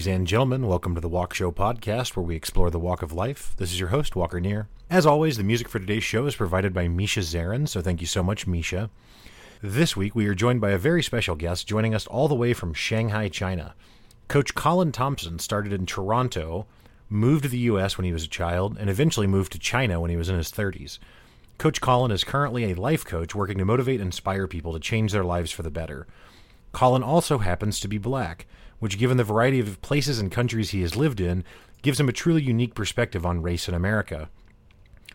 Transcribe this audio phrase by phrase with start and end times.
[0.00, 3.12] Ladies and gentlemen, welcome to the Walk Show podcast where we explore the walk of
[3.12, 3.52] life.
[3.58, 4.66] This is your host, Walker Neer.
[4.88, 8.06] As always, the music for today's show is provided by Misha Zarins, so thank you
[8.06, 8.88] so much, Misha.
[9.60, 12.54] This week, we are joined by a very special guest joining us all the way
[12.54, 13.74] from Shanghai, China.
[14.26, 16.64] Coach Colin Thompson started in Toronto,
[17.10, 17.98] moved to the U.S.
[17.98, 20.50] when he was a child, and eventually moved to China when he was in his
[20.50, 20.98] 30s.
[21.58, 25.12] Coach Colin is currently a life coach working to motivate and inspire people to change
[25.12, 26.06] their lives for the better.
[26.72, 28.46] Colin also happens to be black,
[28.80, 31.44] which, given the variety of places and countries he has lived in,
[31.82, 34.28] gives him a truly unique perspective on race in America.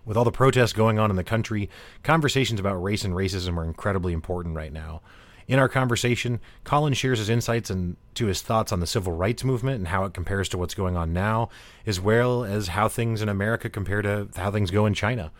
[0.05, 1.69] With all the protests going on in the country,
[2.03, 5.01] conversations about race and racism are incredibly important right now.
[5.47, 9.43] In our conversation, Colin shares his insights and to his thoughts on the civil rights
[9.43, 11.49] movement and how it compares to what's going on now,
[11.85, 15.31] as well as how things in America compare to how things go in China.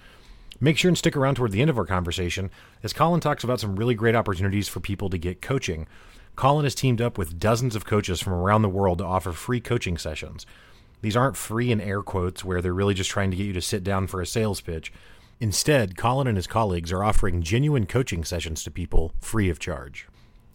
[0.59, 2.50] Make sure and stick around toward the end of our conversation
[2.83, 5.88] as Colin talks about some really great opportunities for people to get coaching.
[6.36, 9.61] Colin has teamed up with dozens of coaches from around the world to offer free
[9.61, 10.45] coaching sessions.
[11.02, 13.61] These aren't free in air quotes where they're really just trying to get you to
[13.61, 14.91] sit down for a sales pitch.
[15.39, 20.08] Instead, Colin and his colleagues are offering genuine coaching sessions to people free of charge.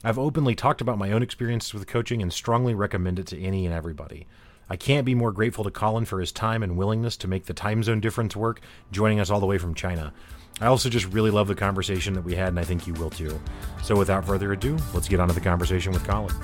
[0.02, 3.66] I've openly talked about my own experiences with coaching and strongly recommend it to any
[3.66, 4.26] and everybody.
[4.70, 7.52] I can't be more grateful to Colin for his time and willingness to make the
[7.52, 10.12] time zone difference work, joining us all the way from China.
[10.60, 13.10] I also just really love the conversation that we had, and I think you will
[13.10, 13.40] too.
[13.82, 16.34] So, without further ado, let's get on to the conversation with Colin.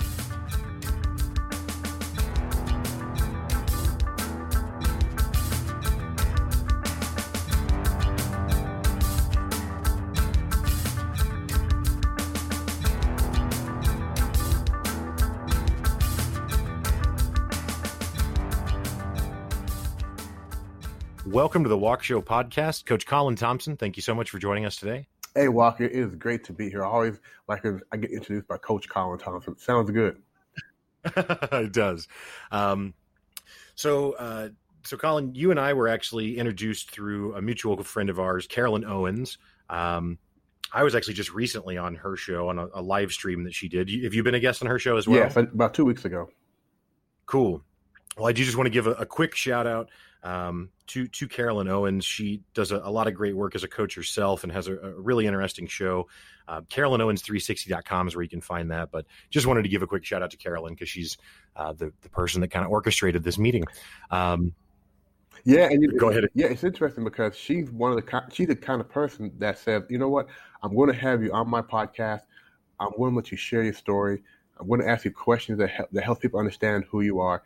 [21.36, 22.86] Welcome to the Walk Show podcast.
[22.86, 25.06] Coach Colin Thompson, thank you so much for joining us today.
[25.34, 26.82] Hey, Walker, it is great to be here.
[26.82, 29.58] I always like I get introduced by Coach Colin Thompson.
[29.58, 30.22] Sounds good.
[31.04, 32.08] it does.
[32.50, 32.94] Um,
[33.74, 34.48] so, uh,
[34.82, 38.86] so Colin, you and I were actually introduced through a mutual friend of ours, Carolyn
[38.86, 39.36] Owens.
[39.68, 40.16] Um,
[40.72, 43.68] I was actually just recently on her show on a, a, live stream that she
[43.68, 43.90] did.
[44.04, 45.18] Have you been a guest on her show as well?
[45.18, 46.30] Yes, about two weeks ago.
[47.26, 47.62] Cool.
[48.16, 49.90] Well, I do just want to give a, a quick shout out
[50.22, 52.04] um, to to Carolyn Owens.
[52.04, 54.76] She does a, a, lot of great work as a coach herself and has a,
[54.76, 56.08] a really interesting show.
[56.48, 58.90] Uh, Carolyn Owens 360.com is where you can find that.
[58.90, 61.16] But just wanted to give a quick shout out to Carolyn because she's
[61.56, 63.64] uh, the the person that kind of orchestrated this meeting.
[64.10, 64.54] Um,
[65.44, 66.24] yeah, and you, go ahead.
[66.34, 69.84] Yeah, it's interesting because she's one of the she's the kind of person that says,
[69.88, 70.26] you know what,
[70.62, 72.22] I'm going to have you on my podcast.
[72.80, 74.22] I'm going to let you share your story.
[74.58, 77.42] I'm going to ask you questions that help, that help people understand who you are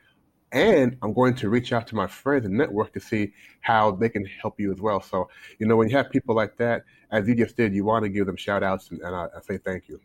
[0.52, 4.08] and I'm going to reach out to my friends and network to see how they
[4.08, 5.00] can help you as well.
[5.00, 5.28] So,
[5.58, 8.08] you know, when you have people like that, as you just did, you want to
[8.08, 10.00] give them shout outs and, and I, I, say thank you.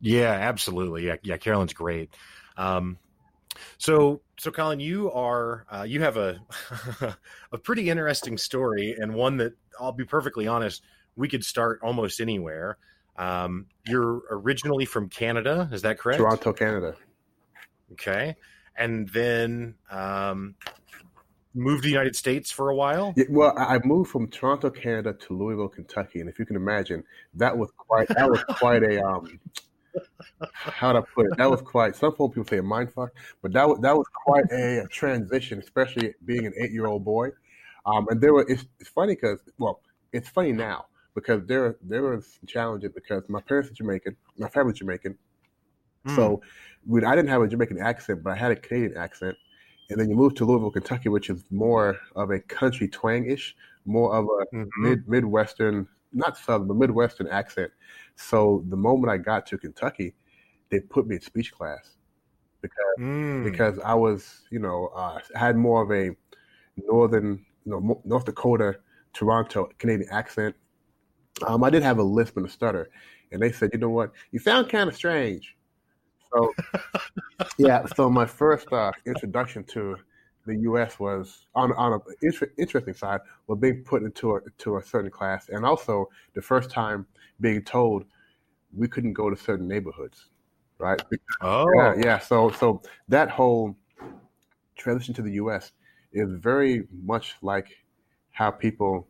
[0.00, 1.06] Yeah, absolutely.
[1.06, 2.14] Yeah, yeah, Carolyn's great.
[2.56, 2.98] Um,
[3.76, 6.40] so, so Colin, you are uh, you have a
[7.52, 10.82] a pretty interesting story and one that I'll be perfectly honest,
[11.14, 12.78] we could start almost anywhere.
[13.16, 16.18] Um, you're originally from Canada, is that correct?
[16.18, 16.96] Toronto, Canada.
[17.92, 18.36] Okay
[18.76, 20.54] and then um,
[21.54, 23.14] moved to the United States for a while.
[23.16, 27.04] Yeah, well, I moved from Toronto, Canada, to Louisville, Kentucky, and if you can imagine,
[27.34, 29.38] that was quite that was quite a um,
[30.50, 31.36] how to put it.
[31.36, 31.96] That was quite.
[31.96, 33.10] Some people say a mind fuck,
[33.42, 37.30] but that was that was quite a, transition, especially being an eight year old boy.
[37.84, 39.80] Um, and there were it's, it's funny because well,
[40.12, 44.78] it's funny now because there there was challenges because my parents are Jamaican, my family's
[44.78, 45.18] Jamaican,
[46.06, 46.16] mm.
[46.16, 46.40] so
[46.84, 49.36] when I didn't have a Jamaican accent, but I had a Canadian accent.
[49.90, 53.54] And then you move to Louisville, Kentucky, which is more of a country twang ish,
[53.84, 54.82] more of a mm-hmm.
[54.82, 57.70] mid Midwestern, not Southern, but Midwestern accent.
[58.16, 60.14] So the moment I got to Kentucky,
[60.70, 61.96] they put me in speech class
[62.62, 63.44] because mm.
[63.44, 66.16] because I was, you know, uh, had more of a
[66.76, 68.78] northern, you know, North Dakota,
[69.12, 70.54] Toronto Canadian accent.
[71.46, 72.88] Um, I did have a lisp and a stutter,
[73.30, 75.56] and they said, you know what, you sound kind of strange.
[76.34, 76.54] So,
[77.58, 77.84] yeah.
[77.96, 79.96] So my first uh, introduction to
[80.46, 80.98] the U.S.
[80.98, 85.10] was on on an inter- interesting side was being put into a to a certain
[85.10, 87.06] class, and also the first time
[87.40, 88.04] being told
[88.76, 90.28] we couldn't go to certain neighborhoods,
[90.78, 91.00] right?
[91.40, 92.18] Oh, yeah, yeah.
[92.18, 93.76] So so that whole
[94.76, 95.72] transition to the U.S.
[96.12, 97.68] is very much like
[98.32, 99.06] how people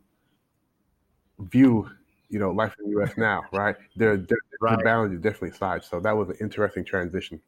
[1.39, 1.89] view
[2.33, 3.13] you know life in the U.S.
[3.15, 3.75] now, right?
[3.95, 4.77] There, there right.
[4.77, 5.83] the balance is definitely side.
[5.83, 7.39] So that was an interesting transition.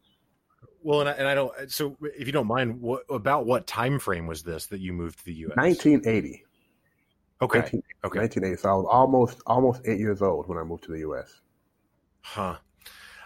[0.84, 1.72] Well, and I, and I don't.
[1.72, 5.18] So, if you don't mind, what about what time frame was this that you moved
[5.20, 5.58] to the U.S.?
[5.58, 6.46] 1980.
[7.42, 7.60] Okay.
[7.60, 8.20] 19, okay.
[8.20, 8.62] 1980.
[8.62, 11.42] So I was almost almost eight years old when I moved to the U.S.
[12.22, 12.58] Huh.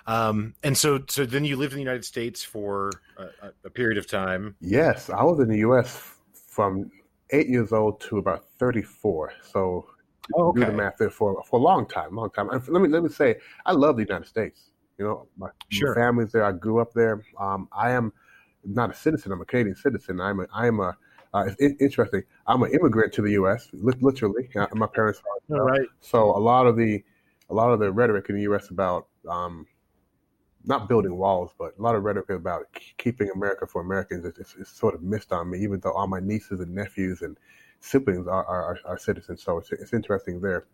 [0.08, 3.98] Um, and so, so then you lived in the United States for a, a period
[3.98, 4.56] of time.
[4.62, 6.16] Yes, I was in the U.S.
[6.48, 6.90] from
[7.32, 9.34] eight years old to about 34.
[9.52, 9.86] So
[10.36, 12.50] Oh, do the math there for for a long time, long time.
[12.50, 14.72] And let me let me say, I love the United States.
[14.98, 15.96] You know, my, Sure.
[15.96, 16.44] my family's there.
[16.44, 17.24] I grew up there.
[17.40, 18.12] Um, I am
[18.66, 19.32] not a citizen.
[19.32, 20.20] I'm a Canadian citizen.
[20.20, 20.98] I'm a I am a
[21.34, 22.24] uh, it's in- interesting.
[22.48, 23.70] I'm an immigrant to the U.S.
[23.74, 25.22] li- Literally, Uh, my parents.
[25.50, 25.88] Are, All right.
[26.00, 27.04] So a lot of the
[27.50, 28.70] a lot of the rhetoric in the U.S.
[28.70, 29.66] about um,
[30.66, 32.66] not building walls, but a lot of rhetoric about
[32.98, 35.60] keeping America for Americans is, is, is sort of missed on me.
[35.60, 37.38] Even though all my nieces and nephews and
[37.80, 40.66] siblings are are, are, citizens, so it's, it's interesting there.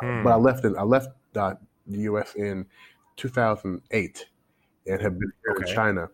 [0.00, 0.22] Hmm.
[0.22, 1.54] But I left in, I left uh,
[1.86, 2.34] the U.S.
[2.34, 2.66] in
[3.16, 4.26] 2008
[4.86, 5.70] and have been here Okay.
[5.70, 6.08] in China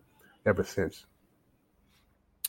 [0.45, 1.05] ever since.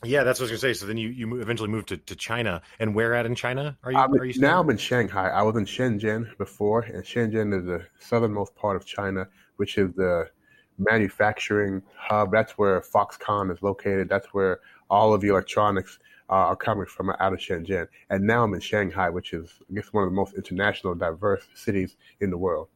[0.03, 0.79] Yeah, that's what I was gonna say.
[0.79, 3.93] So then you you eventually moved to, to China, and where at in China are
[3.93, 3.99] you?
[3.99, 4.49] I'm, are you still?
[4.49, 5.29] now I'm in Shanghai.
[5.29, 9.93] I was in Shenzhen before, and Shenzhen is the southernmost part of China, which is
[9.95, 10.31] the
[10.79, 12.33] manufacturing hub.
[12.33, 14.09] That's where Foxconn is located.
[14.09, 15.99] That's where all of the electronics
[16.31, 17.87] are coming from out of Shenzhen.
[18.09, 21.43] And now I'm in Shanghai, which is, I guess, one of the most international, diverse
[21.55, 22.69] cities in the world.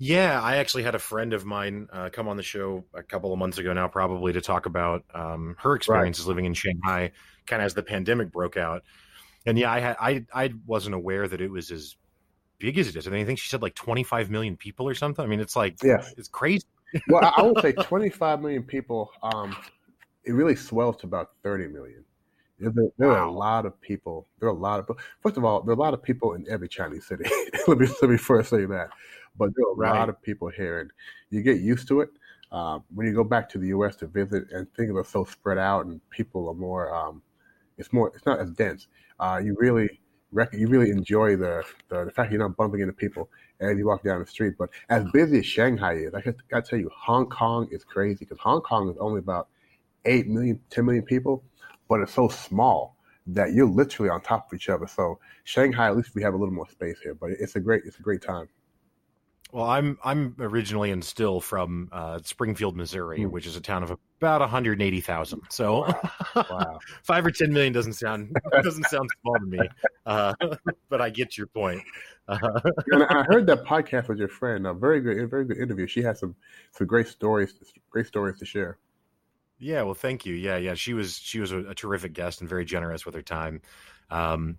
[0.00, 3.32] Yeah, I actually had a friend of mine uh, come on the show a couple
[3.32, 7.10] of months ago now, probably to talk about um, her experiences living in Shanghai,
[7.46, 8.84] kind of as the pandemic broke out.
[9.44, 11.96] And yeah, I had I I wasn't aware that it was as
[12.58, 13.08] big as it is.
[13.08, 15.24] I mean, I think she said like 25 million people or something.
[15.24, 16.14] I mean, it's like Yes.
[16.16, 16.66] it's crazy.
[17.08, 19.10] well, I, I would say 25 million people.
[19.22, 19.56] Um,
[20.24, 22.04] it really swells to about 30 million.
[22.58, 24.26] There, there- there are a lot of people.
[24.40, 24.96] There are a lot of.
[25.22, 27.24] First of all, there are a lot of people in every Chinese city.
[27.68, 28.90] let me let me first say that.
[29.38, 29.98] But there are a Right.
[29.98, 30.90] lot of people here, and
[31.30, 32.10] you get used to it.
[32.50, 33.94] Um, when you go back to the U.S.
[33.96, 36.94] to visit, and things are so spread out, and people are more.
[36.94, 37.22] Um,
[37.76, 38.10] it's more.
[38.14, 38.88] It's not as dense.
[39.20, 40.00] Uh, you really.
[40.30, 43.86] Rec- you really enjoy the, the the fact you're not bumping into people as you
[43.86, 44.56] walk down the street.
[44.58, 48.26] But as busy as Shanghai is, I got to tell you, Hong Kong is crazy
[48.26, 49.48] because Hong Kong is only about
[50.04, 51.42] 8 million, 10 million people,
[51.88, 52.96] but it's so small
[53.26, 54.86] that you're literally on top of each other.
[54.86, 57.82] So Shanghai, at least we have a little more space here, but it's a great,
[57.84, 58.48] it's a great time.
[59.50, 63.30] Well, I'm I'm originally and still from uh, Springfield, Missouri, Hmm.
[63.30, 65.40] which is a town of about 180,000.
[65.48, 65.86] So
[66.36, 66.78] Wow.
[67.02, 69.58] five or 10 million doesn't sound doesn't sound small to me,
[70.04, 70.34] uh,
[70.90, 71.80] but I get your point.
[72.28, 72.38] Uh,
[72.92, 74.66] and I heard that podcast with your friend.
[74.66, 75.86] A very good, a very good interview.
[75.86, 76.34] She had some,
[76.72, 77.54] some great stories,
[77.88, 78.76] great stories to share.
[79.58, 80.34] Yeah, well, thank you.
[80.34, 83.60] Yeah, yeah, she was she was a, terrific guest and very generous with her time.
[84.10, 84.58] Um,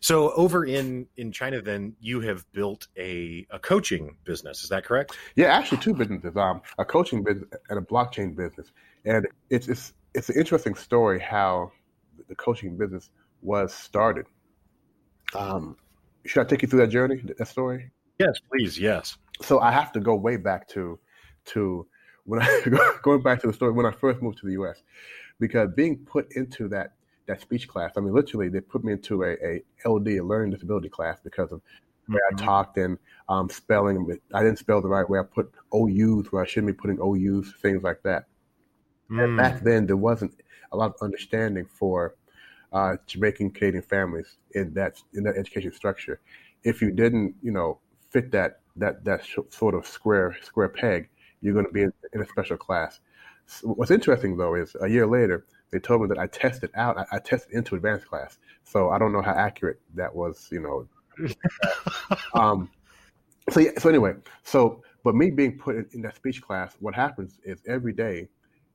[0.00, 4.62] so over in in China, then you have built a a coaching business.
[4.62, 5.16] Is that correct?
[5.34, 8.72] Yeah, actually, two businesses: um, a coaching business and a blockchain business.
[9.04, 11.72] And it's it's it's an interesting story how
[12.28, 13.10] the coaching business
[13.40, 14.26] was started.
[15.34, 15.76] Um,
[16.26, 17.90] should I take you through that journey, that story?
[18.18, 18.78] Yes, please.
[18.78, 19.16] Yes.
[19.40, 20.98] So I have to go way back to
[21.46, 21.86] to
[22.24, 22.62] when I
[23.02, 24.82] going back to the story when I first moved to the U.S.
[25.40, 26.94] because being put into that
[27.26, 27.92] that speech class.
[27.96, 31.52] I mean, literally, they put me into a, a LD, a learning disability class, because
[31.52, 31.60] of
[32.08, 32.98] the way I talked and
[33.28, 34.18] um, spelling.
[34.34, 35.18] I didn't spell the right way.
[35.18, 38.26] I put OUs where I shouldn't be putting OUs, things like that.
[39.08, 39.36] And Mm.
[39.36, 40.34] back then, there wasn't
[40.72, 42.14] a lot of understanding for
[42.72, 46.20] uh, Jamaican Canadian families in that in that education structure.
[46.64, 47.78] If you didn't, you know,
[48.10, 51.08] fit that that that sh- sort of square square peg,
[51.42, 53.00] you're going to be in, in a special class.
[53.46, 56.98] So what's interesting though is a year later they told me that I tested out.
[56.98, 60.48] I, I tested into advanced class, so I don't know how accurate that was.
[60.52, 61.28] You know,
[62.34, 62.70] um,
[63.50, 66.94] so yeah, so anyway, so but me being put in, in that speech class, what
[66.94, 68.28] happens is every day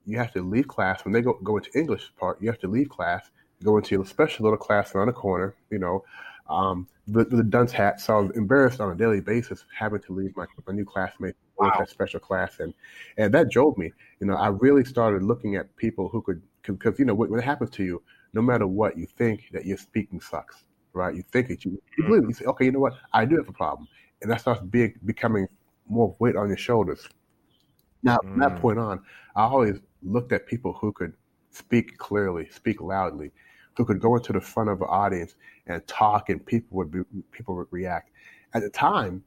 [0.05, 2.41] you have to leave class when they go go into English part.
[2.41, 3.29] You have to leave class,
[3.63, 5.55] go into a special little class around the corner.
[5.69, 6.03] You know,
[6.49, 8.01] um, the, the dunce hat.
[8.01, 11.37] So I was embarrassed on a daily basis having to leave my, my new classmates
[11.59, 11.73] Wow.
[11.79, 12.73] that special class, and
[13.17, 13.91] and that drove me.
[14.19, 17.39] You know, I really started looking at people who could because you know what, when
[17.39, 21.15] it happens to you, no matter what, you think that your speaking sucks, right?
[21.15, 22.27] You think that you, you believe it.
[22.27, 22.93] You say, okay, you know what?
[23.13, 23.87] I do have a problem,
[24.21, 25.47] and that starts being becoming
[25.87, 27.07] more weight on your shoulders.
[28.03, 28.61] Now, from that Mm.
[28.61, 29.01] point on,
[29.35, 31.13] I always looked at people who could
[31.51, 33.31] speak clearly, speak loudly,
[33.75, 35.35] who could go into the front of an audience
[35.67, 38.11] and talk, and people would be, people would react.
[38.53, 39.23] At the time,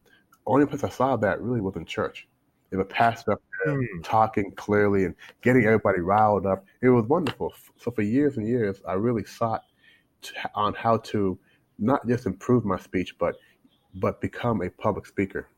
[0.54, 2.28] only place I saw that really was in church.
[2.73, 4.02] If a pastor up there Mm.
[4.04, 7.54] talking clearly and getting everybody riled up, it was wonderful.
[7.76, 9.64] So for years and years, I really sought
[10.23, 11.38] to, on how to
[11.78, 13.37] not just improve my speech, but
[13.95, 15.49] but become a public speaker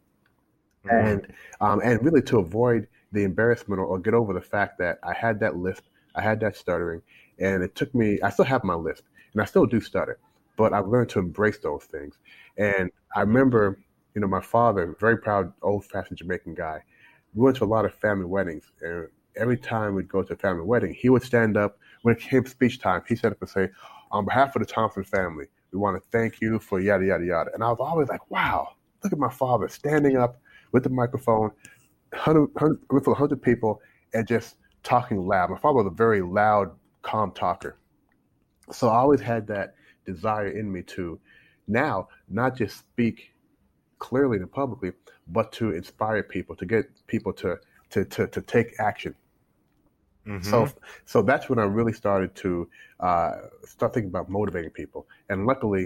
[0.85, 1.13] Mm.
[1.13, 4.99] and um, and really to avoid the embarrassment or, or get over the fact that
[5.03, 5.85] I had that lisp,
[6.15, 7.03] I had that stuttering,
[7.39, 8.21] and it took me.
[8.23, 10.19] I still have my lisp, and I still do stutter,
[10.57, 12.19] but I've learned to embrace those things.
[12.57, 13.79] And I remember,
[14.15, 16.83] you know, my father, very proud, old-fashioned Jamaican guy.
[17.35, 20.37] we went to a lot of family weddings, and every time we'd go to a
[20.37, 23.03] family wedding, he would stand up when it came speech time.
[23.09, 23.71] He stood up and say,
[24.11, 27.51] "On behalf of the Thompson family, we want to thank you for yada yada yada."
[27.55, 30.41] And I was always like, "Wow, look at my father standing up
[30.73, 31.51] with the microphone,
[32.13, 33.81] hundred, hundred, with a hundred people,
[34.13, 37.79] and just talking loud." My father was a very loud, calm talker,
[38.71, 41.19] so I always had that desire in me to
[41.69, 43.33] now not just speak
[44.09, 44.93] clearly and publicly,
[45.29, 47.49] but to inspire people, to get people to
[47.93, 49.15] to to, to take action.
[50.27, 50.51] Mm-hmm.
[50.51, 50.69] So
[51.13, 52.69] so that's when I really started to
[53.01, 53.33] uh,
[53.65, 55.07] start thinking about motivating people.
[55.29, 55.85] And luckily,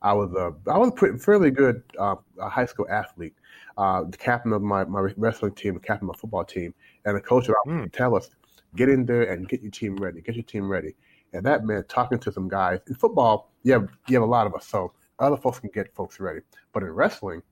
[0.00, 3.36] I was a I was a pretty, fairly good uh, high school athlete,
[3.76, 7.16] uh, the captain of my, my wrestling team, the captain of my football team, and
[7.16, 7.92] the coach would mm.
[7.92, 8.30] tell us,
[8.76, 10.94] get in there and get your team ready, get your team ready.
[11.32, 12.78] And that meant talking to some guys.
[12.88, 15.94] In football, you have, you have a lot of us, so other folks can get
[15.94, 16.40] folks ready.
[16.72, 17.42] But in wrestling,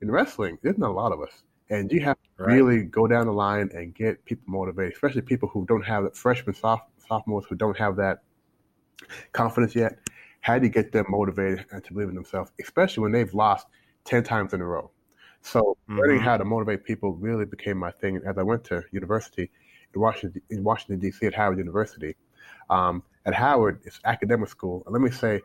[0.00, 1.42] in wrestling, there's not a lot of us.
[1.70, 2.54] And you have to right.
[2.54, 6.16] really go down the line and get people motivated, especially people who don't have that
[6.16, 8.22] freshmen, soph- sophomores who don't have that
[9.32, 9.98] confidence yet.
[10.40, 13.66] How do you get them motivated and to believe in themselves, especially when they've lost
[14.04, 14.90] 10 times in a row?
[15.42, 15.98] So mm-hmm.
[15.98, 18.20] learning how to motivate people really became my thing.
[18.26, 19.50] As I went to university
[19.94, 21.26] in Washington, in Washington D.C.
[21.26, 22.16] at Howard University,
[22.70, 24.82] um, at Howard, it's academic school.
[24.86, 25.42] And let me say,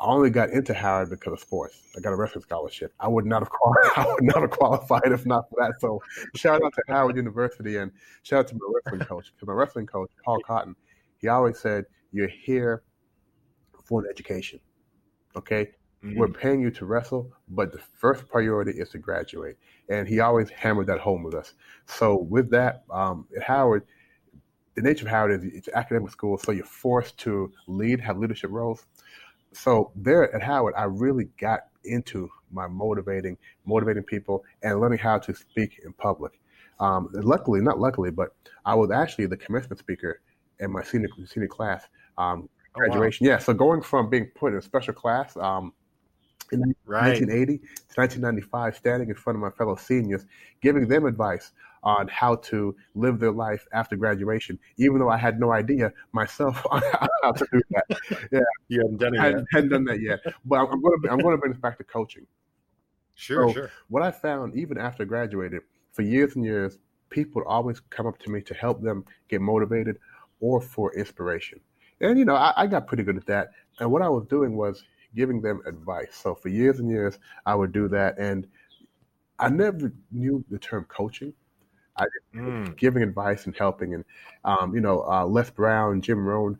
[0.00, 1.80] I only got into Howard because of sports.
[1.96, 2.92] I got a wrestling scholarship.
[2.98, 5.80] I would not have qualified, I would not have qualified if not for that.
[5.80, 6.02] So
[6.34, 9.32] shout out to Howard University and shout out to my wrestling coach.
[9.34, 10.74] Because my wrestling coach, Paul Cotton,
[11.18, 12.82] he always said, "You're here
[13.84, 14.58] for an education.
[15.36, 15.70] Okay,
[16.04, 16.18] mm-hmm.
[16.18, 19.56] we're paying you to wrestle, but the first priority is to graduate."
[19.88, 21.54] And he always hammered that home with us.
[21.86, 23.84] So with that, um, at Howard,
[24.74, 28.50] the nature of Howard is it's academic school, so you're forced to lead, have leadership
[28.50, 28.86] roles
[29.54, 35.18] so there at Howard, I really got into my motivating, motivating people, and learning how
[35.18, 36.40] to speak in public.
[36.80, 38.34] Um, luckily, not luckily, but
[38.64, 40.20] I was actually the commencement speaker
[40.60, 41.84] in my senior senior class
[42.18, 43.26] um, graduation.
[43.26, 43.36] Oh, wow.
[43.36, 45.72] Yeah, so going from being put in a special class um,
[46.52, 47.08] in right.
[47.08, 50.26] 1980 to 1995, standing in front of my fellow seniors,
[50.60, 51.52] giving them advice
[51.84, 56.66] on how to live their life after graduation, even though I had no idea myself
[56.70, 56.82] on
[57.22, 57.98] how to do that.
[58.32, 60.20] Yeah, you hadn't done it I hadn't, hadn't done that yet.
[60.44, 62.26] But I'm going to I'm going to bring this back to coaching.
[63.14, 63.70] Sure, so sure.
[63.88, 65.62] What I found, even after I graduated,
[65.92, 66.78] for years and years,
[67.10, 69.98] people would always come up to me to help them get motivated
[70.40, 71.60] or for inspiration.
[72.00, 73.50] And you know, I, I got pretty good at that.
[73.78, 74.82] And what I was doing was
[75.14, 76.16] giving them advice.
[76.16, 78.46] So for years and years, I would do that, and
[79.38, 81.32] I never knew the term coaching.
[81.96, 82.76] I mm.
[82.76, 84.04] giving advice and helping, and
[84.44, 86.58] um, you know, uh, Les Brown, Jim Rohn,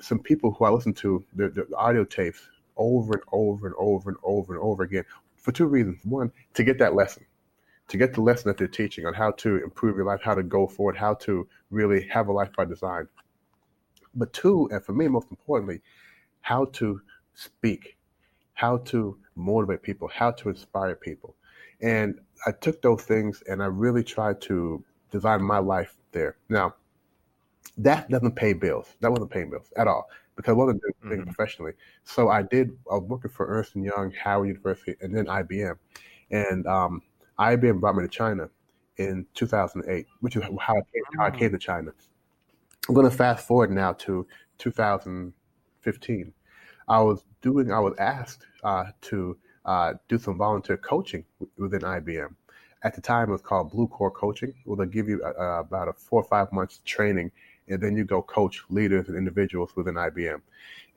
[0.00, 4.10] some people who I listened to the, the audio tapes over and over and over
[4.10, 5.04] and over and over again
[5.36, 6.00] for two reasons.
[6.04, 7.24] One, to get that lesson,
[7.88, 10.42] to get the lesson that they're teaching on how to improve your life, how to
[10.42, 13.08] go forward, how to really have a life by design.
[14.14, 15.80] But two, and for me, most importantly,
[16.40, 17.00] how to
[17.34, 17.96] speak,
[18.54, 21.34] how to motivate people, how to inspire people.
[21.80, 26.36] And I took those things and I really tried to design my life there.
[26.48, 26.74] Now,
[27.76, 28.94] that doesn't pay bills.
[29.00, 31.30] That wasn't paying bills at all because I wasn't doing mm-hmm.
[31.30, 31.72] professionally.
[32.04, 32.70] So I did.
[32.90, 35.76] I was working for Ernst and Young, Howard University, and then IBM.
[36.30, 37.02] And um,
[37.38, 38.48] IBM brought me to China
[38.98, 41.92] in 2008, which is how I came, how I came to China.
[42.88, 44.26] I'm going to fast forward now to
[44.58, 46.32] 2015.
[46.88, 47.72] I was doing.
[47.72, 49.36] I was asked uh, to
[49.68, 51.22] uh, do some volunteer coaching
[51.58, 52.34] within IBM.
[52.84, 54.54] At the time, it was called Blue Core Coaching.
[54.64, 57.30] Well, they'll give you uh, about a four or five months training,
[57.68, 60.40] and then you go coach leaders and individuals within IBM.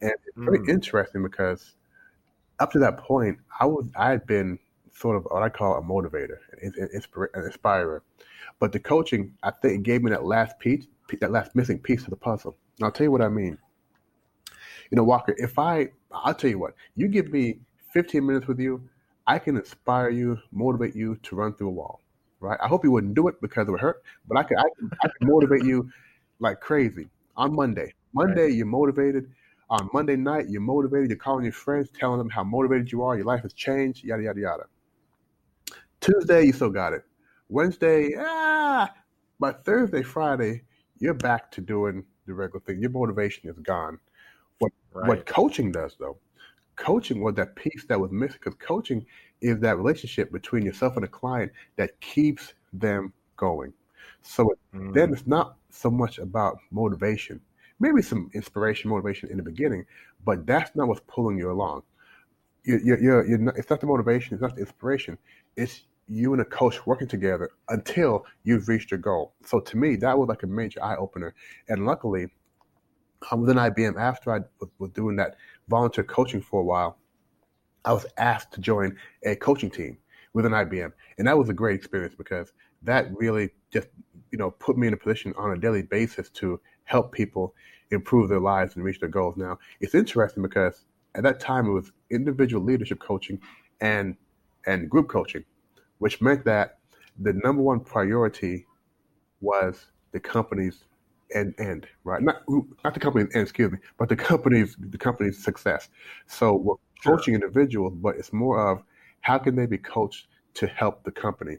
[0.02, 0.70] And it's very mm.
[0.70, 1.76] interesting because
[2.60, 4.58] up to that point, I was I had been
[4.94, 8.04] sort of what I call a motivator, an, an inspirer.
[8.60, 10.86] But the coaching, I think, gave me that last piece,
[11.20, 12.56] that last missing piece of the puzzle.
[12.78, 13.58] And I'll tell you what I mean.
[14.92, 17.60] You know, Walker, if I, I'll tell you what, you give me
[17.94, 18.82] 15 minutes with you,
[19.28, 22.02] I can inspire you, motivate you to run through a wall.
[22.40, 22.58] Right?
[22.62, 24.90] I hope you wouldn't do it because it would hurt, but I can I can,
[25.04, 25.90] I can motivate you
[26.40, 27.08] like crazy
[27.38, 27.94] on Monday.
[28.14, 28.54] Monday right.
[28.54, 29.32] you're motivated.
[29.70, 31.10] On Monday night you're motivated.
[31.10, 33.16] You're calling your friends, telling them how motivated you are.
[33.16, 34.04] Your life has changed.
[34.04, 34.64] Yada yada yada.
[36.00, 37.04] Tuesday you still got it.
[37.48, 38.92] Wednesday, ah,
[39.40, 40.64] but Thursday, Friday,
[40.98, 42.82] you're back to doing the regular thing.
[42.82, 44.00] Your motivation is gone.
[44.58, 45.08] What right.
[45.08, 46.18] what coaching does though
[46.82, 49.06] coaching was that piece that was missing because coaching
[49.40, 53.72] is that relationship between yourself and the client that keeps them going.
[54.24, 54.92] So mm.
[54.94, 57.40] then it's not so much about motivation,
[57.80, 59.86] maybe some inspiration, motivation in the beginning,
[60.26, 61.84] but that's not what's pulling you along.
[62.64, 65.20] You're, you're, you're, you're not, it's not the motivation, it's not the inspiration,
[65.56, 69.34] it's you and a coach working together until you've reached your goal.
[69.46, 71.36] So to me, that was like a major eye opener.
[71.70, 72.28] And luckily,
[73.30, 75.36] um, within IBM, after I was, was doing that
[75.72, 76.98] volunteer coaching for a while,
[77.86, 79.98] I was asked to join a coaching team
[80.34, 83.88] within IBM, and that was a great experience because that really just
[84.32, 87.56] you know put me in a position on a daily basis to help people
[87.90, 89.36] improve their lives and reach their goals.
[89.38, 90.86] Now it's interesting because
[91.16, 93.40] at that time it was individual leadership coaching
[93.80, 94.16] and
[94.68, 95.44] and group coaching,
[95.98, 96.78] which meant that
[97.20, 98.66] the number one priority
[99.42, 100.86] was the company's
[101.34, 102.42] end end right not
[102.84, 105.90] not the company's end excuse me but the company's the company's success
[106.28, 107.18] so we're sure.
[107.18, 108.84] coaching individuals but it's more of
[109.22, 111.58] how can they be coached to help the company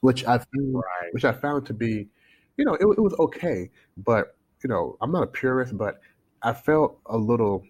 [0.00, 1.12] which i found, right.
[1.12, 2.08] which i found to be
[2.56, 6.00] you know it, it was okay but you know i'm not a purist but
[6.42, 7.62] i felt a little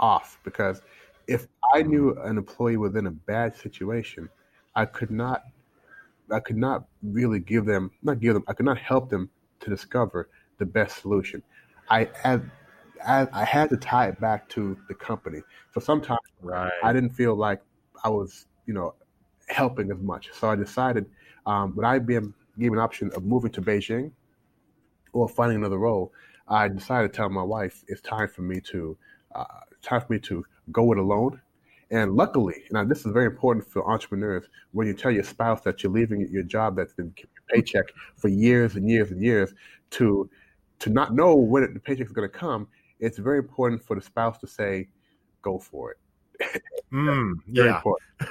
[0.00, 0.82] off because
[1.28, 4.28] if i knew an employee was in a bad situation
[4.74, 5.42] i could not
[6.32, 9.30] I could not really give them, not give them, I could not help them
[9.62, 10.28] to discover
[10.58, 11.42] the best solution.
[11.90, 12.50] I had,
[13.04, 15.40] I had to tie it back to the company.
[15.72, 16.72] So sometimes right.
[16.82, 17.60] I didn't feel like
[18.04, 18.94] I was, you know,
[19.48, 20.30] helping as much.
[20.32, 21.06] So I decided,
[21.46, 24.12] um, when IBM gave an option of moving to Beijing
[25.12, 26.12] or finding another role,
[26.48, 28.96] I decided to tell my wife it's time for me to,
[29.34, 29.44] uh,
[29.82, 31.40] time for me to go it alone
[31.92, 35.82] and luckily, now this is very important for entrepreneurs when you tell your spouse that
[35.82, 37.12] you're leaving your job that's been
[37.52, 39.54] paycheck for years and years and years
[39.90, 40.28] to
[40.80, 42.66] to not know when the paycheck is going to come.
[42.98, 44.88] It's very important for the spouse to say,
[45.42, 47.80] "Go for it." Mm, yeah,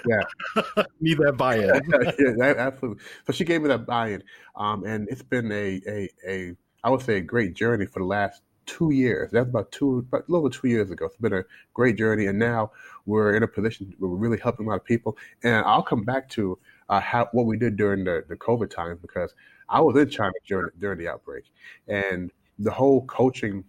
[0.07, 0.83] yeah.
[1.01, 1.81] Need that buy-in.
[2.37, 3.03] yeah, absolutely.
[3.25, 4.21] So she gave me that buy-in,
[4.55, 8.05] um, and it's been a, a a I would say a great journey for the
[8.05, 9.31] last two years.
[9.31, 11.05] That's about two, about a little over two years ago.
[11.05, 12.71] It's been a great journey, and now
[13.05, 15.17] we're in a position where we're really helping a lot of people.
[15.43, 16.57] And I'll come back to
[16.89, 19.33] uh, how what we did during the, the COVID times because
[19.69, 21.45] I was in China during during the outbreak,
[21.87, 23.63] and the whole coaching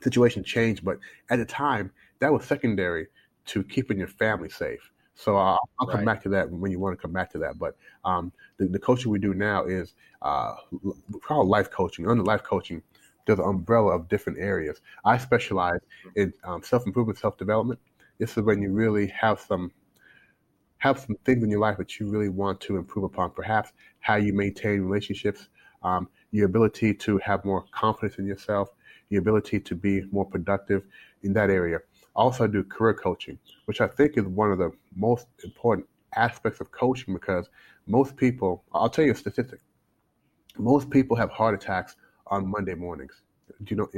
[0.00, 0.84] situation changed.
[0.84, 0.98] But
[1.30, 3.08] at the time, that was secondary
[3.46, 4.92] to keeping your family safe.
[5.14, 6.06] So uh, I'll come right.
[6.06, 7.58] back to that when you want to come back to that.
[7.58, 10.54] But um, the, the coaching we do now is uh,
[11.22, 12.08] called life coaching.
[12.08, 12.82] Under life coaching,
[13.26, 14.80] there's an umbrella of different areas.
[15.04, 15.80] I specialize
[16.16, 17.80] in um, self improvement, self development.
[18.18, 19.72] This is when you really have some
[20.80, 23.30] have some things in your life that you really want to improve upon.
[23.30, 25.48] Perhaps how you maintain relationships,
[25.82, 28.70] um, your ability to have more confidence in yourself,
[29.10, 30.84] your ability to be more productive
[31.22, 31.78] in that area.
[32.16, 36.70] Also, do career coaching, which I think is one of the most important aspects of
[36.72, 37.48] coaching because
[37.86, 39.60] most people, I'll tell you a statistic,
[40.58, 43.22] most people have heart attacks on Monday mornings.
[43.64, 43.88] Do you know?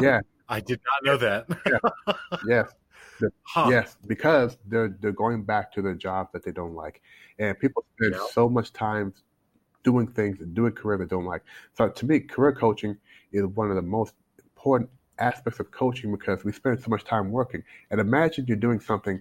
[0.00, 1.46] Yeah, I did not know that.
[1.66, 2.38] yeah.
[2.46, 2.72] Yes.
[3.20, 3.68] The, huh.
[3.70, 7.02] Yes, because they're they're going back to their job that they don't like,
[7.38, 8.22] and people spend yep.
[8.32, 9.12] so much time
[9.82, 11.42] doing things and doing career they don't like.
[11.74, 12.96] So to me, career coaching
[13.32, 17.30] is one of the most important aspects of coaching because we spend so much time
[17.30, 17.62] working.
[17.90, 19.20] And imagine you're doing something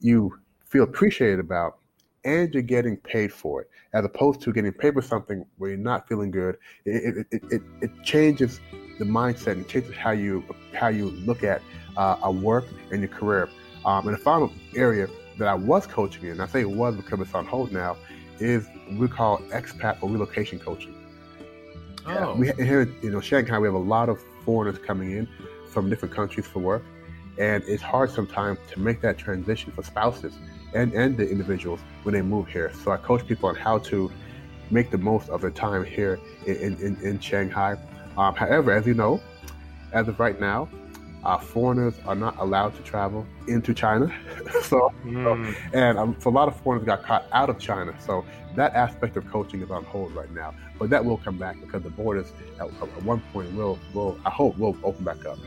[0.00, 1.78] you feel appreciated about,
[2.24, 5.78] and you're getting paid for it, as opposed to getting paid for something where you're
[5.78, 6.56] not feeling good.
[6.84, 8.60] It, it, it, it changes
[8.98, 11.62] the mindset and changes how you how you look at
[11.96, 13.48] uh, a work and your career.
[13.84, 17.18] Um, and the final area that I was coaching in, I say it was because
[17.20, 17.96] it's on hold now,
[18.38, 20.94] is we call expat or relocation coaching.
[22.06, 22.34] Oh.
[22.34, 25.28] we here you know Shanghai, we have a lot of foreigners coming in
[25.70, 26.82] from different countries for work,
[27.38, 30.34] and it's hard sometimes to make that transition for spouses
[30.74, 32.72] and, and the individuals when they move here.
[32.84, 34.10] So I coach people on how to
[34.70, 37.76] make the most of their time here in, in, in Shanghai.
[38.16, 39.20] Um, however, as you know,
[39.92, 40.68] as of right now,
[41.24, 44.12] uh, foreigners are not allowed to travel into China.
[44.62, 45.24] so, mm.
[45.24, 47.94] so, and um, so a lot of foreigners got caught out of China.
[48.00, 48.24] So
[48.56, 50.54] that aspect of coaching is on hold right now.
[50.78, 54.30] But that will come back because the borders at, at one point will, will, I
[54.30, 55.38] hope, will open back up.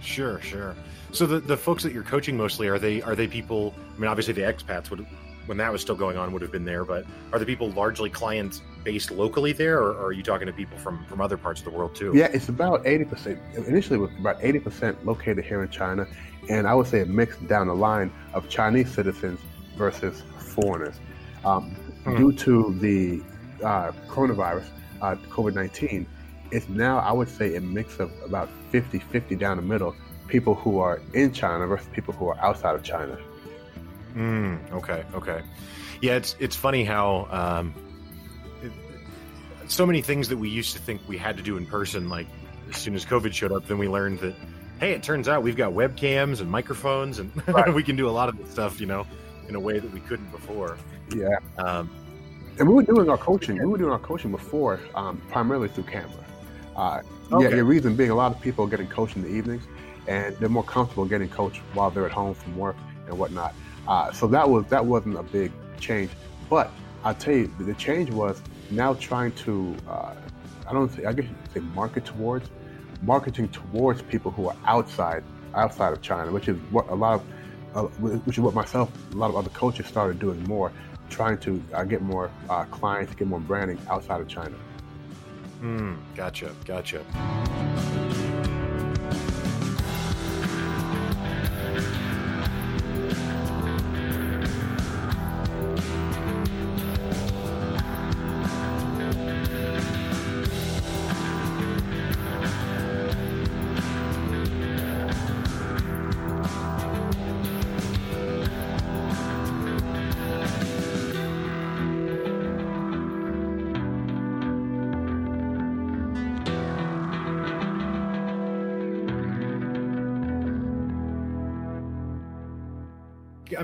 [0.00, 0.74] Sure, sure.
[1.12, 3.74] So the, the folks that you're coaching mostly are they are they people?
[3.96, 5.06] I mean, obviously the expats would
[5.46, 8.08] when that was still going on would have been there, but are the people largely
[8.08, 11.60] clients based locally there, or, or are you talking to people from from other parts
[11.60, 12.12] of the world too?
[12.14, 13.40] Yeah, it's about eighty percent.
[13.54, 16.06] Initially, it was about eighty percent located here in China,
[16.48, 19.40] and I would say a mix down the line of Chinese citizens
[19.76, 21.00] versus foreigners.
[21.44, 22.16] Um, hmm.
[22.16, 23.22] Due to the
[23.64, 24.66] uh, coronavirus,
[25.02, 26.06] uh, COVID nineteen,
[26.50, 29.94] it's now I would say a mix of about 50-50 down the middle
[30.28, 33.18] people who are in China versus people who are outside of China.
[34.14, 35.42] Mm, okay, okay,
[36.00, 36.16] yeah.
[36.16, 37.74] It's it's funny how um,
[38.62, 38.72] it,
[39.68, 42.26] so many things that we used to think we had to do in person, like
[42.70, 44.34] as soon as COVID showed up, then we learned that
[44.80, 47.72] hey, it turns out we've got webcams and microphones, and right.
[47.72, 49.06] we can do a lot of this stuff, you know,
[49.48, 50.78] in a way that we couldn't before.
[51.14, 51.38] Yeah.
[51.58, 51.90] Um,
[52.58, 53.58] and we were doing our coaching.
[53.58, 56.24] We were doing our coaching before, um, primarily through Canva.
[56.80, 57.48] Uh, Okay.
[57.48, 59.62] Yeah, the reason being, a lot of people are getting coached in the evenings,
[60.08, 63.54] and they're more comfortable getting coached while they're at home from work and whatnot.
[63.86, 66.10] Uh, so that was that wasn't a big change,
[66.48, 66.72] but
[67.04, 70.14] I'll tell you, the change was now trying to, uh,
[70.68, 72.50] I don't say, I guess you could say market towards,
[73.02, 75.22] marketing towards people who are outside
[75.54, 77.22] outside of China, which is what a lot of,
[77.76, 77.82] uh,
[78.26, 80.72] which is what myself, a lot of other coaches started doing more,
[81.10, 84.56] trying to uh, get more uh, clients, get more branding outside of China.
[85.60, 87.04] Hmm, gotcha, gotcha.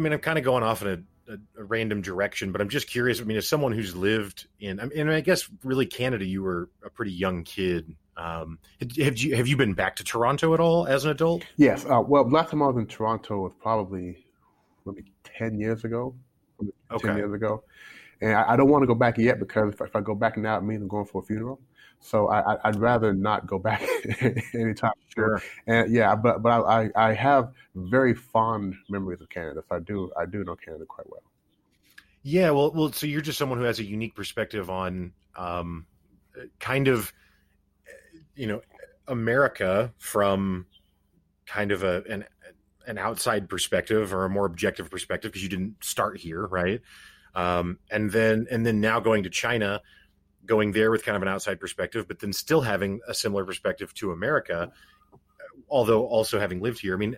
[0.06, 2.86] Mean, I'm kind of going off in a, a, a random direction, but I'm just
[2.86, 3.20] curious.
[3.20, 6.70] I mean, as someone who's lived in, I mean, I guess really Canada, you were
[6.84, 7.96] a pretty young kid.
[8.16, 8.58] Um,
[8.98, 11.44] have you have you been back to Toronto at all as an adult?
[11.56, 11.84] Yes.
[11.84, 14.24] Uh, well, last time I was in Toronto was probably
[14.86, 16.14] maybe ten years ago.
[16.90, 17.08] Okay.
[17.08, 17.64] Ten years ago,
[18.20, 20.38] and I, I don't want to go back yet because if, if I go back
[20.38, 21.60] now, it means I'm going for a funeral.
[22.06, 23.82] So I, I'd rather not go back
[24.54, 25.38] anytime soon.
[25.66, 29.62] And yeah, but but I, I I have very fond memories of Canada.
[29.68, 31.22] So I do I do know Canada quite well.
[32.22, 35.86] Yeah, well, well, so you're just someone who has a unique perspective on um,
[36.58, 37.12] kind of,
[38.34, 38.62] you know,
[39.06, 40.66] America from
[41.46, 42.24] kind of a an
[42.86, 46.80] an outside perspective or a more objective perspective because you didn't start here, right?
[47.34, 49.80] Um, and then and then now going to China,
[50.46, 53.92] going there with kind of an outside perspective, but then still having a similar perspective
[53.94, 54.72] to America,
[55.68, 56.94] although also having lived here.
[56.94, 57.16] I mean,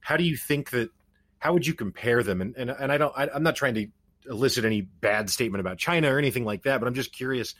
[0.00, 0.90] how do you think that?
[1.38, 2.40] How would you compare them?
[2.40, 3.12] And and, and I don't.
[3.16, 3.86] I, I'm not trying to
[4.26, 7.54] elicit any bad statement about China or anything like that, but I'm just curious.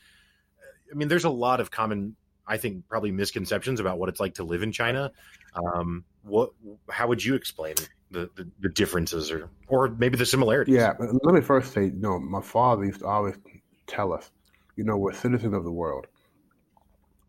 [0.91, 4.35] I mean, there's a lot of common, I think, probably misconceptions about what it's like
[4.35, 5.13] to live in China.
[5.55, 6.51] Um, what?
[6.89, 7.75] How would you explain
[8.11, 10.75] the, the, the differences, or or maybe the similarities?
[10.75, 13.35] Yeah, let me first say, know, my father used to always
[13.87, 14.31] tell us,
[14.77, 16.07] you know, we're citizens of the world.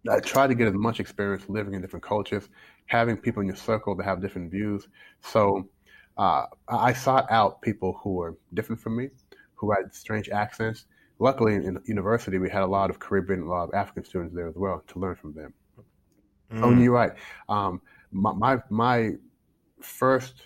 [0.10, 2.50] I try to get as much experience living in different cultures,
[2.86, 4.88] having people in your circle that have different views.
[5.22, 5.70] So
[6.18, 9.10] uh, I sought out people who were different from me,
[9.56, 10.86] who had strange accents.
[11.20, 14.48] Luckily, in university, we had a lot of Caribbean, a lot of African students there
[14.48, 15.54] as well to learn from them.
[16.52, 17.14] Mm, Oh, you're right.
[17.50, 17.82] Um,
[18.12, 19.12] my, my my
[19.82, 20.44] first,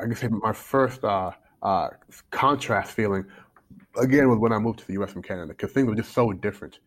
[0.00, 1.90] I guess my first uh, uh,
[2.30, 3.24] contrast feeling
[3.96, 5.12] again was when I moved to the U.S.
[5.12, 6.78] from Canada because things were just so different.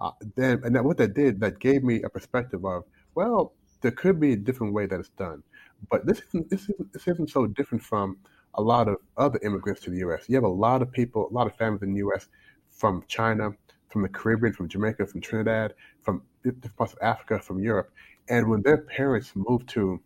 [0.00, 3.90] Uh, then, and that, what that did, that gave me a perspective of, well, there
[3.90, 5.42] could be a different way that it's done,
[5.90, 8.16] but this isn't this isn't, this isn't so different from
[8.54, 10.24] a lot of other immigrants to the U.S.
[10.28, 12.28] You have a lot of people, a lot of families in the U.S.
[12.70, 13.50] from China,
[13.88, 17.92] from the Caribbean, from Jamaica, from Trinidad, from different parts of Africa, from Europe,
[18.28, 20.00] and when their parents moved to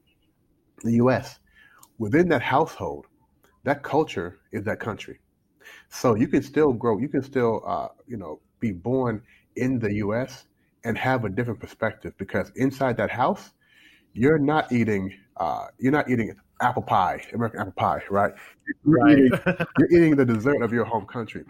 [0.82, 1.38] the U.S.,
[1.98, 3.06] within that household,
[3.64, 5.18] that culture is that country.
[5.88, 9.22] So you can still grow, you can still, uh, you know, be born
[9.56, 10.46] in the U.S.
[10.84, 13.50] and have a different perspective because inside that house,
[14.12, 18.32] you're not eating, uh, you're not eating apple pie, American apple pie, right?
[18.84, 19.18] You're, right.
[19.18, 19.30] eating,
[19.78, 21.44] you're eating the dessert of your home country.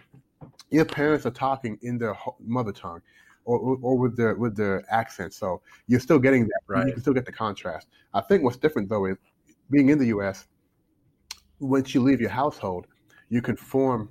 [0.70, 3.02] Your parents are talking in their mother tongue.
[3.48, 6.60] Or, or with their with their accent, so you're still getting that.
[6.66, 6.84] Right.
[6.88, 7.86] You can still get the contrast.
[8.12, 9.18] I think what's different though is
[9.70, 10.48] being in the U.S.
[11.60, 12.88] Once you leave your household,
[13.28, 14.10] you conform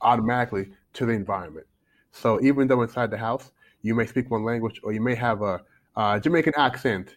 [0.00, 1.66] automatically to the environment.
[2.12, 3.50] So even though inside the house
[3.82, 5.60] you may speak one language or you may have a
[5.96, 7.16] uh, Jamaican accent,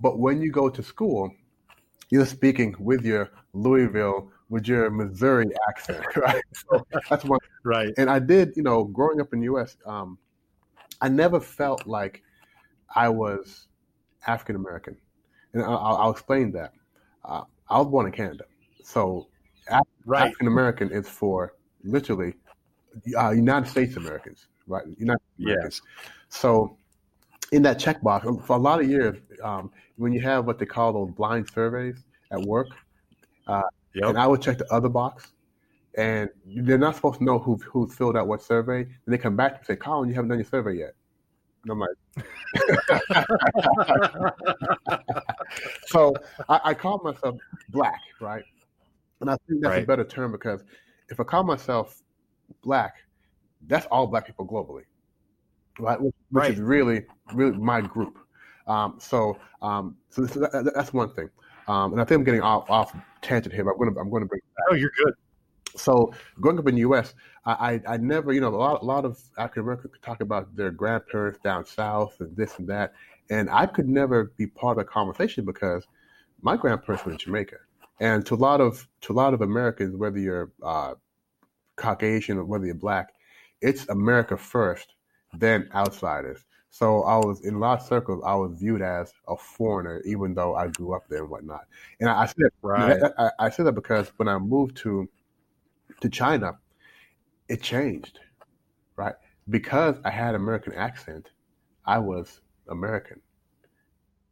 [0.00, 1.30] but when you go to school,
[2.10, 6.42] you're speaking with your Louisville, with your Missouri accent, right?
[6.52, 7.38] So that's one.
[7.64, 7.92] right.
[7.98, 10.18] And I did, you know, growing up in the U.S., um,
[11.00, 12.22] I never felt like
[12.94, 13.66] I was
[14.26, 14.96] African American,
[15.52, 16.72] and I'll, I'll I'll explain that.
[17.24, 18.44] Uh, I was born in Canada,
[18.82, 19.28] so
[20.04, 20.26] Right.
[20.26, 22.34] African American is for literally
[23.16, 24.84] uh, United States Americans, right?
[24.98, 25.80] United Americans.
[26.28, 26.76] So
[27.52, 30.66] in that checkbox, um, for a lot of years, um, when you have what they
[30.66, 32.68] call those blind surveys at work,
[33.46, 33.62] and
[33.94, 34.16] Yep.
[34.16, 35.32] I would check the other box,
[35.96, 38.80] and they're not supposed to know who who filled out what survey.
[38.80, 40.94] And they come back and say, "Colin, you haven't done your survey yet."
[41.62, 41.96] And I'm like,
[45.86, 46.12] so
[46.48, 47.36] I, I call myself
[47.70, 48.44] black, right?
[49.20, 49.84] And I think that's Right.
[49.84, 50.64] a better term because
[51.08, 52.02] if I call myself
[52.62, 52.94] black,
[53.66, 54.84] that's all black people globally,
[55.78, 56.00] right?
[56.00, 56.52] Which, which Right.
[56.52, 58.18] is really, really my group.
[58.66, 61.30] Um, so, um, so this, that, that's one thing.
[61.68, 64.10] Um, and I think I'm getting off, off tangent here, but I'm going to, I'm
[64.10, 65.14] going to bring Oh, you're good.
[65.76, 67.14] so growing up in the U.S.,
[67.46, 70.20] I, I, I never, you know, a lot, a lot of African Americans could talk
[70.20, 72.92] about their grandparents down south and this and that,
[73.30, 75.86] and I could never be part of the conversation because
[76.42, 77.56] my grandparents were in Jamaica,
[78.00, 80.94] and to a lot of to a lot of Americans, whether you're uh,
[81.76, 83.12] Caucasian or whether you're black,
[83.60, 84.94] it's America first,
[85.32, 86.44] then outsiders.
[86.70, 88.22] So I was in a lot of circles.
[88.26, 91.66] I was viewed as a foreigner, even though I grew up there and whatnot.
[92.00, 93.00] And I, I said, Right.
[93.18, 95.08] I, I said that because when I moved to
[96.00, 96.58] to China,
[97.48, 98.18] it changed,
[98.96, 99.14] right?
[99.48, 101.30] Because I had American accent,
[101.86, 103.20] I was American.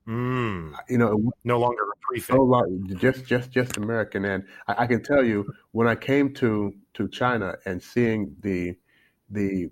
[0.06, 2.38] Mm, You know, no longer prefix.
[2.42, 4.24] long, just just just American.
[4.24, 8.76] And I, I can tell you, when I came to to China and seeing the
[9.30, 9.70] the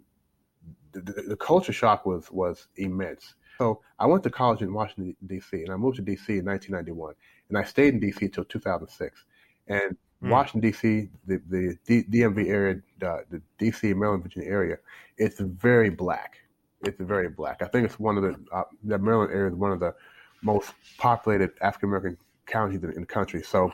[0.92, 3.34] the, the culture shock was was immense.
[3.58, 5.62] So I went to college in Washington D.C.
[5.64, 6.38] and I moved to D.C.
[6.38, 7.14] in 1991,
[7.48, 8.28] and I stayed in D.C.
[8.28, 9.24] till 2006.
[9.68, 10.30] And Hmm.
[10.30, 13.94] Washington D.C., the the D, DMV area, the, the D.C.
[13.94, 14.78] Maryland Virginia area,
[15.18, 16.38] it's very black.
[16.82, 17.62] It's very black.
[17.62, 19.94] I think it's one of the uh, the Maryland area is one of the
[20.42, 23.42] most populated African American counties in, in the country.
[23.42, 23.72] So,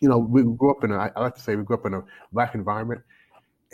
[0.00, 1.94] you know, we grew up in a, I like to say we grew up in
[1.94, 3.02] a black environment,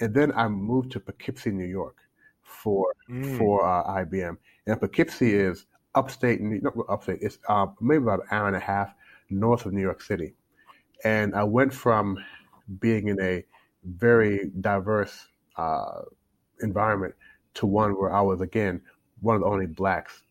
[0.01, 1.97] and then I moved to Poughkeepsie, New York,
[2.42, 4.37] for Mm, for uh, IBM.
[4.66, 7.18] And Poughkeepsie is upstate, not upstate.
[7.23, 8.94] It's uh, maybe about an hour and a half
[9.31, 10.35] north of New York City.
[11.05, 12.18] And I went from
[12.81, 13.44] being in a
[13.85, 16.03] very diverse uh,
[16.61, 17.14] environment
[17.55, 18.81] to one where I was again
[19.21, 20.23] one of the only blacks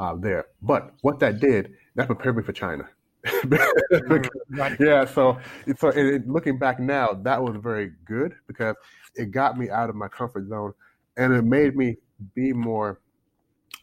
[0.00, 0.46] uh, there.
[0.62, 2.88] But what that did, that prepared me for China.
[3.26, 5.38] mm, yeah, so
[5.76, 8.74] so it, looking back now, that was very good because
[9.14, 10.72] it got me out of my comfort zone,
[11.18, 11.98] and it made me
[12.34, 13.00] be more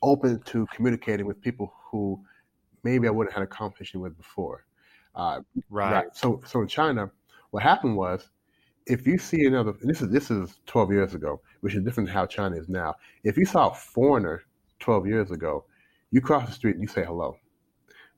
[0.02, 2.20] open to communicating with people who
[2.84, 4.66] maybe I wouldn't have had a conversation with before.
[5.14, 6.08] Uh, Right.
[6.14, 7.12] So so in China,
[7.52, 8.28] what happened was,
[8.88, 12.08] if you see another, and this is this is 12 years ago, which is different
[12.08, 12.96] than how China is now.
[13.24, 14.42] If you saw a foreigner
[14.80, 15.66] 12 years ago,
[16.12, 17.38] you cross the street and you say hello,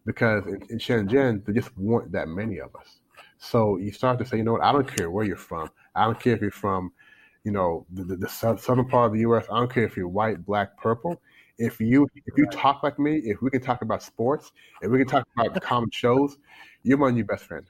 [0.06, 3.00] because in, in Shenzhen there just weren't that many of us.
[3.38, 4.64] So you start to say, you know what?
[4.64, 5.70] I don't care where you're from.
[5.96, 6.92] I don't care if you're from,
[7.44, 9.46] you know, the, the, the southern part of the U.S.
[9.52, 11.22] I don't care if you're white, black, purple.
[11.58, 14.98] If you if you talk like me, if we can talk about sports, if we
[15.00, 16.38] can talk about common shows,
[16.84, 17.66] you're my new best friend,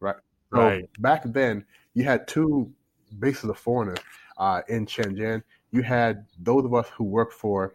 [0.00, 0.16] right?
[0.54, 0.84] So Right.
[0.98, 2.70] back then, you had two
[3.18, 3.98] bases of foreigners
[4.38, 5.42] uh, in Shenzhen.
[5.72, 7.74] You had those of us who worked for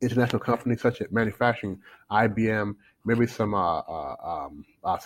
[0.00, 1.80] international companies such as manufacturing,
[2.10, 4.98] IBM, maybe some uh, uh, um, uh,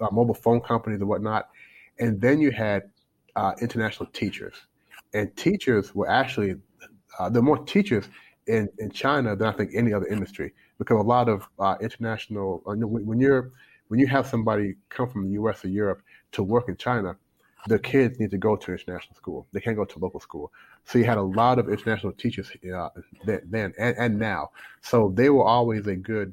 [0.00, 1.48] uh, mobile phone companies and whatnot.
[1.98, 2.84] And then you had
[3.34, 4.54] uh, international teachers.
[5.14, 6.56] And teachers were actually,
[7.18, 8.08] uh, there are more teachers
[8.46, 11.48] in, in China than I think any other industry because a lot of
[11.80, 13.52] international, when you're,
[13.88, 17.16] when you have somebody come from the US or Europe to work in China,
[17.66, 19.46] the kids need to go to international school.
[19.52, 20.52] They can't go to local school.
[20.84, 22.88] So you had a lot of international teachers uh,
[23.24, 24.50] then, and, and now.
[24.82, 26.32] So they were always a good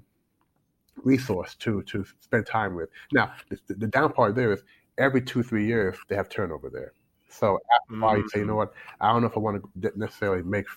[1.03, 2.89] resource to to spend time with.
[3.11, 4.63] Now, the, the down part there is
[4.97, 6.93] every two three years they have turnover there.
[7.29, 8.73] So after while, you say, you know what?
[9.01, 10.67] I don't know if I want to necessarily make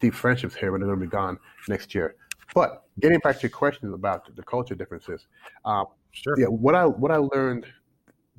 [0.00, 2.16] deep friendships here when they're going to be gone next year.
[2.54, 5.26] But getting back to your question about the culture differences,
[5.64, 6.38] uh, Sure.
[6.38, 7.66] yeah, what I what I learned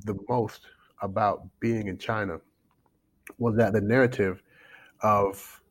[0.05, 0.61] the most
[1.05, 2.39] about being in China
[3.37, 4.41] was that the narrative
[5.01, 5.61] of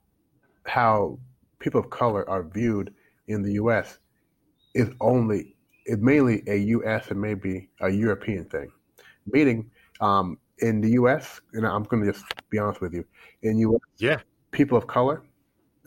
[0.66, 1.18] how
[1.58, 2.92] people of color are viewed
[3.28, 3.98] in the U.S.
[4.74, 7.10] is only is mainly a U.S.
[7.10, 8.70] and maybe a European thing.
[9.26, 9.70] Meaning,
[10.00, 13.04] um, in the U.S., and I'm going to just be honest with you,
[13.42, 13.80] in U.S.
[13.98, 14.20] Yeah.
[14.50, 15.22] people of color,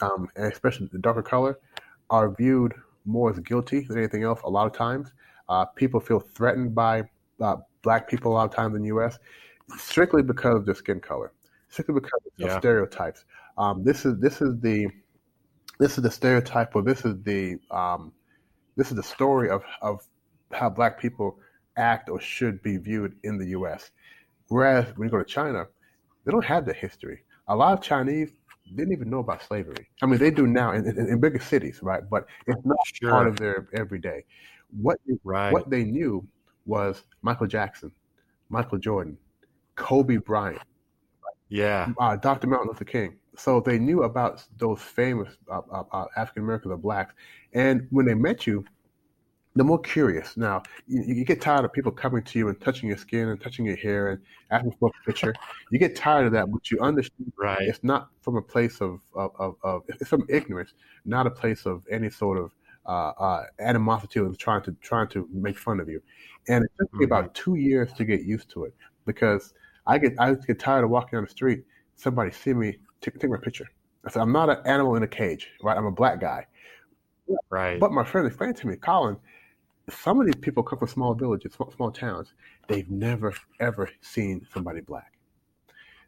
[0.02, 1.60] um, and especially the darker color,
[2.10, 2.74] are viewed
[3.06, 4.40] more as guilty than anything else.
[4.44, 5.12] A lot of times,
[5.50, 7.04] uh, people feel threatened by
[7.42, 9.20] uh, black people a lot of times in the U.S.
[9.78, 11.34] strictly because of their skin color,
[11.70, 12.60] strictly because of Yeah.
[12.60, 13.26] stereotypes.
[13.58, 14.88] Um, this is this is the
[15.80, 18.14] this is the stereotype, or this is the um,
[18.76, 20.02] this is the story of of
[20.52, 21.40] how black people
[21.78, 23.92] act or should be viewed in the U.S.
[24.50, 25.66] Whereas when you go to China,
[26.26, 27.24] they don't have that history.
[27.48, 28.32] A lot of Chinese
[28.76, 29.88] didn't even know about slavery.
[30.02, 32.04] I mean, they do now in, in, in bigger cities, right?
[32.10, 33.12] But it's not Sure.
[33.12, 34.26] part of their everyday.
[34.70, 35.52] What Right.
[35.52, 36.28] what they knew
[36.68, 37.92] was Michael Jackson,
[38.50, 39.18] Michael Jordan,
[39.76, 40.62] Kobe Bryant,
[41.50, 41.94] Yeah.
[42.00, 42.48] uh, Dr.
[42.48, 43.18] Martin Luther King.
[43.38, 47.14] So they knew about those famous uh, uh, uh, African Americans or blacks.
[47.54, 48.66] And when they met you,
[49.58, 50.38] they're more curious.
[50.38, 53.42] Now, you, you, get tired of people coming to you and touching your skin and
[53.42, 55.34] touching your hair and asking for a picture.
[55.72, 57.62] You get tired of that, but you understand right.
[57.62, 60.74] it's not from a place of, of, of, of it's from ignorance,
[61.06, 62.52] not a place of any sort of
[62.88, 66.02] uh, uh, animosity and trying to trying to make fun of you.
[66.48, 67.14] And it took me mm-hmm.
[67.14, 68.74] about two years to get used to it
[69.06, 69.54] because
[69.86, 71.64] I get I get tired of walking down the street,
[71.96, 73.68] somebody see me, take, take my picture.
[74.06, 75.78] I said, I'm not an animal in a cage, right?
[75.78, 76.46] I'm a black guy.
[77.50, 77.80] Right.
[77.80, 79.18] But my friend explained to me, Colin,
[79.90, 82.34] some of these people come from small villages, small, small towns.
[82.68, 85.14] They've never ever seen somebody black.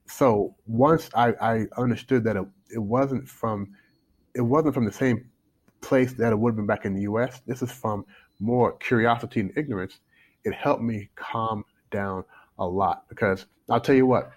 [0.08, 3.76] So once I, I understood that it, it wasn't from
[4.34, 5.29] it wasn't from the same
[5.82, 7.42] place that it would have been back in the U.S.
[7.46, 8.06] This is from
[8.40, 10.00] more curiosity and ignorance.
[10.44, 12.24] It helped me calm down
[12.58, 14.32] a lot because I'll tell you what,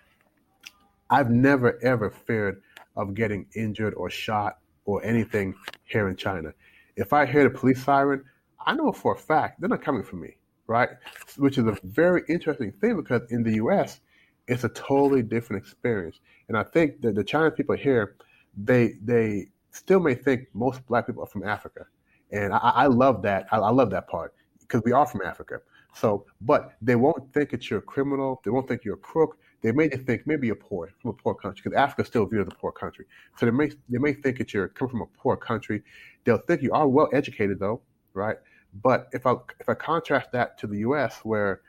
[1.10, 2.62] I've never ever feared
[2.96, 6.52] of getting injured or shot or anything here in China.
[6.96, 8.24] If I hear the police siren,
[8.64, 10.90] I know for a fact they're not coming for me, right?
[11.36, 14.00] Which is a very interesting thing because in the U.S.
[14.48, 18.16] it's a totally different experience, and I think that the Chinese people here,
[18.56, 21.86] they they still may think most black people are from Africa,
[22.30, 23.46] and I, I love that.
[23.50, 25.60] I, I love that part because we are from Africa.
[25.94, 28.40] So, but they won't think that you're a criminal.
[28.44, 29.36] They won't think you're a crook.
[29.60, 32.52] They may think maybe you're poor from a poor country because Africa still viewed as
[32.52, 33.06] a poor country.
[33.36, 35.82] So they may they may think that you're coming from a poor country.
[36.24, 37.82] They'll think you are well educated though,
[38.14, 38.36] right?
[38.82, 41.60] But if I if I contrast that to the U.S., where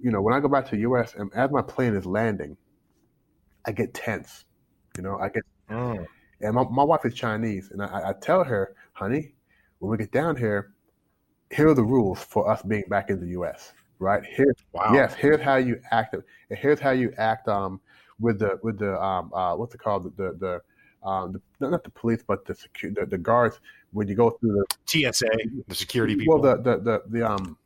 [0.00, 1.14] you know when I go back to the U.S.
[1.14, 2.56] and as my plane is landing,
[3.64, 4.44] I get tense.
[4.96, 6.06] You know, I get mm.
[6.40, 9.34] And my, my wife is Chinese, and I, I tell her, honey,
[9.78, 10.72] when we get down here,
[11.50, 13.72] here are the rules for us being back in the U.S.
[13.98, 14.90] Right here, wow.
[14.92, 16.14] yes, here's how you act.
[16.14, 16.22] And
[16.58, 17.80] here's how you act um,
[18.20, 20.60] with the with the um, uh, what's it called the the,
[21.02, 23.58] the, um, the not the police but the, secu- the the guards
[23.92, 25.26] when you go through the TSA,
[25.66, 26.40] the security people.
[26.40, 27.56] Well, the the the, the um.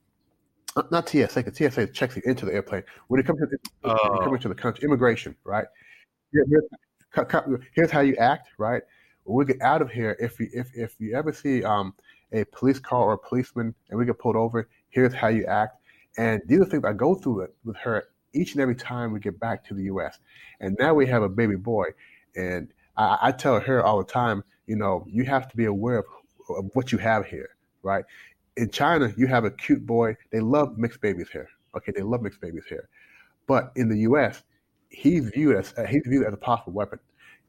[0.90, 2.82] Not TSA, because TSA checks you into the airplane.
[3.08, 4.34] When you come to the, uh, come oh.
[4.34, 5.66] into the country, immigration, right?
[6.32, 6.64] Here, here's,
[7.74, 8.82] here's how you act, right?
[9.24, 11.94] We get out of here, if you if if you ever see um
[12.32, 15.76] a police car or a policeman and we get pulled over, here's how you act.
[16.18, 19.20] And these are things I go through it with her each and every time we
[19.20, 20.18] get back to the U.S.
[20.60, 21.88] And now we have a baby boy,
[22.34, 25.98] and I, I tell her all the time, you know, you have to be aware
[25.98, 26.04] of,
[26.48, 27.50] of what you have here,
[27.82, 28.04] right?
[28.56, 30.16] In China, you have a cute boy.
[30.30, 31.48] They love mixed babies here.
[31.76, 32.88] Okay, they love mixed babies here.
[33.46, 34.42] But in the U.S.,
[34.92, 36.98] he's viewed as uh, he's viewed as a possible weapon.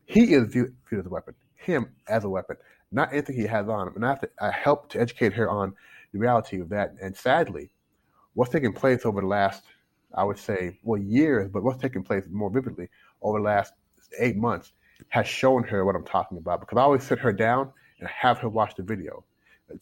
[0.06, 1.36] He is viewed, viewed as a weapon.
[1.56, 2.58] Him as a weapon
[2.94, 3.96] not anything he has on him.
[3.96, 5.74] And I, have to, I help to educate her on
[6.14, 6.94] the reality of that.
[7.02, 7.72] And sadly,
[8.36, 9.64] what's taking place over the last,
[10.14, 12.88] I would say, well, years, but what's taking place more vividly
[13.22, 13.74] over the last
[14.20, 14.74] eight months
[15.10, 16.62] has shown her what I'm talking about.
[16.62, 19.26] Because I always sit her down and have her watch the video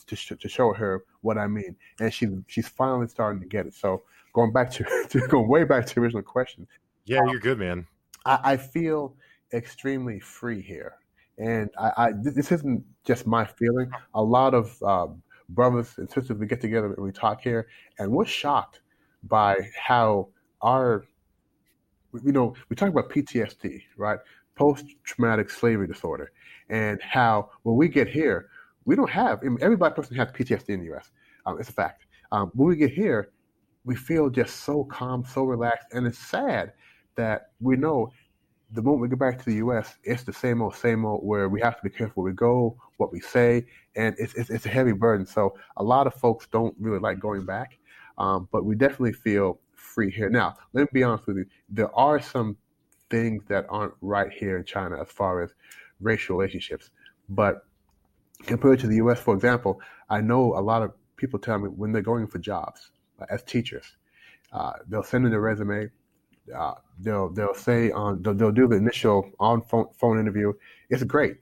[0.08, 1.76] to, to show her what I mean.
[2.00, 3.74] And she, she's finally starting to get it.
[3.74, 6.66] So going back to, to going way back to the original question.
[7.12, 7.88] Yeah, you're good, man.
[8.26, 9.16] I, I feel
[9.54, 10.96] extremely free here.
[11.38, 13.92] And I, I, this isn't just my feeling.
[14.14, 17.68] A lot of um, brothers and sisters we get together and we talk here,
[18.00, 18.80] and we're shocked
[19.24, 20.30] by how
[20.62, 21.04] our,
[22.24, 24.20] you know, we talk about PTSD, right?
[24.56, 26.32] Post traumatic slavery disorder,
[26.70, 28.48] and how when we get here,
[28.86, 31.12] we don't have I mean, every black person has PTSD in the U.S.
[31.46, 32.06] Um, it's a fact.
[32.32, 33.32] Um, when we get here,
[33.84, 36.74] we feel just so calm, so relaxed, and it's sad
[37.16, 38.12] that we know
[38.74, 41.26] the moment we get back to the U.S., it's the same old, same old.
[41.26, 44.50] Where we have to be careful where we go, what we say, and it's it's,
[44.50, 45.26] it's a heavy burden.
[45.26, 47.78] So a lot of folks don't really like going back,
[48.18, 50.30] um, but we definitely feel free here.
[50.30, 51.46] Now, let me be honest with you.
[51.70, 52.56] There are some
[53.10, 55.52] things that aren't right here in China as far as
[56.00, 56.92] racial relationships,
[57.30, 57.66] but
[58.46, 61.92] compared to the U.S., for example, I know a lot of people tell me when
[61.92, 63.98] they're going for jobs uh, as teachers,
[64.54, 65.90] uh, they'll send in their resume
[66.56, 70.54] uh, they'll they'll say on they'll, they'll do the initial on phone phone interview.
[70.90, 71.38] It's great.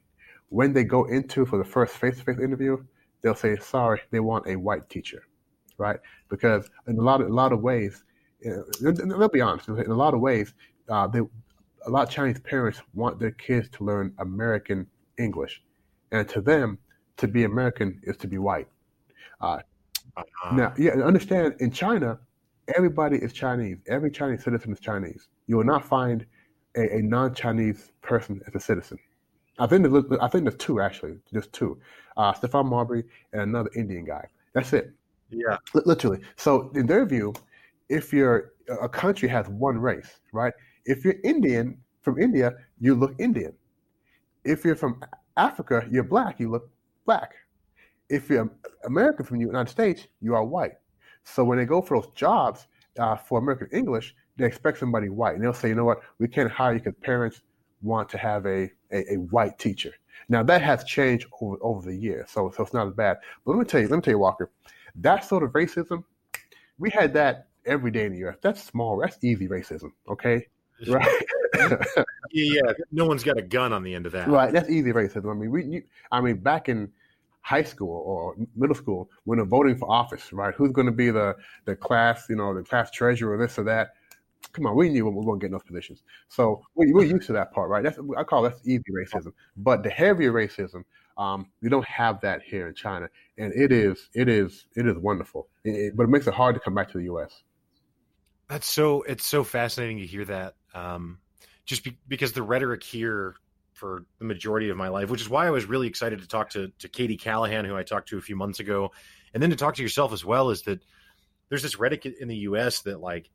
[0.50, 2.84] When they go into for the first face to face interview,
[3.22, 5.24] they'll say sorry, they want a white teacher,
[5.78, 6.00] right?
[6.30, 8.04] Because in a lot of a lot of ways,
[8.46, 9.68] uh, they'll be honest.
[9.68, 10.54] In a lot of ways,
[10.90, 11.22] uh, they
[11.86, 14.86] a lot of Chinese parents want their kids to learn American
[15.18, 15.62] English,
[16.12, 16.78] and to them,
[17.18, 18.68] to be American is to be white.
[19.42, 19.60] Uh,
[20.18, 20.56] uh-huh.
[20.56, 22.20] Now, yeah, understand in China,
[22.76, 23.78] everybody is Chinese.
[23.88, 25.28] Every Chinese citizen is Chinese.
[25.48, 26.26] You will not find
[26.78, 29.00] a, a non-Chinese person as a citizen.
[29.60, 31.80] I think there's, I think there's two actually, just two.
[32.18, 33.04] Uh, Stephon Marbury
[33.34, 34.26] and another Indian guy.
[34.54, 34.94] That's it.
[35.32, 36.22] Yeah, L- literally.
[36.38, 37.34] So in their view,
[37.90, 40.54] if you're a country has one race, right?
[40.86, 43.54] If you're Indian from India, you look Indian.
[44.46, 45.02] If you're from
[45.38, 46.70] Africa, you're black, you look
[47.06, 47.34] black.
[48.10, 48.52] if you're
[48.86, 50.74] American from the United States, you are white.
[51.24, 52.68] So when they go for those jobs
[52.98, 56.28] uh, for American English, they expect somebody white, and they'll say, you know what, we
[56.28, 57.42] can't hire you because parents
[57.82, 59.94] want to have a, a, a, white teacher.
[60.28, 63.18] Now that has changed over, over the years, so so it's not as bad.
[63.46, 64.50] But let me tell you, let me tell you, Walker,
[64.96, 66.04] that sort of racism,
[66.78, 68.38] we had that every day in the U.S.
[68.42, 68.98] That's small.
[68.98, 69.92] That's easy racism.
[70.10, 70.48] Okay,
[70.88, 71.24] right?
[72.32, 74.28] yeah, no one's got a gun on the end of that.
[74.28, 75.32] Right, that's easy racism.
[75.32, 76.92] I mean, we, you, I mean, back in
[77.42, 80.54] high school or middle school, when they're voting for office, right?
[80.56, 81.36] Who's going to be the
[81.66, 83.90] the class, you know, the class treasurer, this or that?
[84.54, 86.04] Come on, we knew we were going to get in those positions.
[86.30, 87.84] So we, we're used to that part, right?
[87.84, 89.34] That's I call that easy racism.
[89.58, 90.84] But the heavier racism,
[91.18, 94.98] um, we don't have that here in China, and it is it is it is
[94.98, 95.48] wonderful.
[95.64, 97.44] It, it, but it makes it hard to come back to the U.S.
[98.48, 100.56] That's so it's so fascinating to hear that.
[100.74, 101.20] Um,
[101.66, 103.36] just be, because the rhetoric here
[103.80, 106.50] for the majority of my life, which is why I was really excited to talk
[106.52, 108.92] to to Katie Callahan, who I talked to a few months ago,
[109.34, 110.84] and then to talk to yourself as well, is that
[111.48, 112.82] there's this rhetoric in the U.S.
[112.82, 113.30] that like,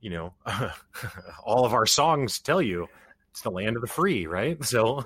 [0.00, 0.34] you know,
[1.44, 2.88] all of our songs tell you
[3.30, 4.64] it's the land of the free, right?
[4.64, 5.04] So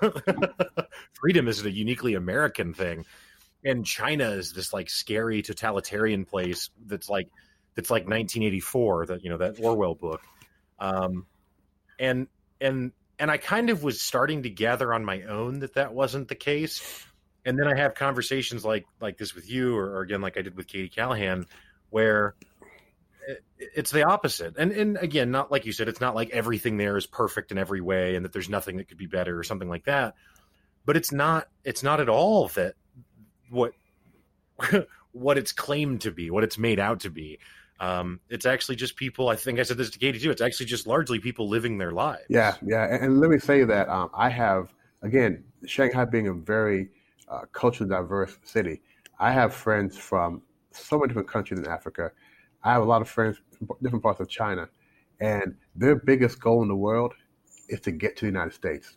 [1.15, 3.05] freedom is a uniquely American thing,
[3.65, 7.29] and China is this like scary totalitarian place that's like
[7.75, 10.21] that's like 1984, that you know that Orwell book,
[10.79, 11.27] um,
[11.99, 12.29] and
[12.61, 16.29] and and I kind of was starting to gather on my own that that wasn't
[16.29, 17.05] the case,
[17.45, 20.43] and then I have conversations like like this with you, or, or again like I
[20.43, 21.47] did with Katie Callahan,
[21.91, 22.35] where
[23.59, 24.55] it's the opposite.
[24.59, 27.59] And and again, not like you said, it's not like everything there is perfect in
[27.59, 30.15] every way, and that there's nothing that could be better or something like that.
[30.87, 32.75] But it's not it's not at all that
[33.51, 33.73] what
[35.13, 37.39] what it's claimed to be, what it's made out to be.
[37.81, 39.29] Um, it's actually just people.
[39.29, 40.31] I think I said this to Katie too.
[40.31, 42.25] It's actually just largely people living their lives.
[42.29, 42.85] Yeah, yeah.
[42.85, 44.73] And, and let me say that um, I have
[45.03, 46.91] again Shanghai being a very
[47.29, 48.83] uh, culturally diverse city.
[49.19, 52.13] I have friends from so many different countries in Africa.
[52.63, 54.69] I have a lot of friends from different parts of China,
[55.19, 57.15] and their biggest goal in the world
[57.71, 58.97] is to get to the United States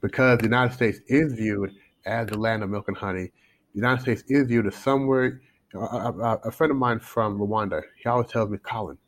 [0.00, 1.72] because the United States is viewed
[2.04, 3.30] as the land of milk and honey.
[3.74, 5.40] The United States is viewed as somewhere
[5.74, 8.98] a, a, a, friend of mine from Rwanda, he always tells me, Colin,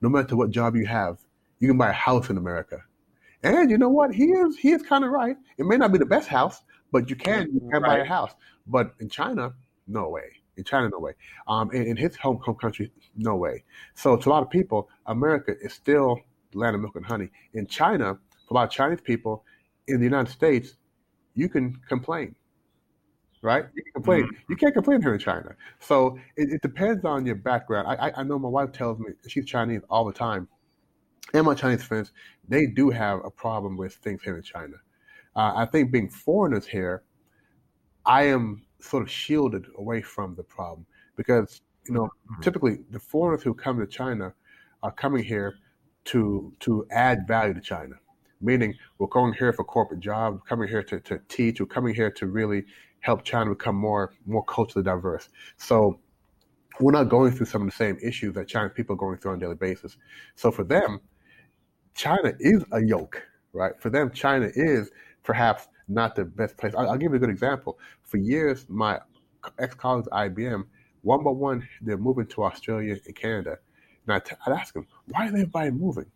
[0.00, 1.18] no matter what job you have,
[1.58, 2.82] you can buy a house in America.
[3.42, 4.12] And you know what?
[4.14, 5.36] He is he is kind of right.
[5.58, 7.82] It may not be the best house, but you can you can right.
[7.82, 8.32] buy a house.
[8.66, 9.54] But in China,
[9.86, 10.24] no way.
[10.56, 11.12] In China, no way.
[11.46, 13.64] Um, in, in, his home home country, no way.
[13.94, 17.30] So to a lot of people, America is still the land of milk and honey.
[17.54, 19.44] In China, for a lot of Chinese people,
[19.86, 20.74] in the United States,
[21.34, 22.34] you can complain
[23.42, 23.66] right?
[23.74, 24.24] You can complain.
[24.24, 24.52] Mm-hmm.
[24.52, 25.54] You can't complain here in China.
[25.80, 27.88] So it, it depends on your background.
[27.88, 30.48] I, I, know my wife tells me she's Chinese all the time,
[31.34, 32.12] and my Chinese friends
[32.48, 34.76] they do have a problem with things here in China.
[35.36, 37.02] Uh, I think being foreigners here,
[38.04, 40.86] I am sort of shielded away from the problem
[41.16, 42.42] because you know mm-hmm.
[42.42, 44.34] typically the foreigners who come to China
[44.82, 45.54] are coming here
[46.06, 47.94] to to add value to China
[48.40, 52.10] meaning we're going here for corporate jobs, coming here to, to teach, we're coming here
[52.10, 52.64] to really
[53.00, 55.28] help China become more more culturally diverse.
[55.56, 56.00] So
[56.80, 59.32] we're not going through some of the same issues that Chinese people are going through
[59.32, 59.96] on a daily basis.
[60.36, 61.00] So for them,
[61.94, 63.22] China is a yoke,
[63.52, 63.72] right?
[63.80, 64.90] For them, China is
[65.24, 66.74] perhaps not the best place.
[66.76, 67.78] I'll, I'll give you a good example.
[68.02, 69.00] For years, my
[69.58, 70.64] ex-colleagues at IBM,
[71.02, 73.58] one by one, they're moving to Australia and Canada.
[74.06, 76.06] And I'd, I'd ask them, why is everybody moving?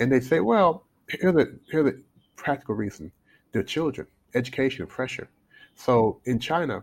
[0.00, 2.02] And they say, well, here's the, here's the
[2.36, 3.12] practical reason.
[3.52, 5.28] Their children, education, pressure.
[5.78, 6.82] So in China,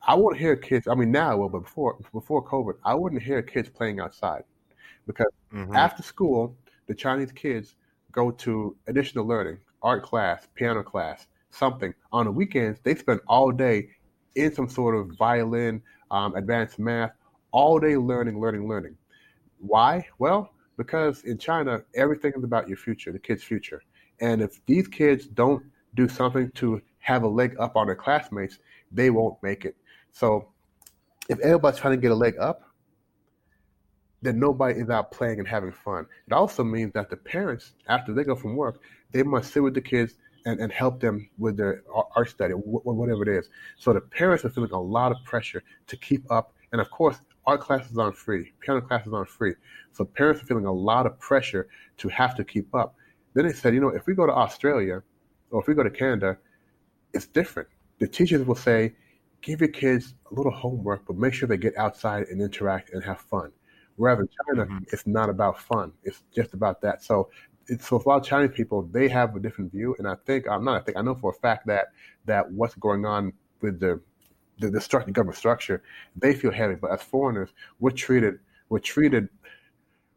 [0.00, 0.88] I wouldn't hear kids.
[0.88, 4.44] I mean, now I will, but before before COVID, I wouldn't hear kids playing outside
[5.06, 5.76] because mm-hmm.
[5.76, 6.56] after school,
[6.86, 7.76] the Chinese kids
[8.12, 11.92] go to additional learning, art class, piano class, something.
[12.10, 13.90] On the weekends, they spend all day
[14.34, 17.12] in some sort of violin, um, advanced math,
[17.50, 18.96] all day learning, learning, learning.
[19.58, 20.06] Why?
[20.18, 23.82] Well, because in China, everything is about your future, the kid's future.
[24.20, 25.62] And if these kids don't
[25.94, 28.58] do something to have a leg up on their classmates,
[28.90, 29.76] they won't make it.
[30.10, 30.48] So
[31.28, 32.62] if everybody's trying to get a leg up,
[34.22, 36.06] then nobody is out playing and having fun.
[36.26, 38.82] It also means that the parents, after they go from work,
[39.12, 40.14] they must sit with the kids
[40.46, 41.84] and, and help them with their
[42.16, 43.50] art study, whatever it is.
[43.78, 46.54] So the parents are feeling a lot of pressure to keep up.
[46.72, 49.54] And of course, art classes aren't free, piano classes aren't free.
[49.92, 52.96] So parents are feeling a lot of pressure to have to keep up.
[53.34, 55.04] Then they said, you know, if we go to Australia
[55.52, 56.36] or if we go to Canada,
[57.16, 57.68] it's different.
[57.98, 58.94] The teachers will say,
[59.40, 63.02] give your kids a little homework, but make sure they get outside and interact and
[63.04, 63.50] have fun.
[63.96, 64.84] Whereas in China, mm-hmm.
[64.92, 65.92] it's not about fun.
[66.04, 67.02] It's just about that.
[67.02, 67.30] So,
[67.68, 70.46] it's, so a lot of Chinese people, they have a different view, and I think
[70.48, 70.80] I'm not.
[70.80, 71.88] I think I know for a fact that
[72.26, 74.00] that what's going on with the
[74.58, 75.82] the, the structure, government structure,
[76.14, 76.76] they feel heavy.
[76.76, 77.50] But as foreigners,
[77.80, 78.38] we're treated
[78.68, 79.28] we're treated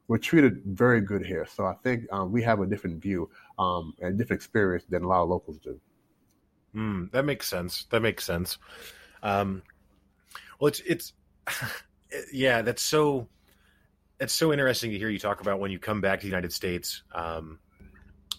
[0.08, 1.48] we're treated very good here.
[1.52, 5.08] So I think um, we have a different view um, and different experience than a
[5.08, 5.80] lot of locals do.
[6.76, 7.86] Mm, that makes sense.
[7.90, 8.58] That makes sense.
[9.24, 9.64] Um,
[10.60, 11.14] well, it's it's
[12.34, 13.28] yeah, that's so
[14.20, 16.54] it's so interesting to hear you talk about when you come back to the United
[16.54, 17.04] States.
[17.14, 17.60] Um,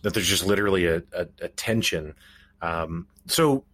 [0.02, 2.14] that there's just literally a, a, a tension.
[2.62, 3.64] Um, so,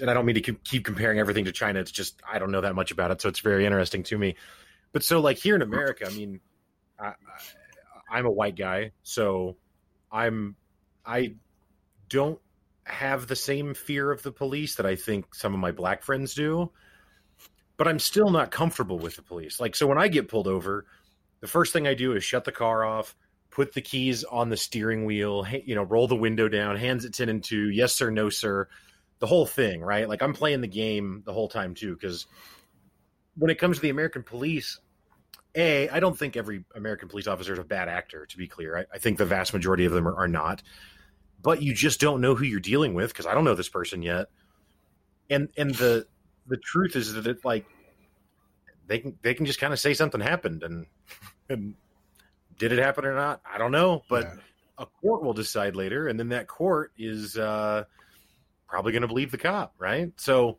[0.00, 1.80] and I don't mean to keep comparing everything to China.
[1.80, 4.36] It's just I don't know that much about it, so it's very interesting to me.
[4.92, 6.40] But so, like here in America, I mean,
[6.98, 7.14] I, I,
[8.10, 9.56] I'm a white guy, so
[10.10, 10.56] I'm
[11.04, 11.34] I
[12.08, 12.38] don't
[12.86, 16.34] have the same fear of the police that I think some of my black friends
[16.34, 16.70] do.
[17.76, 19.60] But I'm still not comfortable with the police.
[19.60, 20.86] Like, so when I get pulled over,
[21.40, 23.14] the first thing I do is shut the car off,
[23.50, 27.12] put the keys on the steering wheel, you know, roll the window down, hands it
[27.12, 28.68] 10 and 2, yes, sir, no, sir,
[29.18, 30.08] the whole thing, right?
[30.08, 32.26] Like, I'm playing the game the whole time, too, because
[33.36, 34.80] when it comes to the American police,
[35.54, 38.26] a, I don't think every American police officer is a bad actor.
[38.26, 40.62] To be clear, I, I think the vast majority of them are, are, not
[41.46, 44.02] but you just don't know who you're dealing with because I don't know this person
[44.02, 44.26] yet.
[45.30, 46.04] And and the
[46.48, 47.64] the truth is that it like
[48.88, 50.86] they can they can just kind of say something happened and
[51.48, 51.74] and
[52.58, 53.42] did it happen or not?
[53.48, 54.34] I don't know, but yeah.
[54.78, 57.84] a court will decide later, and then that court is uh,
[58.66, 60.10] probably going to believe the cop, right?
[60.16, 60.58] So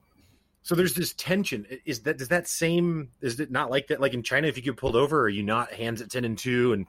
[0.61, 1.67] so there's this tension.
[1.83, 3.99] Is that does that same is it not like that?
[3.99, 6.38] Like in China, if you get pulled over, are you not hands at ten and
[6.38, 6.85] two and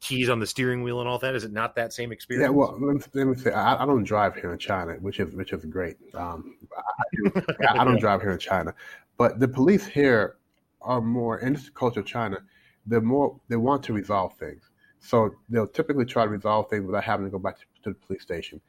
[0.00, 1.34] keys on the steering wheel and all that?
[1.34, 2.48] Is it not that same experience?
[2.48, 5.20] Yeah, well, let me, let me say, I, I, don't drive here in China, which
[5.20, 5.96] is which is great.
[6.14, 6.82] Um, I,
[7.12, 7.42] do,
[7.80, 8.74] I, don't drive here in China,
[9.16, 10.36] but the police here
[10.82, 12.38] are more, in this culture of China,
[12.86, 14.70] they're more they want to resolve things.
[15.00, 17.94] So they'll typically try to resolve things without having to go back to, to the
[17.94, 18.60] police station.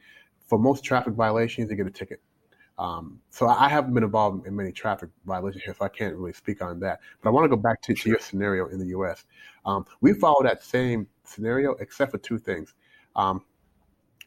[0.48, 2.22] For most traffic violations, they get a ticket.
[2.78, 6.34] Um, so I haven't been involved in many traffic violations here, so I can't really
[6.34, 7.00] speak on that.
[7.22, 9.26] But I want to go back to, to your scenario in the U.S.
[9.66, 12.74] Um, we follow that same scenario, except for two things.
[13.16, 13.44] Um,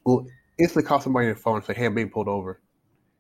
[0.05, 0.27] we'll
[0.59, 2.61] instantly call somebody on the phone and say, "Hey, I'm being pulled over,"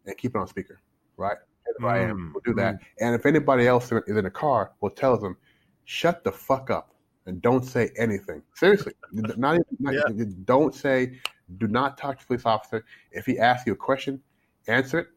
[0.06, 0.80] and keep it on speaker,
[1.16, 1.38] right?
[1.66, 2.74] If I am, we'll do that.
[2.74, 2.86] Mm.
[3.00, 5.36] And if anybody else is in a car, we'll tell them,
[5.84, 6.94] "Shut the fuck up
[7.26, 9.64] and don't say anything." Seriously, not even.
[9.78, 10.24] Not, yeah.
[10.44, 11.20] Don't say.
[11.58, 12.86] Do not talk to the police officer.
[13.12, 14.22] If he asks you a question,
[14.66, 15.08] answer it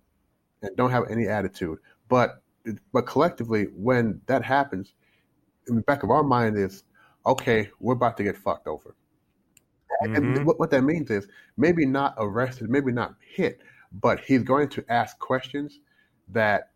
[0.62, 1.80] and don't have any attitude.
[2.10, 2.42] But
[2.92, 4.94] but collectively, when that happens,
[5.68, 6.84] in the back of our mind is,
[7.28, 8.96] okay, we're about to get fucked over.
[10.04, 10.16] Mm-hmm.
[10.16, 13.60] And what, what that means is maybe not arrested, maybe not hit,
[13.92, 15.80] but he's going to ask questions
[16.30, 16.72] that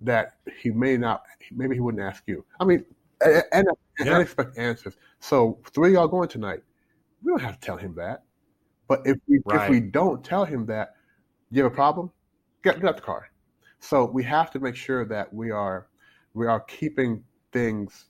[0.00, 2.44] that he may not, maybe he wouldn't ask you.
[2.60, 2.84] I mean,
[3.24, 3.66] and, and,
[4.00, 4.18] yeah.
[4.18, 4.96] expect answers.
[5.20, 6.60] So three y'all going tonight.
[7.22, 8.24] We don't have to tell him that.
[8.86, 9.64] But if we right.
[9.64, 10.94] if we don't tell him that,
[11.50, 12.10] you have a problem
[12.62, 13.30] get, get out the car.
[13.78, 15.86] So we have to make sure that we are
[16.34, 17.22] we are keeping
[17.52, 18.06] things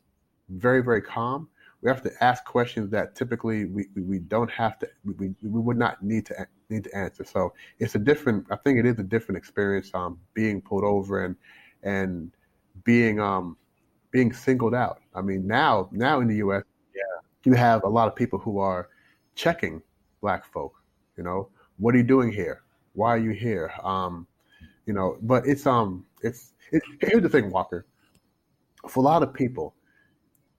[0.48, 1.48] very very calm.
[1.84, 5.76] We have to ask questions that typically we, we, don't have to we, we would
[5.76, 7.24] not need to need to answer.
[7.24, 8.46] So it's a different.
[8.50, 9.90] I think it is a different experience.
[9.92, 11.36] Um, being pulled over and
[11.82, 12.32] and
[12.84, 13.58] being um
[14.10, 15.02] being singled out.
[15.14, 16.62] I mean now now in the U.S.
[16.94, 17.02] Yeah.
[17.44, 18.88] you have a lot of people who are
[19.34, 19.82] checking
[20.22, 20.72] black folk.
[21.18, 22.62] You know, what are you doing here?
[22.94, 23.70] Why are you here?
[23.82, 24.26] Um,
[24.86, 25.18] you know.
[25.20, 27.84] But it's um, it's it, here's the thing, Walker.
[28.88, 29.74] For a lot of people,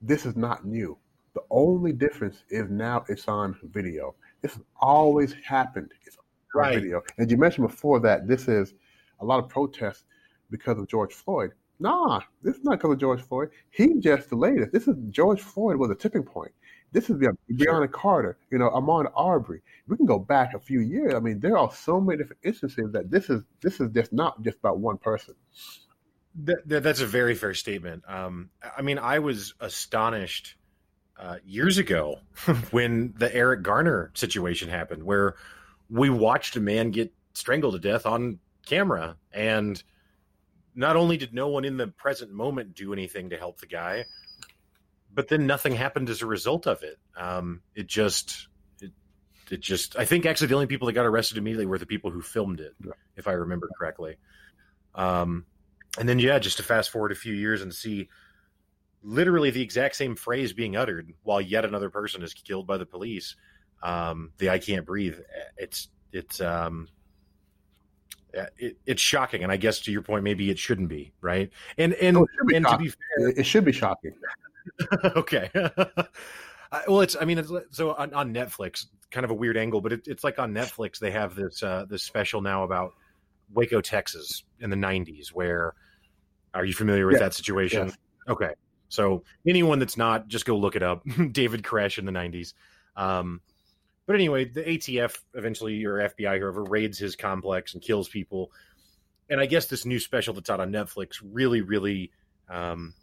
[0.00, 0.96] this is not new.
[1.36, 4.14] The only difference is now it's on video.
[4.40, 5.92] This has always happened.
[6.06, 6.24] It's on
[6.54, 6.74] right.
[6.76, 7.02] video.
[7.18, 8.72] And you mentioned before that this is
[9.20, 10.04] a lot of protests
[10.50, 11.50] because of George Floyd.
[11.78, 13.50] Nah, this is not because of George Floyd.
[13.68, 14.72] He just the latest.
[14.72, 16.52] This is George Floyd was a tipping point.
[16.92, 17.16] This is
[17.52, 17.92] Breonna.
[17.92, 19.60] Carter, you know, Ahmaud Arbery.
[19.88, 21.12] We can go back a few years.
[21.12, 24.40] I mean, there are so many different instances that this is this is just not
[24.40, 25.34] just about one person.
[26.44, 28.04] That, that, that's a very fair statement.
[28.08, 30.56] Um, I mean, I was astonished
[31.18, 32.20] uh, years ago
[32.70, 35.36] when the Eric Garner situation happened, where
[35.88, 39.82] we watched a man get strangled to death on camera, and
[40.74, 44.04] not only did no one in the present moment do anything to help the guy,
[45.12, 46.98] but then nothing happened as a result of it.
[47.16, 48.48] Um, it just,
[48.82, 48.92] it,
[49.50, 49.96] it just.
[49.96, 52.60] I think actually the only people that got arrested immediately were the people who filmed
[52.60, 52.74] it,
[53.16, 54.16] if I remember correctly.
[54.94, 55.46] Um,
[55.98, 58.08] and then yeah, just to fast forward a few years and see
[59.06, 62.84] literally the exact same phrase being uttered while yet another person is killed by the
[62.84, 63.36] police.
[63.82, 65.18] Um, the "I can't breathe."
[65.56, 66.88] It's it's um,
[68.58, 71.50] it, it's shocking, and I guess to your point, maybe it shouldn't be right.
[71.78, 74.12] And and oh, and to be fair, it should be shocking.
[75.04, 75.50] okay.
[75.54, 79.92] well, it's I mean, it's, so on, on, Netflix, kind of a weird angle, but
[79.92, 82.94] it, it's like on Netflix they have this uh, this special now about
[83.52, 85.74] Waco, Texas, in the '90s, where
[86.54, 87.88] Are you familiar with that situation?
[87.88, 87.98] Yes.
[88.28, 88.54] Okay.
[88.96, 91.04] So anyone that's not, just go look it up.
[91.32, 92.54] David Koresh in the '90s.
[92.96, 93.42] Um,
[94.06, 98.50] but anyway, the ATF eventually, or FBI, whoever, raids his complex and kills people.
[99.28, 102.10] And I guess this new special that's out on Netflix really, really
[102.48, 102.94] um,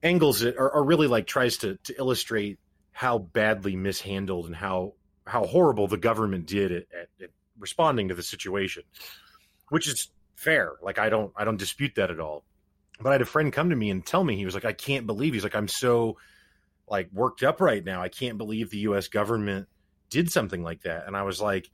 [0.00, 2.60] angles it, or, or really like tries to to illustrate
[2.92, 4.94] how badly mishandled and how
[5.26, 8.84] how horrible the government did at, at, at responding to the situation,
[9.70, 10.74] which is fair.
[10.80, 12.44] Like I don't I don't dispute that at all.
[13.00, 14.72] But I had a friend come to me and tell me he was like, I
[14.72, 16.16] can't believe he's like, I'm so
[16.88, 18.02] like worked up right now.
[18.02, 19.08] I can't believe the U.S.
[19.08, 19.68] government
[20.10, 21.06] did something like that.
[21.06, 21.70] And I was like,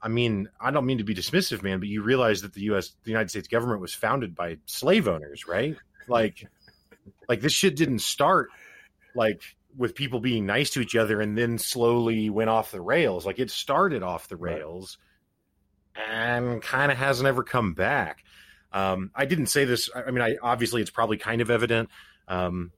[0.00, 2.92] I mean, I don't mean to be dismissive, man, but you realize that the U.S.
[3.04, 5.76] the United States government was founded by slave owners, right?
[6.08, 6.46] Like,
[7.28, 8.50] like this shit didn't start
[9.14, 9.42] like
[9.76, 13.24] with people being nice to each other and then slowly went off the rails.
[13.26, 14.56] Like it started off the Right.
[14.56, 14.98] rails
[15.96, 18.23] and kind of hasn't ever come back.
[18.74, 19.88] Um, I didn't say this.
[19.94, 21.88] I mean, I obviously it's probably kind of evident.
[22.28, 22.72] Um,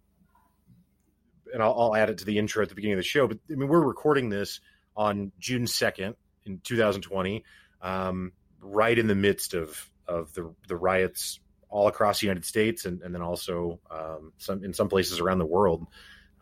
[1.53, 3.27] and I'll, I'll add it to the intro at the beginning of the show.
[3.27, 4.61] But I mean, we're recording this
[4.95, 7.45] on June second in 2020,
[7.81, 12.85] um, right in the midst of of the the riots all across the United States,
[12.85, 15.87] and, and then also um, some in some places around the world.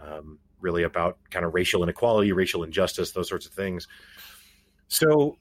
[0.00, 3.86] Um, really about kind of racial inequality, racial injustice, those sorts of things.
[4.88, 5.36] So,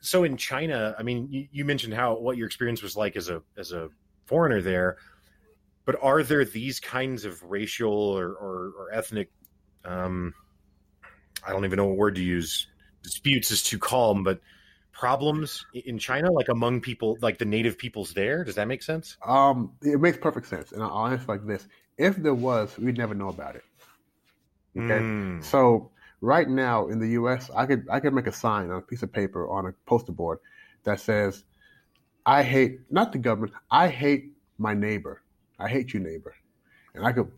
[0.00, 3.28] so in China, I mean, you, you mentioned how what your experience was like as
[3.28, 3.88] a as a
[4.26, 4.96] foreigner there,
[5.84, 9.30] but are there these kinds of racial or, or, or ethnic
[9.84, 10.34] um,
[11.46, 12.66] I don't even know what word to use.
[13.02, 14.40] Disputes is too calm, but
[14.92, 18.44] problems in China, like among people, like the native peoples there.
[18.44, 19.16] Does that make sense?
[19.24, 21.66] Um, it makes perfect sense, and I'll answer like this:
[21.98, 23.64] If there was, we'd never know about it.
[24.76, 25.00] Okay.
[25.00, 25.44] Mm.
[25.44, 25.90] So
[26.20, 29.02] right now in the U.S., I could I could make a sign on a piece
[29.02, 30.38] of paper on a poster board
[30.84, 31.44] that says,
[32.26, 33.52] "I hate not the government.
[33.70, 35.22] I hate my neighbor.
[35.58, 36.34] I hate you, neighbor,"
[36.94, 37.30] and I could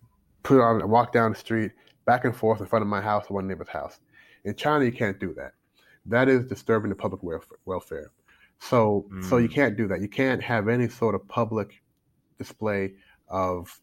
[0.42, 1.72] put it on and walk down the street
[2.04, 4.00] back and forth in front of my house or one neighbor's house.
[4.44, 5.52] In China, you can't do that.
[6.06, 7.22] That is disturbing the public
[7.64, 8.12] welfare.
[8.60, 9.52] So so you Mm.
[9.52, 10.00] can't do that.
[10.00, 11.82] You can't have any sort of public
[12.38, 12.94] display
[13.28, 13.80] of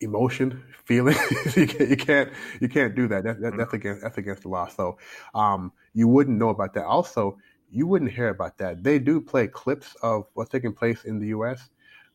[0.00, 1.16] emotion, feeling.
[1.56, 2.30] you, can't,
[2.60, 3.24] you can't do that.
[3.24, 4.68] that, that that's against that's against the law.
[4.68, 4.98] So
[5.34, 6.84] um, you wouldn't know about that.
[6.84, 7.38] Also,
[7.70, 8.82] you wouldn't hear about that.
[8.82, 11.68] They do play clips of what's taking place in the U.S.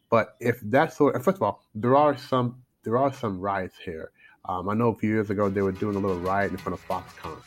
[0.10, 3.76] But if that sort, and first of all, there are some there are some riots
[3.84, 4.12] here.
[4.48, 6.80] Um, I know a few years ago they were doing a little riot in front
[6.80, 7.42] of Foxconn,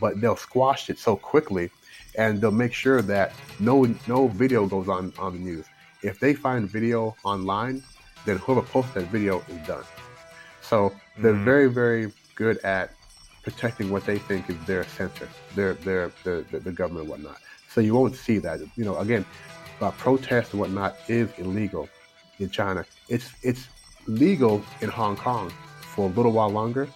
[0.00, 1.70] but they'll squash it so quickly,
[2.16, 5.66] and they'll make sure that no no video goes on on the news.
[6.02, 7.82] If they find video online,
[8.24, 9.84] then whoever posted that video is done.
[10.60, 11.44] So they're Mhm.
[11.44, 12.94] very very good at
[13.42, 17.38] protecting what they think is their center, their their the, the, the government and whatnot.
[17.68, 18.60] So you won't see that.
[18.76, 19.24] You know, again,
[19.80, 21.88] uh, protest and whatnot is illegal
[22.38, 22.84] in China.
[23.08, 23.68] It's it's
[24.06, 25.50] legal in Hong Kong
[25.94, 26.88] for a little while longer,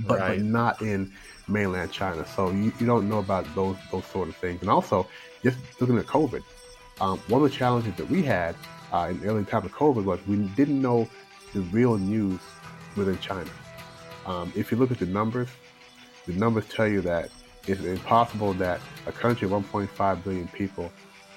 [0.00, 0.28] but, Right.
[0.38, 1.12] but not in
[1.48, 2.26] mainland China.
[2.26, 4.60] So you, you don't know about those those sort of things.
[4.60, 5.08] And also,
[5.42, 6.42] just looking at COVID,
[7.00, 8.54] um, one of the challenges that we had
[8.92, 11.08] uh, in the early time of COVID was we didn't know
[11.52, 12.40] the real news
[12.96, 13.50] within China.
[14.26, 15.48] Um, if you look at the numbers,
[16.26, 17.30] the numbers tell you that
[17.66, 20.90] it's impossible that a country of 1.5 billion people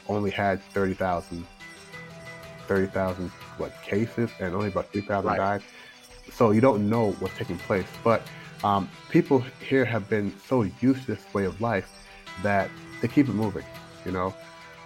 [0.08, 1.46] only had 30,000
[2.68, 5.38] 30,000 what cases and only about 3,000 Right.
[5.38, 5.62] died.
[6.32, 7.88] So you don't know what's taking place.
[8.04, 8.22] But
[8.64, 11.90] um, people here have been so used to this way of life
[12.44, 12.70] that
[13.02, 13.66] they keep it moving.
[14.06, 14.36] You know,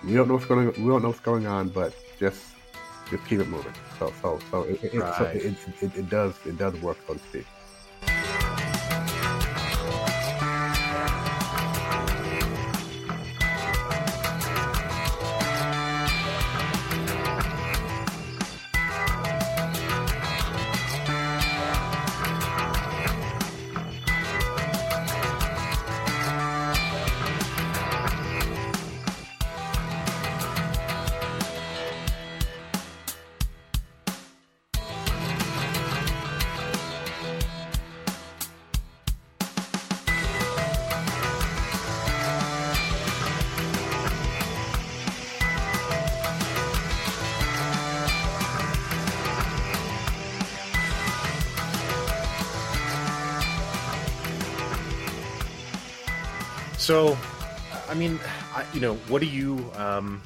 [0.03, 0.67] we don't know what's going.
[0.67, 2.52] We don't know what's going on, but just
[3.17, 3.75] just keep it moving.
[3.99, 5.35] So so so it it, it, so Right.
[5.35, 7.47] it, it, it does it does work, so to speak.
[59.07, 60.21] What do you, um,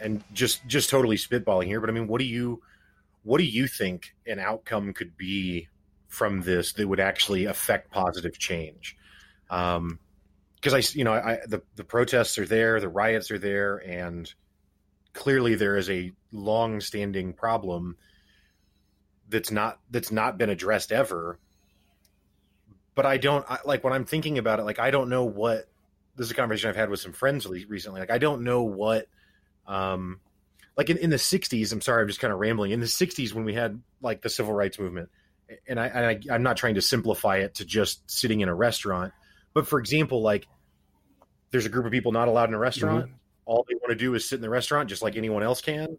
[0.00, 2.62] and just just totally spitballing here, but I mean, what do you,
[3.22, 5.68] what do you think an outcome could be
[6.08, 8.96] from this that would actually affect positive change?
[9.50, 9.98] Um,
[10.56, 14.32] because I, you know, I the the protests are there, the riots are there, and
[15.12, 17.96] clearly there is a long-standing problem
[19.28, 21.38] that's not that's not been addressed ever.
[22.94, 24.64] But I don't I, like when I'm thinking about it.
[24.64, 25.68] Like I don't know what
[26.16, 28.00] this is a conversation I've had with some friends recently.
[28.00, 29.06] Like I don't know what,
[29.66, 30.20] um,
[30.76, 31.72] like in, in the '60s.
[31.72, 32.72] I'm sorry, I'm just kind of rambling.
[32.72, 35.10] In the '60s, when we had like the civil rights movement,
[35.68, 39.12] and I, I I'm not trying to simplify it to just sitting in a restaurant,
[39.54, 40.46] but for example, like
[41.50, 43.06] there's a group of people not allowed in a restaurant.
[43.06, 43.14] Mm-hmm.
[43.44, 45.98] All they want to do is sit in the restaurant just like anyone else can.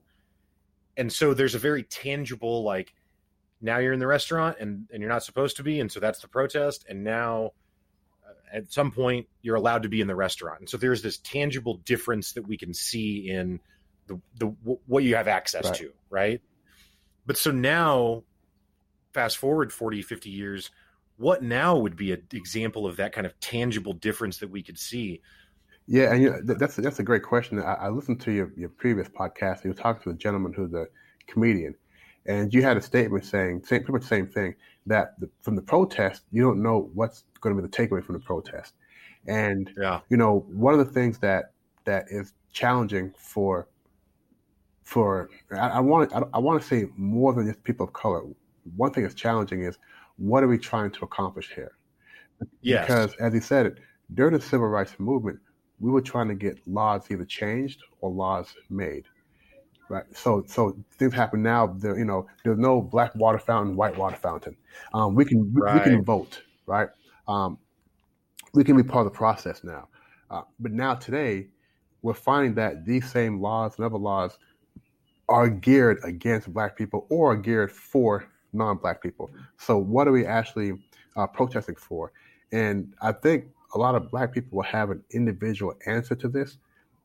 [0.98, 2.94] And so there's a very tangible like
[3.62, 6.20] now you're in the restaurant and, and you're not supposed to be and so that's
[6.20, 7.52] the protest and now
[8.52, 10.60] at some point you're allowed to be in the restaurant.
[10.60, 13.60] And so there's this tangible difference that we can see in
[14.08, 14.46] the, the
[14.86, 15.76] what you have access right.
[15.76, 16.42] to right?
[17.26, 18.24] But so now
[19.14, 20.72] fast forward 40 50 years
[21.18, 24.78] what now would be an example of that kind of tangible difference that we could
[24.78, 25.22] see?
[25.88, 27.62] Yeah and you know, that's that's a great question.
[27.62, 30.74] I, I listened to your, your previous podcast you were talking to a gentleman who's
[30.74, 30.86] a
[31.28, 31.76] comedian
[32.28, 35.56] and you had a statement saying same, pretty much the same thing that the, from
[35.56, 38.74] the protest, you don't know what's going to be the takeaway from the protest.
[39.28, 40.02] And yeah.
[40.10, 41.52] you know, one of the things that
[41.86, 43.68] that is challenging for
[44.84, 48.24] for I, want I, I want to say more than just people of color.
[48.76, 49.78] One thing that's challenging is
[50.18, 51.74] what are we trying to accomplish here?
[52.62, 52.86] Yes.
[52.86, 53.78] Because as he said it,
[54.14, 55.40] during the civil rights movement,
[55.80, 59.06] we were trying to get laws either changed or laws made.
[59.90, 60.06] Right.
[60.14, 61.68] So so things happen now.
[61.68, 64.56] There, you know, there's no black water fountain, white water fountain.
[64.94, 65.76] Um, we can right.
[65.76, 66.42] we, can vote.
[66.66, 66.90] Right.
[67.28, 67.58] Um,
[68.54, 69.88] we can be part of the process now.
[70.30, 71.48] Uh, but now today,
[72.02, 74.38] we're finding that these same laws and other laws
[75.30, 79.30] are geared against black people or are geared for non-black people.
[79.58, 80.74] So what are we actually
[81.16, 82.14] uh, protesting for?
[82.52, 86.58] And I think a lot of black people will have an individual answer to this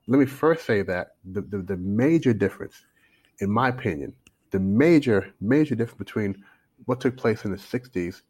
[0.09, 2.83] let me first say that the, the, the, major difference,
[3.39, 4.12] in my opinion,
[4.51, 6.45] the major, major difference between
[6.87, 8.23] what took place in the 60s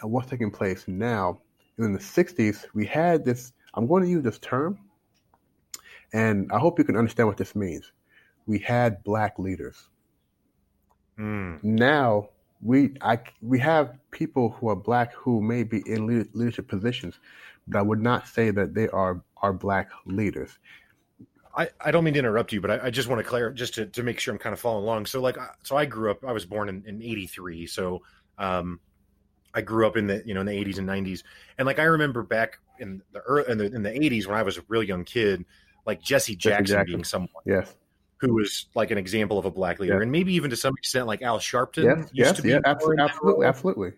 [0.00, 1.40] and what's taking place now.
[1.78, 4.78] In the 60s, we had this, I'm going to use this term,
[6.12, 7.92] and I hope you can understand what this means.
[8.46, 9.88] We had black leaders.
[11.18, 11.62] Mm.
[11.62, 12.30] Now,
[12.60, 17.18] we I, we have people who are black who may be in leadership positions,
[17.68, 20.58] but I would not say that they are are black leaders.
[21.56, 23.74] I, I don't mean to interrupt you, but I, I just want to clarify just
[23.74, 25.06] to, to make sure I'm kind of following along.
[25.06, 27.66] So like, so I grew up, I was born in, in 83.
[27.66, 28.02] So,
[28.38, 28.78] um,
[29.54, 31.24] I grew up in the, you know, in the eighties and nineties.
[31.56, 34.42] And like, I remember back in the early, in the, in the eighties when I
[34.42, 35.44] was a real young kid,
[35.86, 36.86] like Jesse Jackson, Jackson.
[36.86, 37.74] being someone yes.
[38.18, 40.00] who was like an example of a black leader.
[40.00, 42.50] And maybe even to some extent, like Al Sharpton yes, used yes, to be.
[42.50, 43.04] Yeah, absolutely.
[43.04, 43.46] Absolutely.
[43.46, 43.92] Absolutely.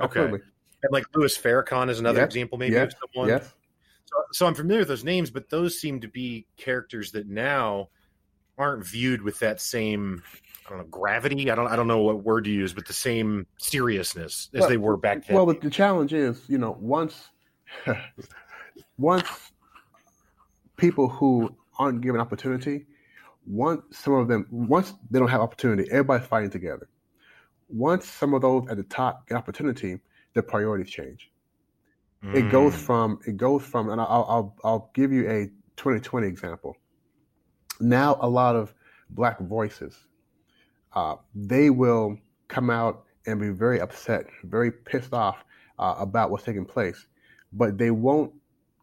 [0.00, 0.38] absolutely.
[0.38, 0.42] Okay.
[0.84, 3.28] And like Louis Farrakhan is another example, maybe yes, of someone.
[3.28, 3.54] Yes
[4.12, 7.88] so, so I'm familiar with those names, but those seem to be characters that now
[8.62, 10.22] aren't viewed with that same
[10.66, 11.50] I don't know gravity.
[11.50, 14.68] I don't I don't know what word to use, but the same seriousness as well,
[14.68, 15.36] they were back then.
[15.36, 17.30] Well, the challenge is, you know, once
[18.98, 19.52] once
[20.76, 22.86] people who aren't given opportunity,
[23.46, 26.88] once some of them once they don't have opportunity, everybody's fighting together.
[27.68, 29.98] Once some of those at the top get opportunity,
[30.34, 31.30] their priorities change.
[32.24, 32.36] Mm.
[32.36, 32.78] It goes mm.
[32.78, 35.46] from it goes from, and I'll, I'll I'll give you a
[35.76, 36.76] 2020 example.
[37.82, 38.74] Now, a lot of
[39.10, 39.96] black voices,
[40.94, 42.18] uh, they will
[42.48, 45.44] come out and be very upset, very pissed off
[45.78, 47.06] uh, about what's taking place,
[47.52, 48.32] but they won't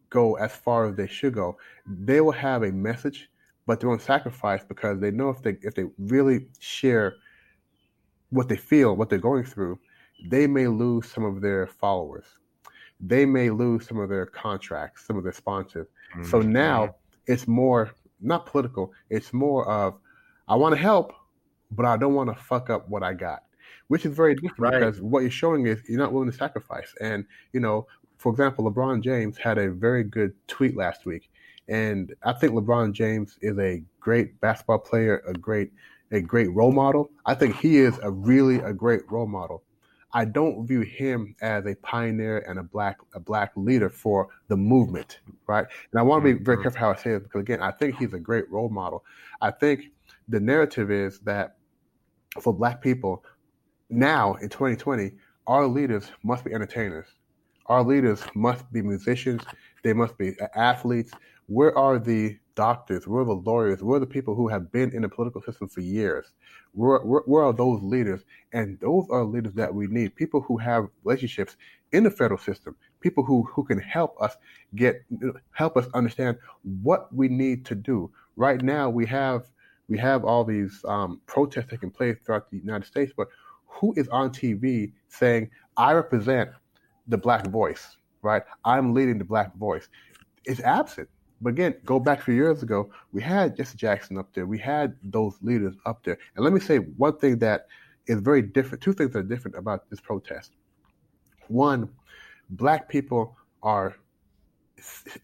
[0.10, 1.58] go as far as they should go.
[1.86, 3.30] They will have a message,
[3.66, 7.16] but they won't sacrifice because they know if they if they really share
[8.30, 9.80] what they feel, what they're going through,
[10.30, 12.26] they may lose some of their followers
[13.00, 15.88] they may lose some of their contracts, some of their sponsors.
[16.14, 16.30] Mm-hmm.
[16.30, 16.96] So now
[17.28, 17.92] it's more
[18.22, 18.92] not political.
[19.10, 19.96] It's more of
[20.48, 21.14] I want to help,
[21.72, 23.44] but I don't want to fuck up what I got,
[23.88, 24.80] which is very different right.
[24.80, 26.94] because what you're showing is you're not willing to sacrifice.
[27.02, 31.30] And you know, for example, LeBron James had a very good tweet last week,
[31.68, 35.72] and I think LeBron James is a great basketball player, a great
[36.12, 37.12] a great role model.
[37.26, 39.64] I think he is a really a great role model.
[40.14, 44.58] I don't view him as a pioneer and a black a black leader for the
[44.58, 45.66] movement, right?
[45.92, 46.64] And I want to be very mm-hmm.
[46.64, 49.04] careful how I say it because again, I think he's a great role model.
[49.42, 49.92] I think
[50.28, 51.58] the narrative is that
[52.42, 53.24] for black people
[53.90, 55.12] now in 2020,
[55.48, 57.08] our leaders must be entertainers.
[57.68, 59.44] Our leaders must be musicians.
[59.84, 61.12] They must be athletes.
[61.48, 65.08] Where are the doctors, we're the lawyers, we're the people who have been in the
[65.08, 66.34] political system for years.
[66.74, 70.14] We're, we're, we're those leaders, and those are leaders that we need.
[70.14, 71.56] People who have relationships
[71.94, 74.36] in the federal system, people who, who can help us
[74.76, 75.06] get
[75.52, 76.38] help us understand
[76.84, 78.12] what we need to do.
[78.36, 79.50] Right now, we have
[79.88, 83.30] we have all these um, protests taking place throughout the United States, but
[83.68, 86.50] who is on TV saying, "I represent
[87.08, 87.96] the black voice"?
[88.22, 88.44] Right?
[88.66, 89.88] I'm leading the black voice.
[90.44, 91.08] It's absent.
[91.42, 94.46] But again, go back a few years ago, we had Jesse Jackson up there.
[94.46, 96.18] We had those leaders up there.
[96.36, 97.68] And let me say one thing that
[98.08, 98.84] is very different.
[98.84, 100.52] Two things that are different about this protest.
[101.48, 101.90] One,
[102.50, 103.96] black people are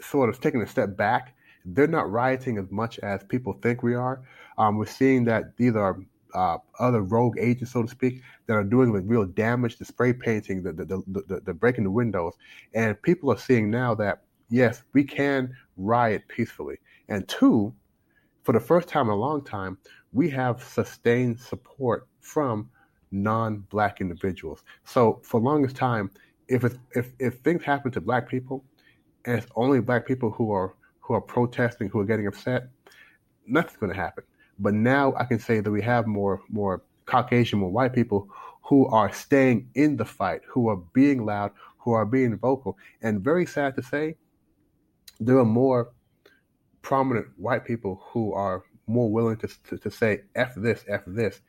[0.01, 1.35] sort of taking a step back.
[1.65, 4.21] They're not rioting as much as people think we are.
[4.57, 5.99] Um, we're seeing that these are
[6.33, 10.13] uh, other rogue agents, so to speak, that are doing like real damage, the spray
[10.13, 12.33] painting, the the, the, the, the breaking the windows.
[12.73, 16.77] And people are seeing now that yes, we can riot peacefully.
[17.07, 17.73] And two,
[18.43, 19.77] for the first time in a long time,
[20.13, 22.69] we have sustained support from
[23.11, 24.63] non-black individuals.
[24.83, 26.11] So for longest time,
[26.47, 28.63] if if if things happen to black people,
[29.25, 32.67] and it's only black people who are who are protesting, who are getting upset,
[33.47, 34.23] nothing's going to happen.
[34.59, 38.29] But now I can say that we have more more Caucasian, more white people
[38.63, 42.77] who are staying in the fight, who are being loud, who are being vocal.
[43.01, 44.15] And very sad to say,
[45.19, 45.91] there are more
[46.81, 51.41] prominent white people who are more willing to, to, to say F this, F this,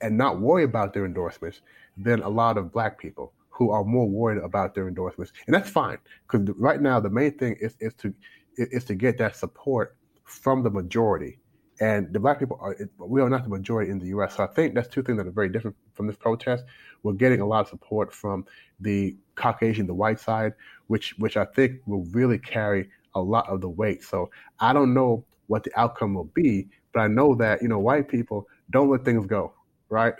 [0.00, 1.60] and not worry about their endorsements
[1.96, 5.32] than a lot of black people who are more worried about their endorsements.
[5.46, 8.14] And that's fine, because right now the main thing is, is to
[8.56, 11.38] is to get that support from the majority.
[11.80, 14.36] And the black people are we are not the majority in the U.S.
[14.36, 16.64] So I think that's two things that are very different from this protest.
[17.02, 18.46] We're getting a lot of support from
[18.80, 20.54] the Caucasian, the white side,
[20.86, 24.02] which which I think will really carry a lot of the weight.
[24.02, 24.30] So
[24.60, 28.08] I don't know what the outcome will be, but I know that you know white
[28.08, 29.52] people don't let things go.
[29.90, 30.14] Right?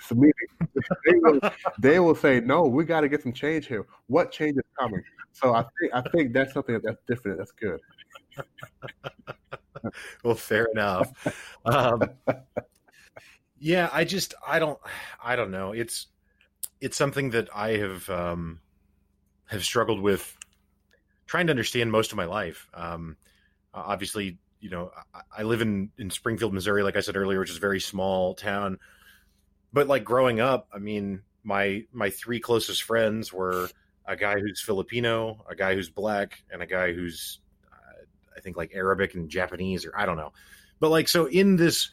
[0.00, 0.14] So
[1.06, 1.40] they, will,
[1.78, 3.86] they will say, "No, we got to get some change here.
[4.08, 5.02] What change is coming?"
[5.32, 7.38] So I think I think that's something that's different.
[7.38, 7.80] That's good.
[10.24, 11.12] well, fair enough.
[11.64, 12.02] Um,
[13.62, 14.78] yeah, I just I don't
[15.22, 15.70] I don't know.
[15.70, 16.08] It's
[16.80, 18.58] it's something that I have um,
[19.46, 20.36] have struggled with
[21.26, 22.68] trying to understand most of my life.
[22.74, 23.16] Um,
[23.72, 27.50] obviously, you know, I, I, live in in Springfield, Missouri, like I said earlier, which
[27.50, 28.78] is a very small town.
[29.72, 33.68] But like growing up, I mean, my my three closest friends were
[34.06, 37.38] a guy who's Filipino, a guy who's black, and a guy who's
[37.72, 38.02] uh,
[38.36, 40.32] I think like Arabic and Japanese, or I don't know.
[40.80, 41.92] But like, so in this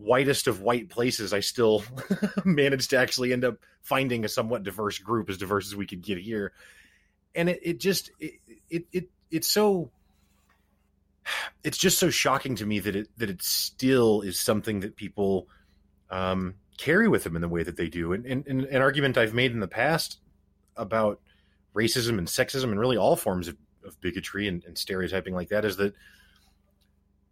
[0.00, 1.84] whitest of white places, I still
[2.44, 6.02] managed to actually end up finding a somewhat diverse group, as diverse as we could
[6.02, 6.52] get here.
[7.34, 8.34] And it, it just it,
[8.68, 9.90] it it it's so
[11.62, 15.46] it's just so shocking to me that it that it still is something that people
[16.10, 18.12] um, carry with them in the way that they do.
[18.12, 20.18] And, and, and, an argument I've made in the past
[20.76, 21.20] about
[21.74, 25.64] racism and sexism and really all forms of, of bigotry and, and stereotyping like that
[25.64, 25.94] is that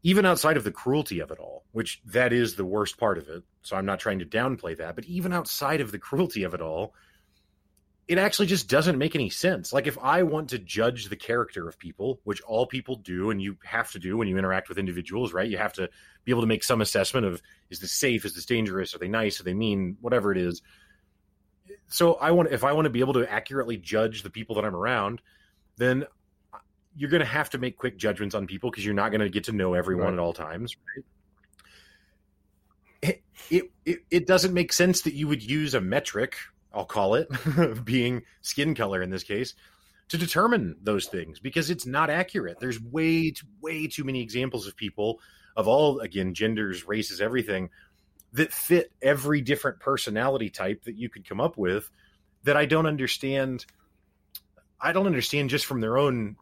[0.03, 3.29] even outside of the cruelty of it all, which that is the worst part of
[3.29, 3.43] it.
[3.63, 6.61] So I'm not trying to downplay that, but even outside of the cruelty of it
[6.61, 6.95] all,
[8.07, 9.73] it actually just doesn't make any sense.
[9.73, 13.43] Like if I want to judge the character of people, which all people do and
[13.43, 15.49] you have to do when you interact with individuals, right?
[15.49, 15.91] You have to
[16.25, 19.09] be able to make some assessment of is this safe, is this dangerous, are they
[19.09, 20.63] nice, are they mean, whatever it is.
[21.89, 24.65] So I want if I want to be able to accurately judge the people that
[24.65, 25.21] I'm around,
[25.77, 26.07] then
[26.99, 29.31] you're going to have to make quick judgments on people because you're not going to
[29.31, 30.13] get to know everyone right.
[30.15, 31.05] at all times, right?
[33.01, 36.37] It, it, it it doesn't make sense that you would use a metric
[36.73, 37.29] I'll call it,
[37.85, 39.55] being skin color in this case,
[40.09, 42.61] to determine those things because it's not accurate.
[42.61, 45.21] There's way, too, way too many examples of people
[45.57, 47.71] of all, again, genders, races, everything
[48.33, 51.91] that fit every different personality type that you could come up with
[52.45, 53.67] that I don't understand.
[54.81, 56.37] I don't understand just from their own,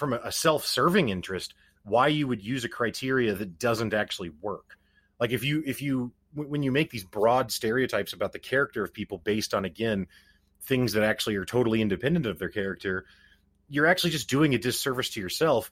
[0.00, 4.76] from a self serving interest, why you would use a criteria that doesn't actually work.
[5.20, 8.92] Like if you, if you, when you make these broad stereotypes about the character of
[8.92, 10.08] people based on again
[10.62, 13.06] things that actually are totally independent of their character
[13.70, 15.70] you're actually just doing a disservice to yourself.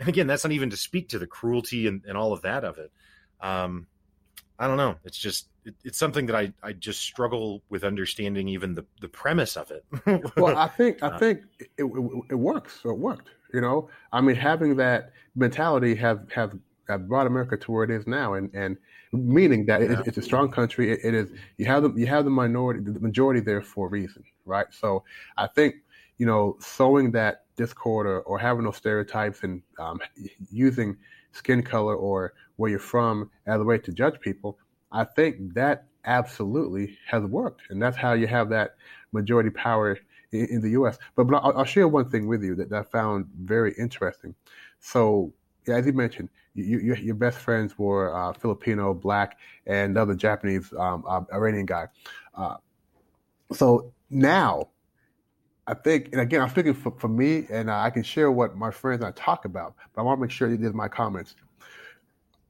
[0.00, 2.64] And again that's not even to speak to the cruelty and, and all of that
[2.64, 2.90] of it.
[3.40, 3.86] Um,
[4.58, 4.96] i don't know.
[5.04, 9.08] It's just it, it's something that i i just struggle with understanding even the the
[9.08, 9.84] premise of it
[10.36, 11.84] well i think i think it, it,
[12.30, 16.58] it works it worked you know i mean having that mentality have have
[16.88, 18.76] have brought america to where it is now and and
[19.14, 20.02] meaning that yeah.
[20.06, 20.92] it's a strong country.
[20.92, 23.90] It, it is you have the you have the minority, the majority there for a
[23.90, 24.66] reason, right?
[24.70, 25.04] So
[25.36, 25.76] I think
[26.18, 30.00] you know sowing that discord or, or having those stereotypes and um,
[30.50, 30.96] using
[31.32, 34.58] skin color or where you're from as a way to judge people,
[34.94, 38.76] I think that absolutely has worked, and that's how you have that
[39.12, 39.98] majority power
[40.30, 40.98] in, in the U.S.
[41.16, 44.34] But, but I'll, I'll, share one thing with you that, that I found very interesting.
[44.80, 45.32] So,
[45.66, 50.14] yeah, as you mentioned, you, you, your best friends were uh, Filipino, black, and another
[50.14, 51.88] Japanese um, uh, Iranian guy.
[52.34, 52.56] Uh,
[53.52, 54.68] so now,
[55.66, 58.70] I think, and again, I'm speaking for, for me, and I can share what my
[58.70, 61.34] friends and I talk about, but I want to make sure these are my comments.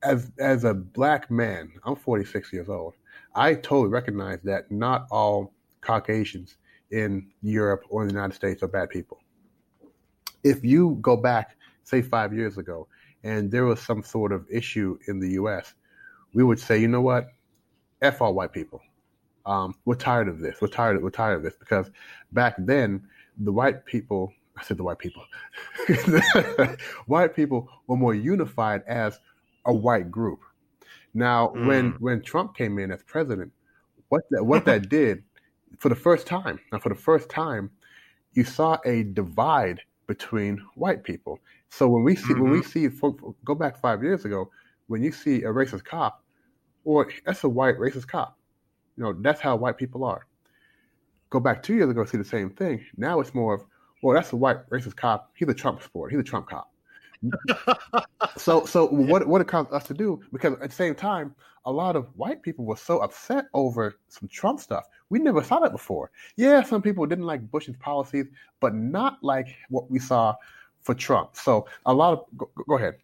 [0.04, 2.94] As as a black man, I'm 46 years old.
[3.34, 6.56] I totally recognize that not all Caucasians
[6.90, 9.18] in Europe or in the United States are bad people.
[10.44, 12.86] If you go back, say five years ago,
[13.22, 15.74] and there was some sort of issue in the U.S.,
[16.34, 17.28] we would say, you know what,
[18.02, 18.80] f all white people.
[19.46, 20.60] Um, we're tired of this.
[20.60, 20.96] We're tired.
[20.96, 21.90] Of, we're tired of this because
[22.32, 23.06] back then
[23.38, 24.32] the white people.
[24.56, 25.24] I said the white people.
[27.06, 29.18] white people were more unified as
[29.66, 30.40] a white group.
[31.14, 31.66] Now, mm.
[31.66, 33.52] when when Trump came in as president,
[34.08, 35.22] what that what that did
[35.78, 37.70] for the first time, now for the first time,
[38.32, 41.38] you saw a divide between white people.
[41.68, 42.42] So when we see mm-hmm.
[42.42, 43.10] when we mm-hmm.
[43.18, 44.50] see go back five years ago,
[44.88, 46.22] when you see a racist cop,
[46.84, 48.38] or that's a white racist cop,
[48.96, 50.26] you know that's how white people are.
[51.30, 52.84] Go back two years ago, see the same thing.
[52.96, 53.64] Now it's more of,
[54.02, 55.32] well, that's a white racist cop.
[55.34, 56.10] He's a Trump supporter.
[56.10, 56.70] He's a Trump cop.
[58.36, 61.34] So so what what it caused us to do because at the same time
[61.66, 64.86] a lot of white people were so upset over some Trump stuff.
[65.08, 66.10] We never saw that before.
[66.36, 68.26] Yeah, some people didn't like Bush's policies,
[68.60, 70.34] but not like what we saw
[70.82, 71.36] for Trump.
[71.36, 72.96] So a lot of go, go ahead.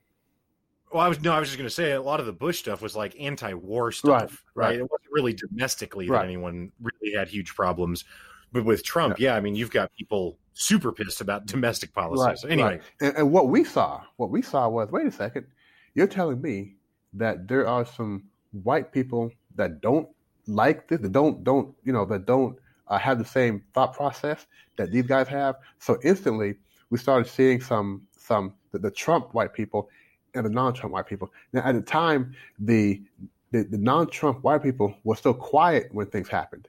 [0.92, 2.58] Well, I was no, I was just going to say a lot of the Bush
[2.58, 4.64] stuff was like anti-war stuff, right?
[4.64, 4.68] right?
[4.68, 4.78] right.
[4.80, 6.18] It wasn't really domestically right.
[6.18, 8.04] that anyone really had huge problems,
[8.52, 12.26] but with Trump, yeah, yeah I mean, you've got people super pissed about domestic policies.
[12.26, 12.82] Right, so anyway, right.
[13.00, 15.46] and, and, what we saw, what we saw was, wait a second,
[15.94, 16.74] you're telling me
[17.14, 18.24] that there are some
[18.62, 20.08] white people that don't
[20.46, 22.56] like this, that don't don't you know that don't
[22.88, 24.46] uh, have the same thought process
[24.76, 25.56] that these guys have.
[25.78, 26.56] So instantly,
[26.90, 29.88] we started seeing some some the, the Trump white people
[30.34, 31.32] and the non-Trump white people.
[31.52, 33.02] Now, at the time, the
[33.50, 36.68] the, the non-Trump white people were still quiet when things happened.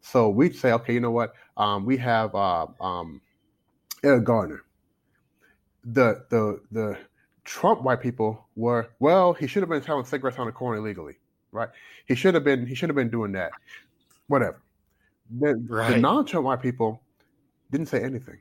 [0.00, 1.34] So we'd say, okay, you know what?
[1.56, 3.20] Um, we have uh, um,
[4.02, 4.62] Eric Garner.
[5.84, 6.98] The the the
[7.44, 9.32] Trump white people were well.
[9.32, 11.16] He should have been selling cigarettes on the corner illegally,
[11.50, 11.68] right?
[12.06, 13.52] He should have been he should have been doing that.
[14.28, 14.62] Whatever.
[15.30, 15.94] The, right.
[15.94, 17.02] the non-Trump white people
[17.70, 18.38] didn't say anything.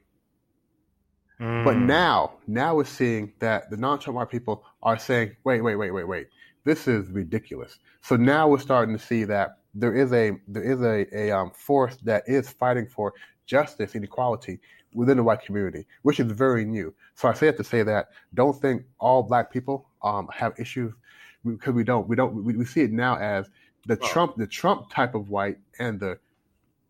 [1.39, 1.63] Mm.
[1.63, 5.91] But now, now we're seeing that the non-Trump white people are saying, "Wait, wait, wait,
[5.91, 6.27] wait, wait!
[6.63, 10.81] This is ridiculous." So now we're starting to see that there is a there is
[10.81, 13.13] a, a um, force that is fighting for
[13.45, 14.59] justice and equality
[14.93, 16.93] within the white community, which is very new.
[17.15, 20.93] So I say it to say that don't think all black people um, have issues
[21.45, 22.07] because we don't.
[22.07, 22.43] We don't.
[22.43, 23.49] We, we see it now as
[23.87, 23.95] the.
[23.95, 26.19] Trump the Trump type of white and the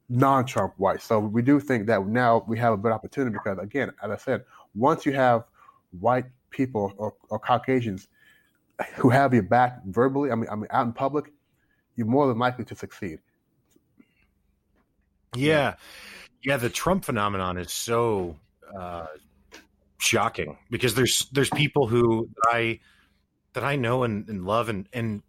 [0.09, 1.01] non-Trump white.
[1.01, 4.17] So we do think that now we have a good opportunity because again, as I
[4.17, 4.43] said,
[4.75, 5.45] once you have
[5.99, 8.07] white people or, or Caucasians
[8.95, 11.31] who have your back verbally, I mean, I mean, out in public,
[12.01, 13.19] you're more than likely to succeed.
[15.35, 15.75] Yeah.
[16.43, 18.35] Yeah, the Trump phenomenon is so
[18.75, 19.05] uh,
[19.99, 22.79] shocking because there's there's people who I
[23.53, 25.21] that I know and, and love and and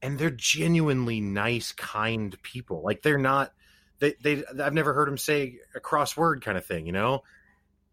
[0.00, 2.82] and they're genuinely nice, kind people.
[2.84, 3.52] Like they're not
[3.98, 7.24] they they I've never heard them say a crossword kind of thing, you know.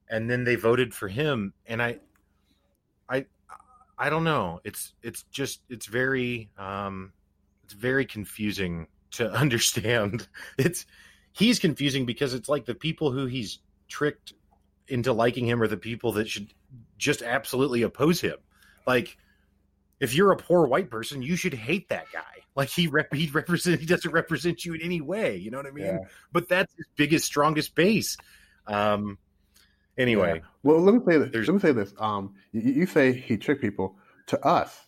[0.08, 1.98] And then they voted for him, and I
[3.10, 3.26] I
[3.98, 4.62] I don't know.
[4.64, 7.14] It's it's just it's very um
[7.70, 10.28] it's very confusing to understand.
[10.58, 10.88] It's
[11.32, 14.34] he's confusing because it's like the people who he's tricked
[14.88, 16.52] into liking him are the people that should
[16.98, 18.38] just absolutely oppose him.
[18.88, 19.18] Like
[20.00, 22.22] if you're a poor white person, you should hate that guy.
[22.56, 25.38] Like he rep- he represent he doesn't represent you in any way.
[25.38, 25.86] You know what I mean?
[25.86, 26.00] Yeah.
[26.32, 28.18] But that's his biggest, strongest base.
[28.66, 29.20] Um.
[29.96, 30.50] Anyway, yeah.
[30.64, 31.48] well, let me say this.
[31.48, 31.94] Let me say this.
[32.00, 33.98] Um, you, you say he tricked people.
[34.28, 34.80] To us,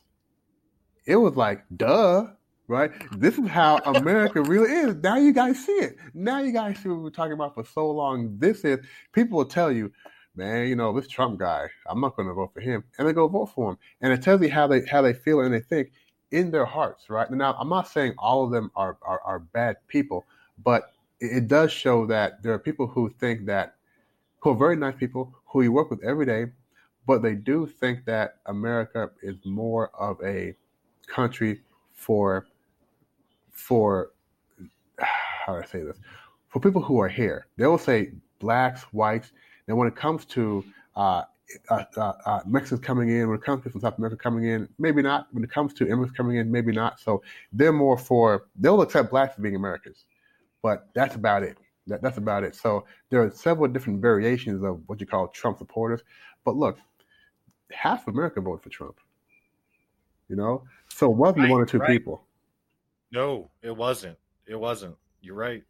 [1.05, 2.27] it was like, duh
[2.71, 2.91] right?
[3.19, 4.95] This is how America really is.
[4.95, 5.97] Now you guys see it.
[6.13, 8.37] Now you guys see what we were talking about for so long.
[8.39, 8.79] This is
[9.11, 9.91] people will tell you,
[10.37, 13.11] man, you know, this Trump guy, I'm not going to vote for him, and they
[13.11, 15.59] go vote for him, and it tells you how they how they feel and they
[15.59, 15.91] think
[16.31, 17.29] in their hearts, right?
[17.29, 20.25] Now, I'm not saying all of them are are, are bad people,
[20.63, 23.75] but it does show that there are people who think that
[24.39, 26.45] who are very nice people who you work with every day,
[27.05, 30.55] but they do think that America is more of a
[31.07, 31.61] country
[31.93, 32.47] for
[33.61, 34.11] for
[34.97, 35.97] how do I say this?
[36.49, 39.31] For people who are here, they will say blacks, whites.
[39.67, 40.63] And when it comes to
[40.95, 41.23] uh,
[41.69, 44.67] uh, uh, uh, Mexicans coming in, when it comes to from South America coming in,
[44.79, 45.27] maybe not.
[45.31, 46.99] When it comes to immigrants coming in, maybe not.
[46.99, 47.21] So
[47.53, 50.05] they're more for they'll accept blacks as being Americans,
[50.61, 51.57] but that's about it.
[51.87, 52.55] That, that's about it.
[52.55, 56.01] So there are several different variations of what you call Trump supporters.
[56.43, 56.77] But look,
[57.71, 58.97] half of America voted for Trump.
[60.27, 61.89] You know, so it wasn't Right, one or two right.
[61.89, 62.23] people.
[63.11, 64.17] No, it wasn't.
[64.47, 64.95] It wasn't.
[65.21, 65.63] You're right.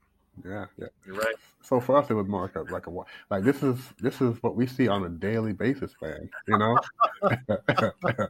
[0.45, 0.87] Yeah, yeah.
[1.05, 1.35] You're right.
[1.61, 2.91] So for us, it was mark like a like a
[3.29, 6.29] like this is this is what we see on a daily basis, man.
[6.47, 6.77] You know.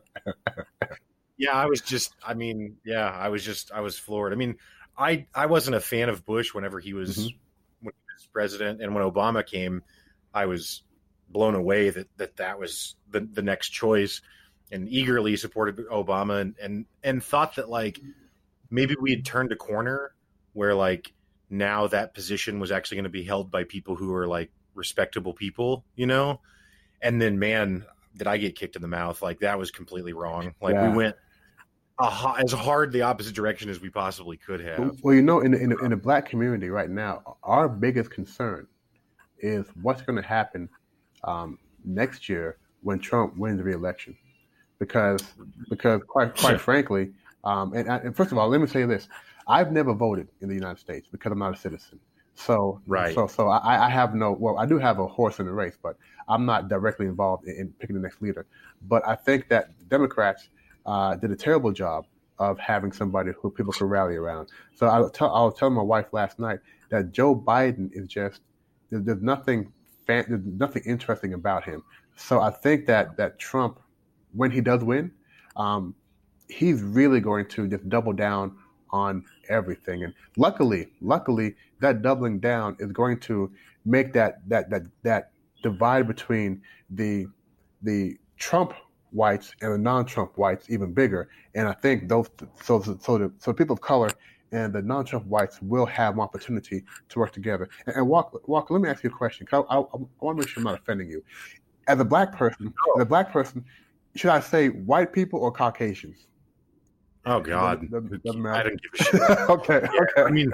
[1.38, 2.14] Yeah, I was just.
[2.24, 3.72] I mean, yeah, I was just.
[3.72, 4.32] I was floored.
[4.32, 4.57] I mean,
[4.95, 7.36] I I wasn't a fan of Bush whenever he was Mhm.
[7.82, 9.82] when he was president, and when Obama came,
[10.36, 10.84] I was
[11.30, 14.22] blown away that that that was the the next choice,
[14.72, 17.99] and eagerly supported Obama, and and and thought that like
[18.72, 20.13] maybe we had turned a corner
[20.53, 21.13] where like
[21.49, 25.34] now that position was actually going to be held by people who are like respectable
[25.34, 26.39] people, you know,
[27.01, 27.86] and then man,
[28.17, 29.22] did I get kicked in the mouth?
[29.22, 30.55] Like that was completely wrong.
[30.61, 30.89] Like Yeah.
[30.89, 31.15] we went
[31.99, 34.99] a, ho- as hard the opposite direction as we possibly could have.
[35.03, 38.67] Well, you know, in the, in, in the black community right now, our biggest concern
[39.39, 40.69] is what's going to happen
[41.24, 44.17] um, next year when Trump wins the reelection,
[44.80, 45.22] because
[45.69, 47.11] because quite quite frankly,
[47.43, 49.07] um, and, I- and first of all, let me say this:
[49.47, 51.99] I've never voted in the United States because I'm not a citizen.
[52.35, 53.15] So Right.
[53.15, 55.77] so so I, I have no well, I do have a horse in the race,
[55.81, 58.47] but I'm not directly involved in, in picking the next leader.
[58.81, 60.49] But I think that Democrats
[60.85, 62.05] uh, did a terrible job
[62.39, 64.49] of having somebody who people could rally around.
[64.73, 68.07] So I was, tell, I was telling my wife last night that Joe Biden is
[68.07, 68.41] just
[68.89, 69.71] there's, there's nothing
[70.07, 71.83] fan, there's nothing interesting about him.
[72.15, 73.79] So I think that that Trump,
[74.33, 75.11] when he does win,
[75.55, 75.95] um,
[76.52, 78.56] he's really going to just double down
[78.91, 80.04] on everything.
[80.04, 83.52] And luckily, luckily, that doubling down is going to
[83.86, 85.32] make that that that that
[85.64, 87.28] divide between the
[87.82, 88.74] the Trump
[89.12, 91.30] whites and the non-Trump whites even bigger.
[91.56, 92.30] And I think those
[92.62, 94.10] so so the so people of color
[94.52, 97.70] and the non-Trump whites will have more opportunity to work together.
[97.86, 99.47] And, and Walker, Walker, let me ask you a question.
[99.54, 101.24] I, I, I want to make sure I'm not offending you.
[101.88, 103.64] As a black person, as a black person,
[104.16, 106.28] should I say white people or Caucasians?
[107.26, 108.69] Oh God, Doesn't- doesn't I matter.
[108.69, 109.39] don't give a shit.
[109.49, 110.22] okay, Yeah, okay.
[110.24, 110.53] I mean,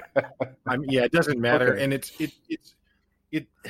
[0.66, 1.84] I mean, yeah, it doesn't matter, Okay.
[1.84, 2.76] and it's it it's
[3.32, 3.48] it.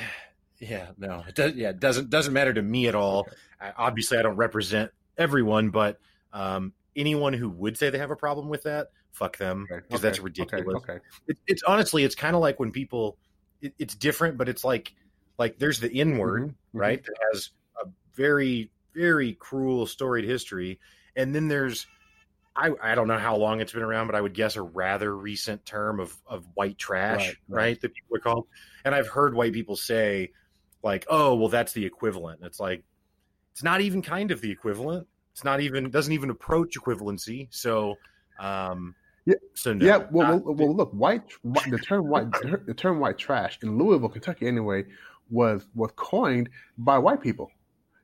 [0.60, 1.54] Yeah, no, it does.
[1.54, 3.28] Yeah, it doesn't doesn't matter to me at all.
[3.60, 6.00] I, obviously, I don't represent everyone, but
[6.32, 9.98] um, anyone who would say they have a problem with that, fuck them, because Okay,
[10.02, 10.74] that's ridiculous.
[10.78, 11.04] Okay, okay.
[11.28, 13.18] It, it's honestly, it's kind of like when people,
[13.62, 14.96] it, it's different, but it's like
[15.38, 16.54] like there's the N word, Mhm, mhm.
[16.72, 17.04] right?
[17.04, 17.86] That has a
[18.16, 20.80] very very cruel storied history,
[21.14, 21.86] and then there's
[22.58, 25.16] I, I don't know how long it's been around, but I would guess a rather
[25.16, 27.80] recent term of, of white trash, Right, right, right.
[27.80, 28.46] That people are called.
[28.84, 30.32] And I've heard white people say,
[30.82, 32.40] like, oh, well, that's the equivalent.
[32.40, 32.82] And it's like,
[33.52, 35.06] it's not even kind of the equivalent.
[35.32, 37.46] It's not even, doesn't even approach equivalency.
[37.50, 37.94] So,
[38.40, 38.94] um,
[39.24, 39.84] Yeah, so no.
[39.84, 42.32] yeah, well, well, well, look, white, white the term white
[42.66, 44.84] the term white trash in Louisville, Kentucky, anyway,
[45.30, 46.48] was was coined
[46.78, 47.50] by white people.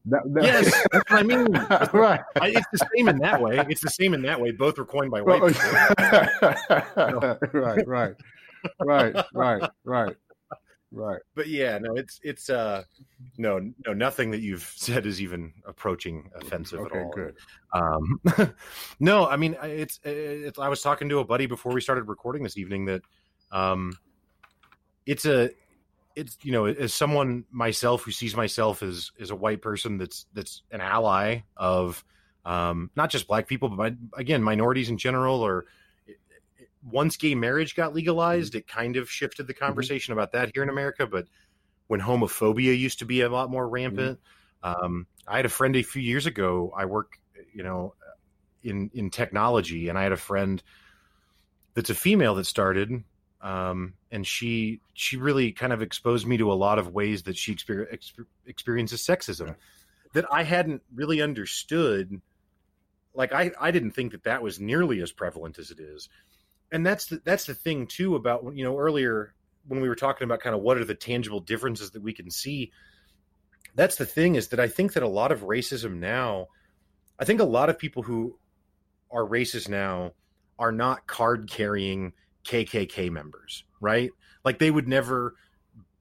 [0.06, 1.50] That, that, yes, that's what I mean.
[1.92, 2.20] right.
[2.40, 3.64] I, it's the same in that way.
[3.68, 4.50] It's the same in that way.
[4.50, 5.70] Both were coined by white Well, people.
[7.60, 8.14] right, right,
[8.80, 10.16] right, right, right,
[10.92, 11.20] right.
[11.34, 12.82] but yeah, no, it's it's uh
[13.38, 17.12] no no nothing that you've said is even approaching offensive Okay, at all.
[17.12, 17.36] good.
[17.72, 18.54] Um,
[19.00, 20.58] no, I mean it's, it's.
[20.58, 23.02] I was talking to a buddy before we started recording this evening that,
[23.52, 23.96] um,
[25.06, 25.50] it's a,
[26.16, 30.26] it's you know as someone myself who sees myself as as a white person that's
[30.32, 32.04] that's an ally of,
[32.44, 35.66] um, not just black people but my, again minorities in general or.
[36.08, 36.12] Eh,
[36.60, 38.58] eh, once gay marriage got legalized, mm-hmm.
[38.58, 39.64] it kind of shifted the mm-hmm.
[39.64, 41.06] conversation about that here in America.
[41.06, 41.26] But
[41.86, 43.74] when homophobia used to be a lot more mm-hmm.
[43.74, 44.20] rampant,
[44.62, 46.72] um, I had a friend a few years ago.
[46.76, 47.94] I work, eh, you know,
[48.62, 50.62] in in technology, and I had a friend
[51.74, 53.02] that's a female that started,
[53.44, 57.36] um, and she she really kind of exposed me to a lot of ways that
[57.36, 59.54] she exper- exper- experiences sexism Yeah.
[60.14, 62.20] that I hadn't really understood.
[63.14, 66.08] Like I I didn't think that that was nearly as prevalent as it is,
[66.72, 69.34] and that's the, that's the thing too about you know earlier
[69.68, 72.30] when we were talking about kind of what are the tangible differences that we can
[72.30, 72.72] see
[73.74, 76.48] that's the thing is that I think that a lot of racism now,
[77.18, 78.38] I think a lot of people who
[79.10, 80.12] are racist now
[80.58, 82.12] are not card carrying
[82.44, 84.10] KKK members, right?
[84.44, 85.34] Like they would never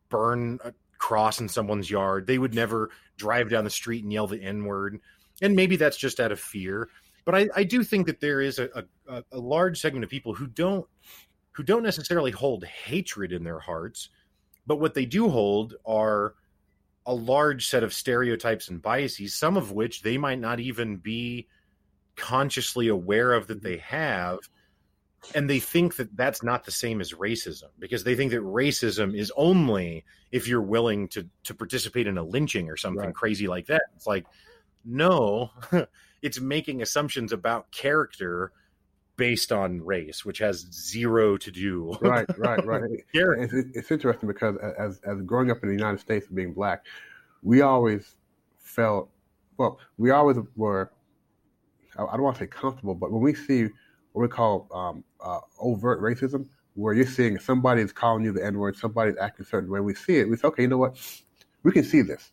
[0.09, 2.27] burn a cross in someone's yard.
[2.27, 4.99] They would never drive down the street and yell the N word.
[5.41, 6.89] And maybe that's just out of fear.
[7.25, 10.33] But I, I do think that there is a, a, a large segment of people
[10.33, 10.85] who don't
[11.53, 14.09] who don't necessarily hold hatred in their hearts,
[14.65, 16.33] but what they do hold are
[17.05, 21.47] a large set of stereotypes and biases, some of which they might not even be
[22.15, 23.95] consciously aware of that they mm-hmm.
[23.95, 24.39] have.
[25.35, 29.17] And they think that that's not the same as racism because they think that racism
[29.17, 33.15] is only if you're willing to to participate in a lynching or something right.
[33.15, 33.83] crazy like that.
[33.95, 34.25] It's like,
[34.83, 35.51] no,
[36.21, 38.51] it's making assumptions about character
[39.15, 41.95] based on race, which has zero to do.
[42.01, 42.83] Right, right, right.
[43.13, 46.85] it's, it's, interesting because as as growing up in the United States and being black,
[47.41, 48.15] we always
[48.59, 49.09] felt
[49.57, 49.79] well.
[49.97, 50.91] We always were.
[51.95, 53.69] I don't want to say comfortable, but when we see
[54.13, 58.45] what we call um, uh, overt racism, where you're seeing somebody is calling you the
[58.45, 60.29] N word, somebody's acting a certain way, we see it.
[60.29, 60.97] We say, okay, you know what?
[61.63, 62.31] We can see this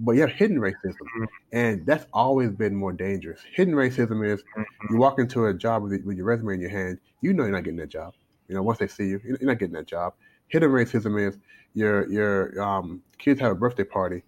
[0.00, 1.24] but you have hidden racism, mm-hmm.
[1.52, 3.40] and that's always been more dangerous.
[3.54, 4.62] Hidden racism is mm-hmm.
[4.90, 7.52] you walk into a job with, with, your resume in your hand, you know you're
[7.52, 8.14] not getting that job.
[8.48, 10.14] You know, once they see you, you're not getting that job.
[10.48, 11.38] Hidden racism is
[11.74, 14.22] your your um, kids have a birthday party,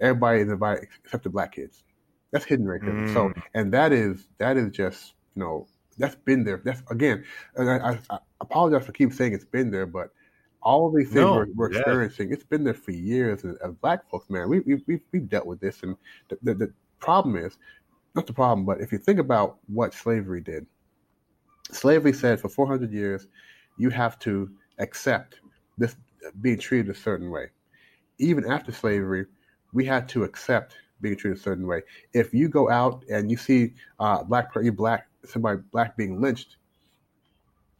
[0.00, 1.82] everybody is invited except the black kids.
[2.30, 3.08] That's hidden racism.
[3.08, 3.14] Mm.
[3.14, 5.66] So, and that is that is just you know
[5.98, 6.60] that's been there.
[6.64, 7.24] That's again,
[7.58, 10.10] I, I, I apologize for keep saying it's been there, but
[10.62, 11.78] all these things no, we're, we're yeah.
[11.78, 13.44] experiencing, it's been there for years.
[13.44, 15.82] As, as black folks, man, we, we, we've, we've dealt with this.
[15.82, 15.96] And
[16.28, 17.56] the, the, the problem is,
[18.16, 20.66] not the problem, but if you think about what slavery did,
[21.70, 23.28] slavery said for 400 years,
[23.76, 25.40] you have to accept
[25.78, 25.94] this
[26.40, 27.46] being treated a certain way.
[28.18, 29.26] Even after slavery,
[29.72, 31.82] we had to accept being treated a certain way.
[32.12, 36.56] If you go out and you see uh, black, you black, somebody black being lynched,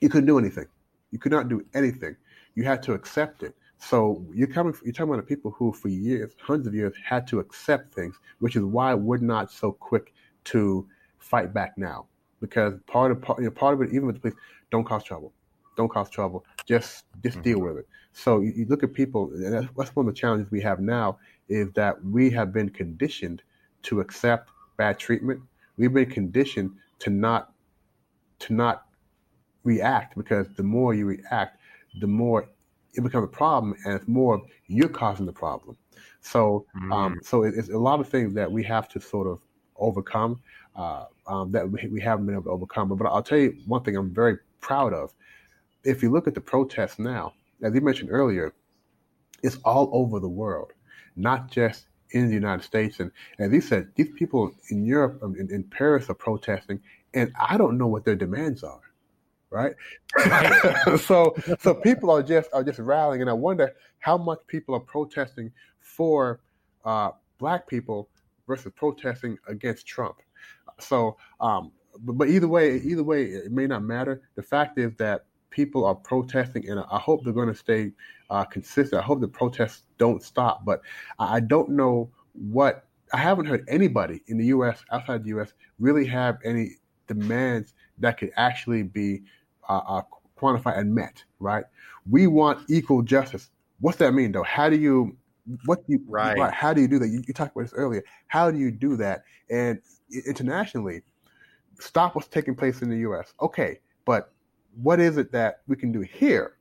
[0.01, 0.66] you couldn't do anything.
[1.10, 2.16] You could not do anything
[2.56, 3.55] you had to accept it.
[3.78, 7.39] So you're coming, you're talking about people who, for years, hundreds of years, had to
[7.39, 10.12] accept things, which is why we're not so quick
[10.44, 12.06] to fight back now.
[12.40, 14.36] Because part of part, you know, part of it, even with the police,
[14.70, 15.32] don't cause trouble,
[15.77, 16.44] don't cause trouble.
[16.66, 17.43] Just just mm-hmm.
[17.43, 17.89] deal with it.
[18.12, 20.81] So you, you look at people, and that's, that's one of the challenges we have
[20.81, 21.18] now
[21.48, 23.43] is that we have been conditioned
[23.82, 25.40] to accept bad treatment.
[25.77, 27.52] We've been conditioned to not
[28.39, 28.86] to not
[29.64, 31.59] react because the more you react,
[32.01, 32.48] the more
[32.94, 35.77] it becomes a problem, and it's more you're causing the problem.
[36.20, 36.93] So, um, mm.
[36.94, 39.40] um, so it's a lot of things that we have to sort of
[39.77, 40.40] overcome
[40.74, 42.89] uh, um, that we, we haven't been able to overcome.
[42.89, 45.14] But, but I'll tell you one thing I'm very proud of.
[45.85, 48.55] If you look at the protests now, as you mentioned earlier,
[49.43, 50.73] it's all over the world,
[51.14, 53.01] not just in the United States.
[53.01, 56.81] And as you said, these people in Europe, um, in, in Paris, are protesting,
[57.15, 58.81] and I don't know what their demands are
[59.51, 59.74] right?
[61.01, 64.81] so so people are just are just rallying, and I wonder how much people are
[64.81, 66.41] protesting for
[66.85, 68.09] uh, black people
[68.47, 70.16] versus protesting against Trump.
[70.78, 74.23] So, um, but, but either way, either way, it may not matter.
[74.35, 77.93] The fact is that people are protesting, and I hope they're going to stay
[78.31, 79.01] uh, consistent.
[79.01, 80.64] I hope the protests don't stop.
[80.64, 80.81] But
[81.18, 84.85] I don't know what I haven't heard anybody in the U.S.
[84.93, 85.52] outside the U.S.
[85.78, 86.73] really have any
[87.06, 89.23] demands that could actually be
[89.68, 90.02] uh, uh,
[90.39, 91.64] quantified and met, right?
[92.09, 93.51] We want equal justice.
[93.81, 94.43] What's that mean, though?
[94.43, 95.16] How do you,
[95.64, 96.36] what do you, right?
[96.36, 97.09] right how do you do that?
[97.09, 98.02] You, you talked about this earlier.
[98.27, 99.23] How do you do that?
[99.51, 99.81] And
[100.27, 101.02] internationally,
[101.78, 103.35] stop what's taking place in the U.S.
[103.40, 104.32] Okay, but
[104.82, 106.57] what is it that we can do here,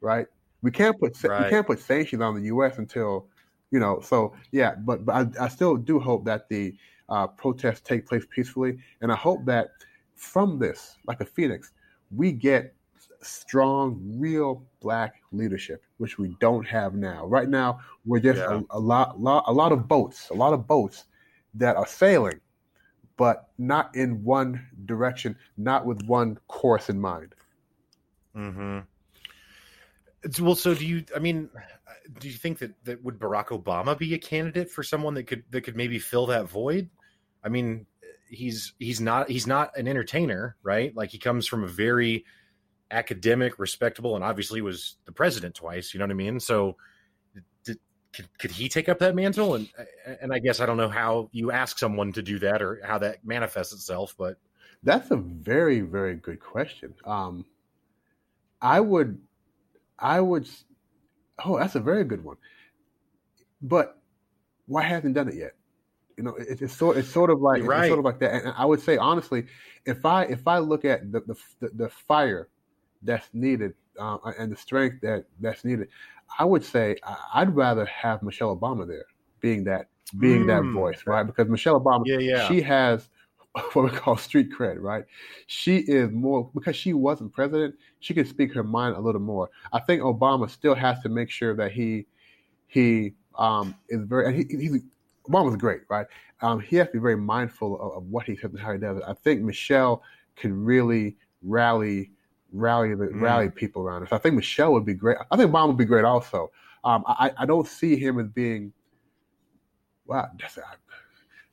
[0.00, 0.26] right?
[0.62, 1.44] We can't put right.
[1.44, 2.78] we can't put sanctions on the U.S.
[2.78, 3.26] until
[3.70, 4.00] you know.
[4.00, 6.74] So yeah, but but I, I still do hope that the
[7.08, 9.68] uh, protests take place peacefully, and I hope that
[10.14, 11.72] from this, like a phoenix,
[12.10, 12.74] we get
[13.22, 17.26] strong, real black leadership, which we don't have now.
[17.26, 18.60] Right now, we're just yeah.
[18.70, 21.04] a, a, lot, lot, a lot of boats, a lot of boats
[21.54, 22.40] that are sailing,
[23.16, 27.34] but not in one direction, not with one course in mind.
[28.36, 28.80] Hmm.
[30.40, 31.04] Well, so do you?
[31.14, 31.48] I mean,
[32.20, 35.44] do you think that that would Barack Obama be a candidate for someone that could
[35.50, 36.90] that could maybe fill that void?
[37.42, 37.86] I mean,
[38.28, 40.94] he's he's not he's not an entertainer, right?
[40.94, 42.26] Like he comes from a very
[42.90, 45.94] academic, respectable, and obviously was the president twice.
[45.94, 46.38] You know what I mean?
[46.38, 46.76] So,
[47.64, 47.78] did,
[48.12, 49.54] could, could he take up that mantle?
[49.54, 49.68] And
[50.20, 52.98] and I guess I don't know how you ask someone to do that or how
[52.98, 54.36] that manifests itself, but
[54.82, 56.92] that's a very very good question.
[57.06, 57.46] Um,
[58.60, 59.18] I would,
[59.98, 60.48] I would.
[61.44, 62.36] Oh, that's a very good one.
[63.62, 63.98] But
[64.66, 65.52] why hasn't done it yet?
[66.16, 67.80] You know, it, it's sort it's sort of like right.
[67.80, 68.44] it's sort of like that.
[68.44, 69.46] And I would say honestly,
[69.84, 71.20] if I if I look at the
[71.60, 72.48] the, the fire
[73.02, 75.88] that's needed uh, and the strength that that's needed,
[76.38, 76.96] I would say
[77.34, 79.04] I'd rather have Michelle Obama there,
[79.40, 79.88] being that
[80.18, 80.46] being mm.
[80.48, 81.24] that voice, right?
[81.24, 82.48] Because Michelle Obama, yeah, yeah.
[82.48, 83.08] she has
[83.72, 85.04] what we call street cred, right?
[85.46, 87.74] She is more because she wasn't president.
[88.00, 89.50] She can speak her mind a little more.
[89.72, 92.06] I think Obama still has to make sure that he
[92.66, 94.82] he um, is very, and he, he's
[95.28, 96.06] Obama's great, right?
[96.42, 98.78] Um, he has to be very mindful of, of, what he says and how he
[98.78, 99.04] does it.
[99.06, 100.02] I think Michelle
[100.36, 102.10] can really rally
[102.52, 103.20] rally the, mm.
[103.20, 104.12] rally people around us.
[104.12, 105.16] I think Michelle would be great.
[105.30, 106.50] I think Obama would be great also.
[106.84, 108.72] Um, I, I don't see him as being
[110.06, 110.28] wow.
[110.38, 110.74] That's, I,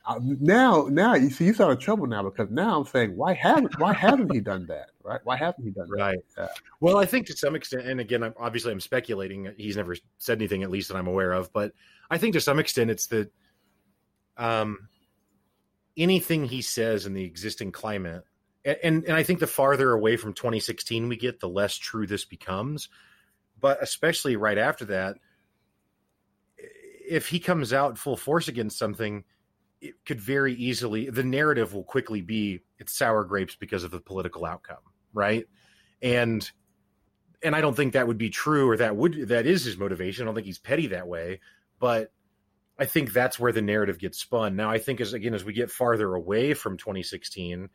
[0.06, 3.34] I, now, now you see, you start in trouble now because now I'm saying, why
[3.34, 4.90] haven't why haven't he done that?
[5.02, 5.22] Right?
[5.24, 6.18] Why haven't he done that?
[6.38, 6.50] Right.
[6.82, 9.54] Well, I think to some extent, and again, I'm, obviously, I'm speculating.
[9.58, 11.54] He's never said anything, at least that I'm aware of.
[11.54, 11.72] But
[12.10, 13.32] I think to some extent, it's that
[14.36, 14.90] um,
[15.96, 18.26] anything he says in the existing climate,
[18.66, 22.26] and and I think the farther away from 2016 we get, the less true this
[22.26, 22.90] becomes.
[23.58, 25.16] But especially right after that,
[27.08, 29.24] if he comes out full force against something,
[29.84, 34.00] it could very easily the narrative will quickly be it's sour grapes because of the
[34.00, 34.78] political outcome,
[35.14, 35.46] right?
[36.02, 36.50] And
[37.44, 40.24] and I don't think that would be true or that would that is his motivation.
[40.24, 41.42] I don't think he's petty that way,
[41.80, 42.14] but
[42.80, 44.56] I think that's where the narrative gets spun.
[44.56, 47.70] Now, I think as again as we get farther away from 2016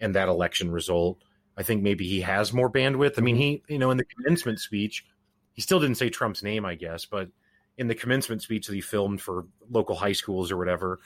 [0.00, 1.22] and that election result,
[1.58, 3.18] I think maybe he has more bandwidth.
[3.18, 5.04] I mean, he you know in the commencement speech,
[5.52, 7.28] he still didn't say Trump's name, I guess, but
[7.76, 11.00] in the commencement speech that he filmed for local high schools or whatever,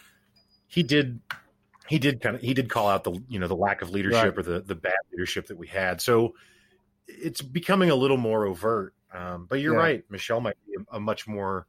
[0.66, 1.20] he did
[1.88, 4.36] he did kind of he did call out the you know the lack of leadership
[4.36, 4.38] right.
[4.38, 6.00] or the the bad leadership that we had.
[6.00, 6.34] So
[7.06, 8.94] it's becoming a little more overt.
[9.12, 9.80] Um, but you're yeah.
[9.80, 11.66] right, Michelle might be a, a much more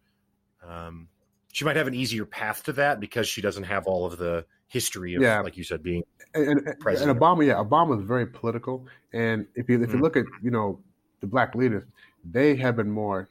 [0.68, 1.08] um,
[1.52, 4.46] she might have an easier path to that because she doesn't have all of the
[4.68, 5.40] history of, yeah.
[5.40, 6.04] like you said, being
[6.34, 7.12] and, and, president.
[7.12, 8.86] And Obama, yeah, Obama is very political.
[9.14, 10.82] And if you if you mm look at you know
[11.22, 11.84] the black leaders,
[12.30, 13.30] they have been more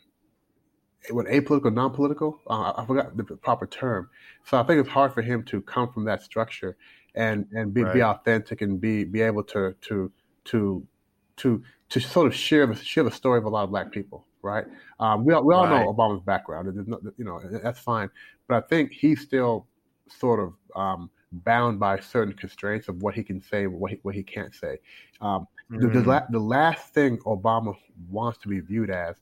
[1.10, 2.40] what apolitical, non-political.
[2.48, 4.08] Uh, I forgot the proper term.
[4.44, 6.76] So I think it's hard for him to come from that structure
[7.14, 7.94] and and be, right.
[7.94, 10.10] be authentic and be be able to to
[10.46, 10.86] to
[11.36, 14.26] to to sort of share the share the story of a lot of black people
[14.44, 14.66] right?
[15.00, 15.84] Um, we all, we all right.
[15.84, 16.68] know Obama's background.
[16.86, 18.10] No, you know, that's fine.
[18.46, 19.66] But I think he's still
[20.06, 24.14] sort of um, bound by certain constraints of what he can say, what he, what
[24.14, 24.78] he can't say.
[25.20, 25.80] Um, mm-hmm.
[25.80, 26.08] the, the, mm-hmm.
[26.08, 27.74] la- the, last thing Obama
[28.08, 29.16] wants to be viewed as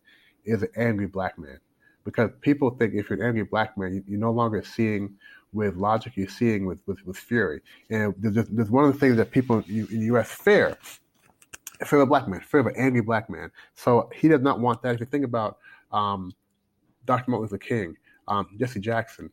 [0.45, 1.61] is an angry black man,
[2.05, 5.15] because people think if you're an angry black man, you, are no longer seeing
[5.53, 7.61] with logic, you're seeing with, with, with fury.
[7.91, 10.31] And there's, there's one of the things that people in the U.S.
[10.31, 10.77] fear
[11.85, 13.51] fear of a black man, fear of an angry black man.
[13.75, 14.95] So he does not want that.
[14.95, 15.59] If you think about
[15.91, 16.33] um,
[17.05, 17.31] Dr.
[17.31, 17.97] Martin Luther King,
[18.29, 19.31] um, Jesse Jackson,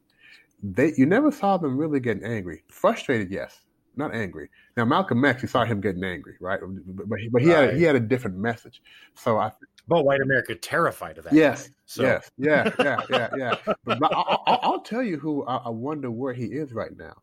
[0.62, 2.64] they you never saw them really getting angry.
[2.68, 3.62] Frustrated, yes,
[4.00, 4.50] not angry.
[4.76, 6.60] Now Malcolm X, you saw him getting angry, right?
[6.62, 7.66] But he, but he right.
[7.66, 8.82] had a, he had a different message.
[9.14, 9.52] So I.
[9.88, 11.34] But white America terrified of that.
[11.34, 12.04] Yes, so.
[12.04, 13.56] yes, yeah, yeah, yeah, yeah.
[13.84, 17.16] But, but I, will tell you who I, I, wonder where he is right now.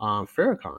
[0.00, 0.78] Um, Farrakhan.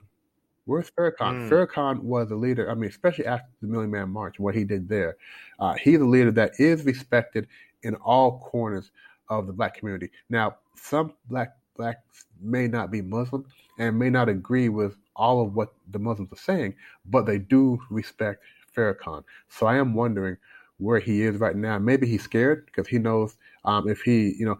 [0.64, 1.48] Where's Farrakhan?
[1.48, 1.50] Mm.
[1.50, 2.72] Farrakhan was a leader.
[2.72, 5.18] I mean, especially after the Million Man March, what he did there.
[5.60, 7.48] Uh, he's a leader that is respected
[7.84, 8.92] in all corners
[9.30, 10.10] of the black community.
[10.30, 13.46] Now, some black blacks may not be Muslim
[13.78, 16.76] and may not agree with all of what the Muslims are saying,
[17.06, 18.44] but they do respect
[18.76, 19.24] Farrakhan.
[19.50, 20.38] So I am wondering
[20.78, 21.80] where he is right now.
[21.80, 24.60] Maybe he's scared because he knows um, if he, you know,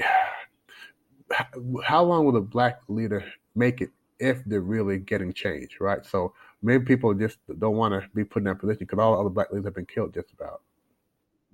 [1.84, 6.04] how long will a black leader make it if they're really getting change, right?
[6.04, 9.30] So maybe people just don't want to be put in that position because all other
[9.30, 10.62] black leaders have been killed just about.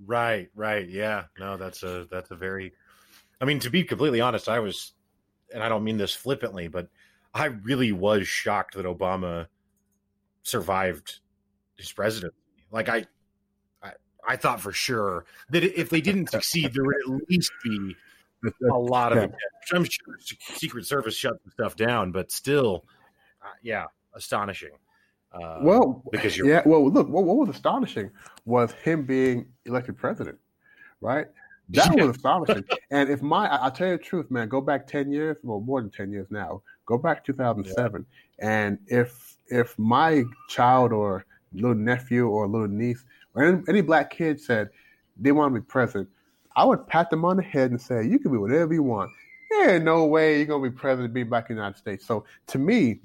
[0.07, 1.25] Right, right, yeah.
[1.39, 2.73] No, that's a that's a very.
[3.41, 4.93] I mean, to be completely honest, I was,
[5.53, 6.89] and I don't mean this flippantly, but
[7.35, 9.47] I really was shocked that Obama
[10.43, 11.21] survived
[11.77, 12.37] his presidency.
[12.71, 13.07] Like I,
[13.83, 13.93] I,
[14.27, 17.97] I thought for sure that if they didn't succeed, there would at least be
[18.71, 19.25] a lot of yeah.
[19.25, 19.33] it.
[19.73, 22.85] I'm sure Secret Service shut the stuff down, but still,
[23.43, 24.71] uh, yeah, astonishing.
[25.33, 26.63] Uh, well, because you're yeah.
[26.65, 28.11] Well, look, what, what, was astonishing
[28.45, 30.39] was him being elected president,
[31.01, 31.27] right?
[31.71, 32.65] That was astonishing.
[32.93, 35.61] and if my, I, will tell you the truth, man, go back ten years, well,
[35.61, 36.63] more than ten years now.
[36.87, 38.07] Go back 2007,
[38.39, 38.61] yeah.
[38.61, 43.05] and if if my child or little nephew or little niece
[43.35, 44.69] or any, any black kid said
[45.19, 46.09] they want to be president,
[46.57, 49.11] I would pat them on the head and say, "You can be whatever you want."
[49.63, 52.05] Ain't no way you're gonna be president, be back in the United States.
[52.05, 53.01] So to me,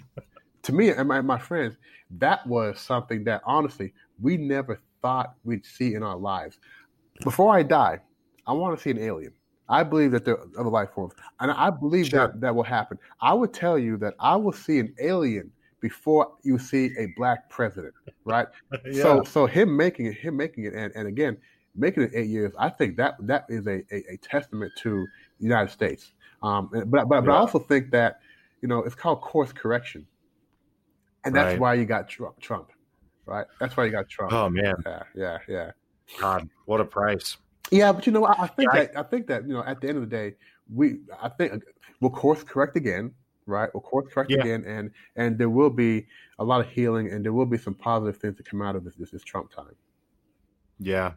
[0.64, 1.78] to me and my, my friends,
[2.18, 6.60] that was something that honestly we never thought we'd see in our lives.
[7.24, 8.00] Before I die,
[8.48, 9.34] I want to see an alien.
[9.70, 12.28] I believe that there are other life forms, and I believe sure.
[12.28, 12.98] that that will happen.
[13.22, 17.50] I would tell you that I will see an alien before you see a black
[17.50, 17.94] president,
[18.26, 18.48] right?
[18.86, 19.04] yeah.
[19.04, 21.38] So, so him making it, him making it, and, and again,
[21.76, 25.06] making it eight years, I think that that is a, a, a testament to
[25.40, 26.14] the United States.
[26.42, 27.32] Um, but but, yeah.
[27.32, 28.20] I also think that
[28.62, 30.06] you know it's called course correction,
[31.26, 31.60] and that's right.
[31.60, 32.72] why you got Trump, Trump,
[33.26, 33.46] right?
[33.60, 34.34] That's why you got Trump.
[34.34, 35.72] Oh man, yeah, yeah, yeah.
[36.20, 37.38] God, what a price.
[37.72, 39.64] Yeah, but you know, I, I think yeah, that I, I, think that you know,
[39.64, 40.36] at the end of the day,
[40.74, 41.64] we I think
[42.00, 43.14] we'll course correct again,
[43.46, 43.70] right?
[43.74, 44.40] We'll course correct yeah.
[44.40, 46.08] again, and and there will be
[46.40, 48.84] a lot of healing, and there will be some positive things to come out of
[48.84, 49.76] this this, this Trump time.
[50.80, 51.14] Yeah,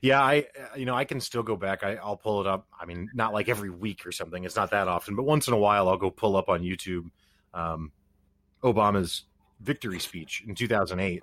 [0.00, 0.22] yeah.
[0.22, 0.46] I
[0.76, 1.82] you know I can still go back.
[1.82, 2.66] I, I'll pull it up.
[2.78, 4.44] I mean, not like every week or something.
[4.44, 7.10] It's not that often, but once in a while, I'll go pull up on YouTube
[7.54, 7.92] um,
[8.62, 9.24] Obama's
[9.60, 11.22] victory speech in 2008,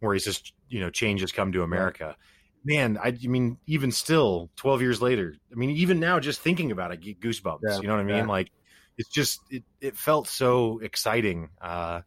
[0.00, 2.16] where he says, you know, change has come to America.
[2.64, 6.70] Man, I, I, mean, even still, twelve years later, I mean, even now, just thinking
[6.70, 7.60] about it, get goosebumps.
[7.62, 8.16] Yeah, you know what I mean?
[8.16, 8.26] Yeah.
[8.26, 8.50] Like,
[8.98, 11.50] it's just it, it felt so exciting.
[11.60, 12.02] Uh,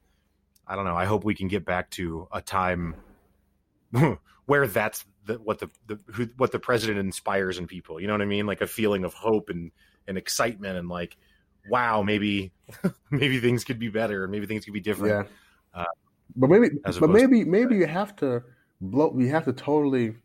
[0.68, 0.96] I don't know.
[0.96, 2.96] I hope we can get back to a time
[4.46, 8.00] where that's the, what the, the who, what the president inspires in people.
[8.00, 8.46] You know what I mean?
[8.46, 9.72] Like a feeling of hope and
[10.08, 11.18] and excitement and like,
[11.70, 12.52] wow, maybe
[13.12, 15.28] maybe things could be better, maybe things could be different.
[15.76, 15.82] Yeah.
[15.82, 15.86] Uh,
[16.36, 16.70] but maybe,
[17.00, 18.44] but maybe, maybe you have to
[18.82, 19.14] blow.
[19.18, 20.16] You have to totally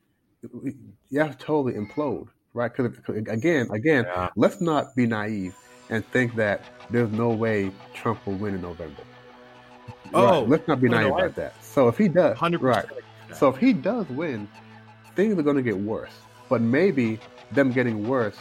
[1.10, 2.70] you have to totally implode, right?
[2.74, 2.98] Because
[3.28, 4.28] again, again, yeah.
[4.36, 5.54] let's not be naive
[5.90, 9.02] and think that there's no way Trump will win in November.
[10.14, 10.48] Oh, right?
[10.48, 11.62] let's not be naive no, about that.
[11.62, 12.60] So if he does, 100%.
[12.62, 12.86] right?
[13.34, 14.48] So if he does win,
[15.14, 16.12] things are going to get worse.
[16.48, 17.18] But maybe
[17.52, 18.36] them getting worse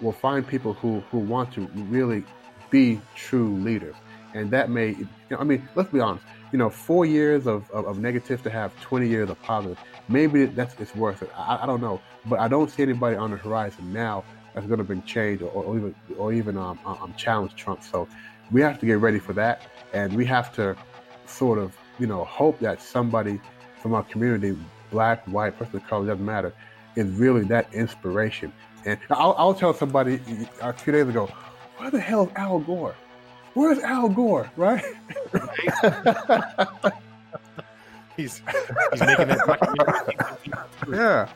[0.00, 2.24] will find people who who want to really
[2.70, 3.94] be true leaders,
[4.34, 4.88] and that may.
[4.88, 6.24] You know, I mean, let's be honest.
[6.54, 9.78] You know, four years of, of, of negative to have twenty years of positive
[10.08, 11.30] maybe that's it's worth it.
[11.36, 14.24] I, I, don't know, but I don't see anybody on the horizon now
[14.54, 17.82] that's going to bring change or, or even or even um, um, um, challenge Trump.
[17.82, 18.08] So
[18.50, 19.62] we have to get ready for that,
[19.92, 20.76] and we have to
[21.26, 23.40] sort of you know hope that somebody
[23.80, 24.56] from our community,
[24.90, 26.52] black, white, person of color, doesn't matter,
[26.96, 28.52] is really that inspiration.
[28.86, 30.20] And I'll, I'll tell somebody
[30.60, 31.26] a few days ago,
[31.78, 32.94] where the hell is Al Gore?
[33.54, 34.50] Where's Al Gore?
[34.56, 34.84] Right?
[38.16, 38.42] he's
[38.90, 40.38] he's making that.
[40.90, 41.28] yeah.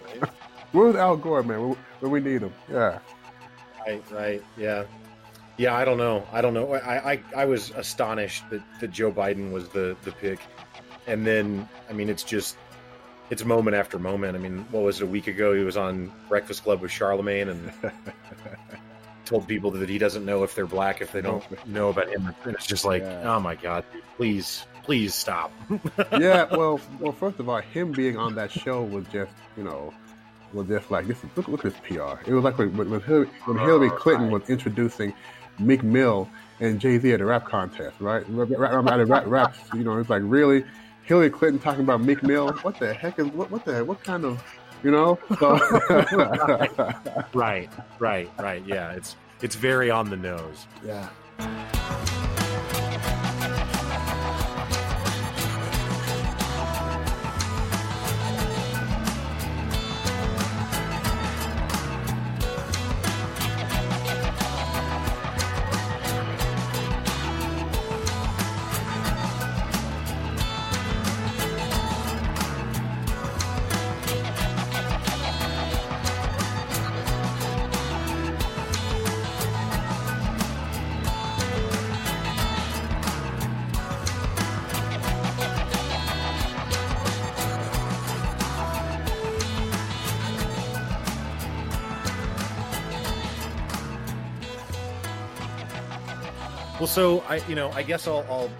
[0.72, 1.76] Where's Al Gore, man?
[2.00, 2.52] When we need him?
[2.70, 2.98] Yeah.
[3.86, 4.02] Right.
[4.10, 4.44] Right.
[4.56, 4.84] Yeah.
[5.56, 5.74] Yeah.
[5.74, 6.26] I don't know.
[6.32, 6.74] I don't know.
[6.74, 10.40] I I, I was astonished that, that Joe Biden was the the pick,
[11.06, 12.56] and then I mean it's just
[13.30, 14.36] it's moment after moment.
[14.36, 15.54] I mean, what was it a week ago?
[15.54, 17.72] He was on Breakfast Club with Charlamagne and
[19.28, 22.34] told people that he doesn't know if they're black if they don't know about him.
[22.44, 23.34] And it's just like, yeah.
[23.34, 23.84] oh my god,
[24.16, 25.52] please, please stop.
[26.18, 29.92] yeah, well, well, first of all, him being on that show was just, you know,
[30.52, 31.18] was just like this.
[31.36, 32.28] Look, look at this PR.
[32.28, 35.12] It was like when, when Hillary, when oh, Hillary Clinton was introducing
[35.58, 36.28] Meek Mill
[36.60, 38.24] and Jay Z at a rap contest, right?
[38.28, 40.64] Rap, rap, rap, rap, you know, it's like really
[41.02, 42.52] Hillary Clinton talking about Meek Mill.
[42.62, 43.50] What the heck is what?
[43.50, 44.42] What the what kind of
[44.82, 45.18] you know?
[45.38, 45.52] So.
[47.34, 48.66] right, right, right.
[48.66, 50.66] Yeah, it's it's very on the nose.
[50.84, 51.08] Yeah.
[96.98, 98.50] So I, you know, I guess I'll, I'll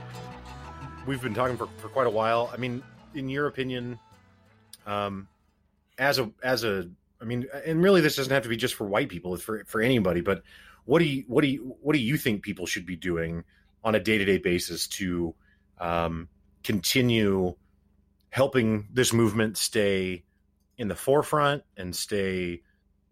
[1.09, 2.49] we've been talking for, for quite a while.
[2.55, 3.99] I mean, in your opinion,
[4.87, 5.27] um,
[5.99, 6.89] as a as a,
[7.21, 9.65] I mean, and really, this doesn't have to be just for white people; it's for
[9.65, 10.21] for anybody.
[10.21, 10.45] But
[10.85, 13.43] what do you what do you what do you think people should be doing
[13.83, 15.35] on a day to day basis to
[15.81, 16.29] um,
[16.63, 17.57] continue
[18.31, 20.23] helping this movement stay
[20.77, 22.63] in the forefront and stay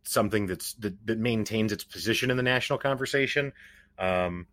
[0.05, 3.53] something that's that, that maintains its position in the national conversation?
[3.99, 4.47] Um,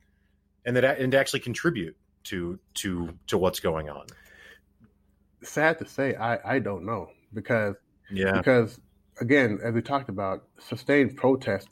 [0.65, 4.05] and that and to actually contribute to to to what's going on.
[5.41, 7.75] Sad to say, I I don't know because
[8.09, 8.79] yeah because
[9.21, 11.69] again, as we talked about, sustained protest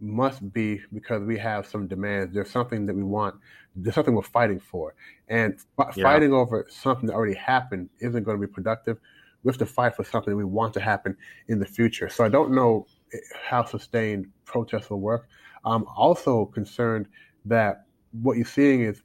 [0.00, 2.34] must be because we have some demands.
[2.34, 3.36] There's something that we want.
[3.74, 4.94] There's something we're fighting for,
[5.28, 6.04] and f- yeah.
[6.04, 8.98] fighting over something that already happened isn't going to be productive.
[9.42, 11.16] We have to fight for something we want to happen
[11.48, 12.08] in the future.
[12.08, 15.28] So I don't know eh, how sustained protests will work.
[15.64, 17.08] I'm also concerned
[17.46, 17.84] that
[18.22, 19.02] what you're seeing is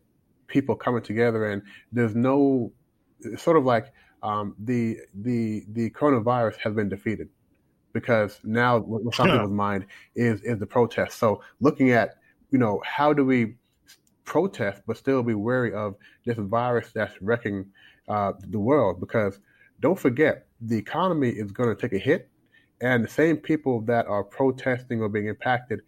[0.48, 1.61] people coming together, and
[1.91, 2.72] there's no
[3.22, 3.91] it's sort of like
[4.23, 7.30] um, the the the coronavirus has been defeated
[7.94, 11.18] because now what's on people's mind is is the protest.
[11.18, 12.15] So looking at
[12.52, 13.56] you know how do we
[14.26, 15.95] protest but still be wary of
[16.26, 17.65] this virus that's wrecking
[18.07, 18.99] uh, the world?
[18.99, 19.40] Because
[19.80, 22.30] don't forget the economy is going to take a hit
[22.81, 25.81] and the same people that are protesting or being impacted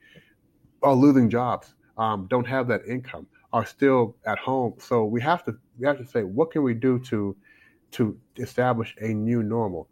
[0.84, 4.74] are losing jobs, um, don't have that income, are still at home.
[4.80, 7.36] So we have to we have to say, what can we do to
[7.92, 9.88] to establish a new normal?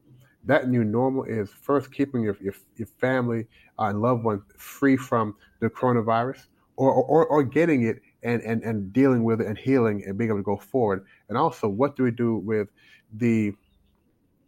[0.45, 3.45] That new normal is first keeping your your, your family
[3.77, 8.91] and loved ones free from the coronavirus, or, or or getting it and, and and
[8.91, 11.05] dealing with it and healing and being able to go forward.
[11.27, 12.69] And also, what do we do with
[13.13, 13.53] the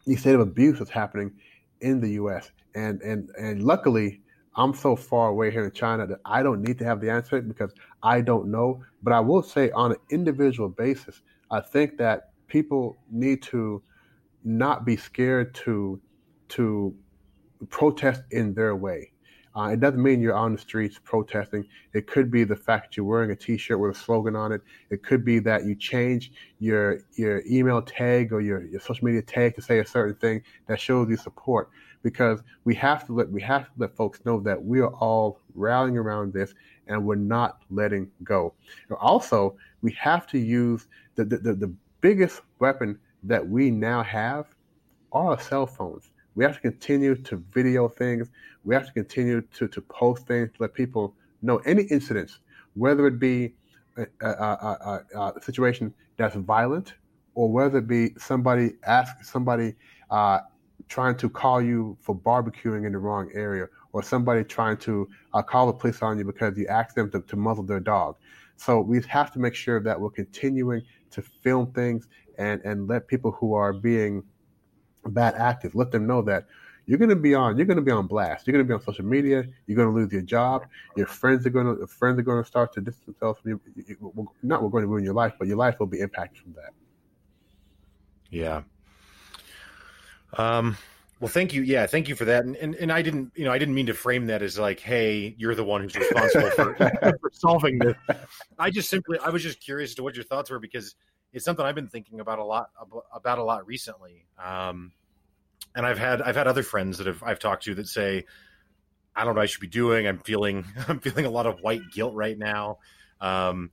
[0.07, 1.31] the state of abuse that's happening
[1.81, 2.49] in the U.S.
[2.73, 4.21] and and and luckily,
[4.55, 7.41] I'm so far away here in China that I don't need to have the answer
[7.41, 7.73] because
[8.03, 8.83] I don't know.
[9.01, 13.81] But I will say, on an individual basis, I think that people need to
[14.43, 16.01] not be scared to
[16.49, 16.93] to
[17.69, 19.11] protest in their way.
[19.55, 21.65] Uh, it doesn't mean you're on the streets protesting.
[21.93, 24.61] It could be the fact that you're wearing a T-shirt with a slogan on it.
[24.89, 29.21] It could be that you change your your email tag or your, your social media
[29.21, 31.69] tag to say a certain thing that shows you support.
[32.03, 35.39] Because we have to let we have to let folks know that we are all
[35.53, 36.53] rallying around this
[36.87, 38.53] and we're not letting go.
[38.99, 44.47] Also, we have to use the the, the, the biggest weapon that we now have
[45.11, 46.11] are our cell phones.
[46.35, 48.29] We have to continue to video things.
[48.63, 52.39] We have to continue to, to post things to let people know any incidents,
[52.75, 53.53] whether it be
[53.97, 56.93] a, a, a, a situation that's violent
[57.35, 59.75] or whether it be somebody ask somebody
[60.09, 60.39] uh,
[60.91, 65.41] trying to call you for barbecuing in the wrong area or somebody trying to uh,
[65.41, 68.18] call the police on you because you asked them to, to muzzle their dog.
[68.57, 70.81] So we have to make sure that we're continuing
[71.11, 74.22] to film things and, and let people who are being
[75.05, 75.73] bad actors.
[75.73, 76.47] Let them know that
[76.88, 77.55] you're going to be on.
[77.55, 78.45] You're going to be on blast.
[78.45, 79.45] You're going to be on social media.
[79.68, 80.65] You're going to lose your job.
[80.97, 84.26] Your friends are going to friends are going to start to distance themselves from you.
[84.43, 86.73] Not we're going to ruin your life, but your life will be impacted from that.
[88.30, 88.63] Yeah.
[90.37, 90.77] Um.
[91.19, 91.61] Well, thank you.
[91.61, 92.45] Yeah, thank you for that.
[92.45, 94.79] And, and and I didn't, you know, I didn't mean to frame that as like,
[94.79, 96.73] hey, you're the one who's responsible for,
[97.21, 97.95] for solving this.
[98.57, 100.95] I just simply, I was just curious as to what your thoughts were because
[101.31, 102.71] it's something I've been thinking about a lot
[103.13, 104.25] about a lot recently.
[104.43, 104.93] Um,
[105.75, 108.25] and I've had I've had other friends that have I've talked to that say,
[109.15, 110.07] I don't know what I should be doing.
[110.07, 112.79] I'm feeling I'm feeling a lot of white guilt right now.
[113.19, 113.71] Um,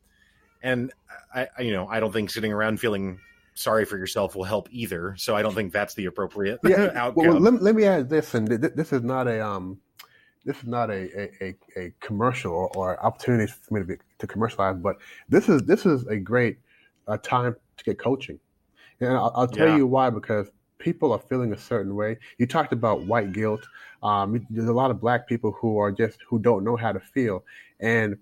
[0.63, 0.93] and
[1.35, 3.21] I, I, you know, I don't think sitting around feeling
[3.59, 5.15] sorry for yourself will help either.
[5.17, 6.91] So I don't think that's the appropriate yeah.
[6.95, 7.27] outcome.
[7.27, 9.79] Well, let, let, me add this, and th- this is not a um,
[10.45, 14.27] this is not a a, a commercial or, or opportunity for me to be, to
[14.27, 14.97] commercialize, but
[15.29, 16.59] this is this is a great
[17.09, 18.39] a time to get coaching.
[19.01, 19.77] And I'll, I'll tell yeah.
[19.77, 22.19] you why, because people are feeling a certain way.
[22.39, 23.67] You talked about white guilt.
[24.03, 27.01] Um, there's a lot of black people who are just who don't know how to
[27.01, 27.45] feel,
[27.81, 28.17] and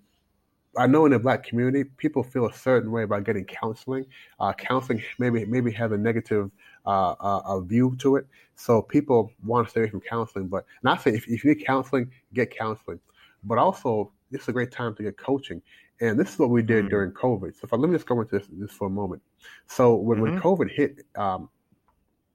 [0.79, 4.07] I know in the black community, people feel a certain way about getting counseling.
[4.39, 6.51] Uh, counseling maybe maybe has a negative
[6.85, 10.49] uh, uh, view to it, so people want to stay away from counseling.
[10.49, 13.01] But not say if, if you need counseling, get counseling.
[13.45, 15.63] But also, this is a great time to get coaching.
[16.01, 16.89] And this is what we did mm-hmm.
[16.89, 17.55] during COVID.
[17.55, 19.23] So if I, let me just go into this, this for a moment.
[19.67, 20.35] So when, mm-hmm.
[20.35, 21.49] when COVID hit um,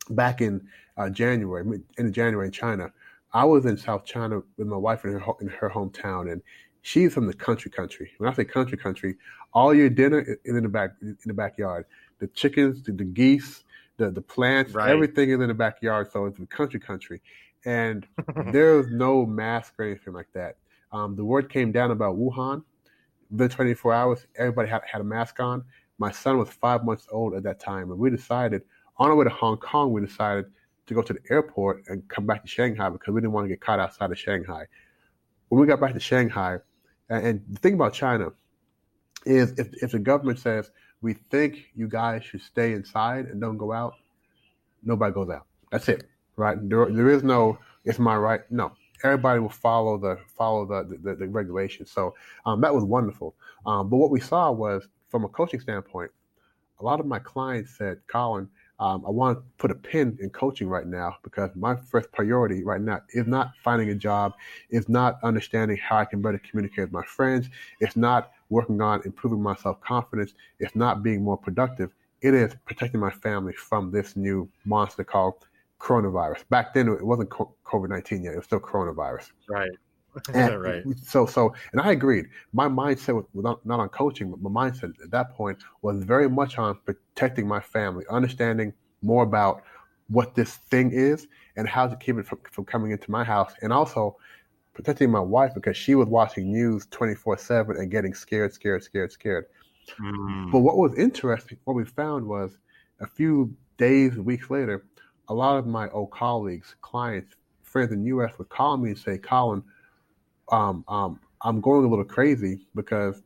[0.09, 2.91] back in uh, January, in January in China,
[3.33, 6.41] I was in South China with my wife in her in her hometown, and
[6.81, 8.11] she's from the country country.
[8.17, 9.15] When I say country country,
[9.53, 11.85] all your dinner is in the back in the backyard.
[12.19, 13.63] The chickens, the, the geese,
[13.97, 14.89] the the plants, right.
[14.89, 16.11] everything is in the backyard.
[16.11, 17.21] So it's the country country,
[17.65, 18.07] and
[18.51, 20.57] there's no mask or anything like that.
[20.91, 22.63] Um, the word came down about Wuhan,
[23.31, 25.63] within 24 hours, everybody had, had a mask on.
[25.97, 28.63] My son was five months old at that time, and we decided
[28.97, 30.45] on our way to Hong Kong, we decided
[30.87, 33.49] to go to the airport and come back to Shanghai because we didn't want to
[33.49, 34.65] get caught outside of Shanghai.
[35.49, 36.57] When we got back to Shanghai,
[37.11, 38.29] and, the thing about China
[39.25, 40.71] is if, if the government says
[41.01, 43.95] we think you guys should stay inside and don't go out,
[44.83, 45.45] nobody goes out.
[45.71, 46.05] That's it,
[46.35, 46.57] right?
[46.69, 48.41] There, there is no it's my right.
[48.51, 48.73] No,
[49.03, 51.91] everybody will follow the follow the the, the regulations.
[51.91, 52.15] So
[52.45, 53.35] um, that was wonderful.
[53.65, 56.11] Um, but what we saw was from a coaching standpoint,
[56.79, 58.49] a lot of my clients said, Colin,
[58.81, 62.63] um, I want to put a pin in coaching right now because my first priority
[62.63, 64.33] right now is not finding a job,
[64.71, 67.47] is not understanding how I can better communicate with my friends,
[67.79, 71.91] it's not working on improving my self confidence, it's not being more productive.
[72.21, 75.45] It is protecting my family from this new monster called
[75.79, 76.47] coronavirus.
[76.49, 79.31] Back then, it wasn't COVID nineteen yet; it was still coronavirus.
[79.47, 79.71] Right.
[80.33, 80.83] And right.
[81.03, 82.27] So, so, and I agreed.
[82.53, 86.29] My mindset was not, not on coaching, but my mindset at that point was very
[86.29, 89.63] much on protecting my family, understanding more about
[90.09, 93.53] what this thing is and how to keep it from, from coming into my house,
[93.61, 94.17] and also
[94.73, 99.11] protecting my wife because she was watching news 24 7 and getting scared, scared, scared,
[99.11, 99.45] scared.
[99.99, 100.51] Mm.
[100.51, 102.57] But what was interesting, what we found was
[102.99, 104.85] a few days, weeks later,
[105.27, 107.35] a lot of my old colleagues, clients
[107.71, 108.33] friends in the U.S.
[108.37, 109.63] would call me and say, "Colin,
[110.51, 113.21] um, um, I'm going a little crazy because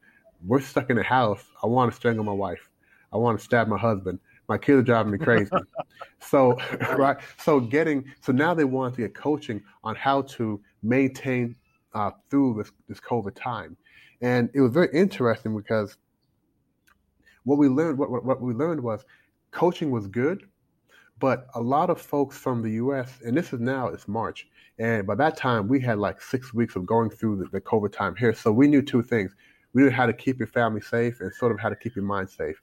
[0.46, 1.44] we're stuck in the house.
[1.64, 2.70] I want to strangle my wife.
[3.12, 4.20] I want to stab my husband.
[4.48, 5.50] My kids are driving me crazy.
[6.20, 6.58] so,
[6.98, 7.18] right.
[7.40, 11.56] So getting so now they want to get coaching on how to maintain
[11.94, 13.76] uh, through this this COVID time,
[14.22, 15.98] and it was very interesting because
[17.44, 19.06] what we learned what, what we learned was
[19.52, 20.44] coaching was good,
[21.20, 23.20] but a lot of folks from the U.S.
[23.26, 24.48] and this is now it's March,
[24.78, 27.92] and by that time we had like six weeks of going through the, the COVID
[27.92, 29.36] time here, so we knew two things:
[29.74, 32.06] we knew how to keep your family safe and sort of how to keep your
[32.06, 32.62] mind safe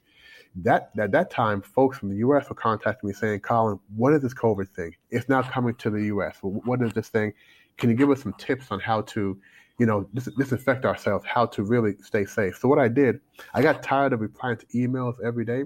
[0.56, 2.48] that at that time, folks from the U.S.
[2.48, 4.94] were contacting me saying, "Colin, what is this COVID thing?
[5.10, 6.38] It's now coming to the U.S.
[6.42, 7.32] What is this thing?
[7.78, 9.38] Can you give us some tips on how to,
[9.78, 11.24] you know, dis- disinfect ourselves?
[11.26, 13.20] How to really stay safe?" So what I did,
[13.54, 15.64] I got tired of replying to emails every day,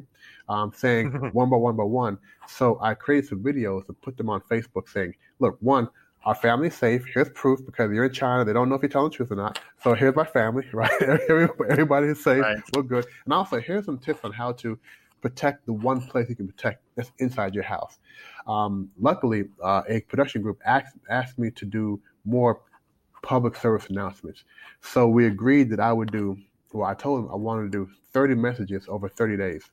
[0.48, 2.18] um, saying one by one by one.
[2.46, 5.88] So I created some videos and put them on Facebook, saying, "Look, one,
[6.26, 7.04] our family's safe.
[7.06, 8.44] Here's proof because you're in China.
[8.44, 9.60] They don't know if you're telling the truth or not.
[9.82, 10.90] So here's my family, right?
[11.00, 12.42] Everybody is safe.
[12.42, 12.58] Right.
[12.74, 13.06] We're good.
[13.24, 14.76] And also, here's some tips on how to
[15.22, 18.00] protect the one place you can protect that's inside your house.
[18.48, 22.60] Um, luckily, uh, a production group asked, asked me to do more
[23.22, 24.42] public service announcements.
[24.80, 26.36] So we agreed that I would do,
[26.72, 29.70] well, I told them I wanted to do 30 messages over 30 days.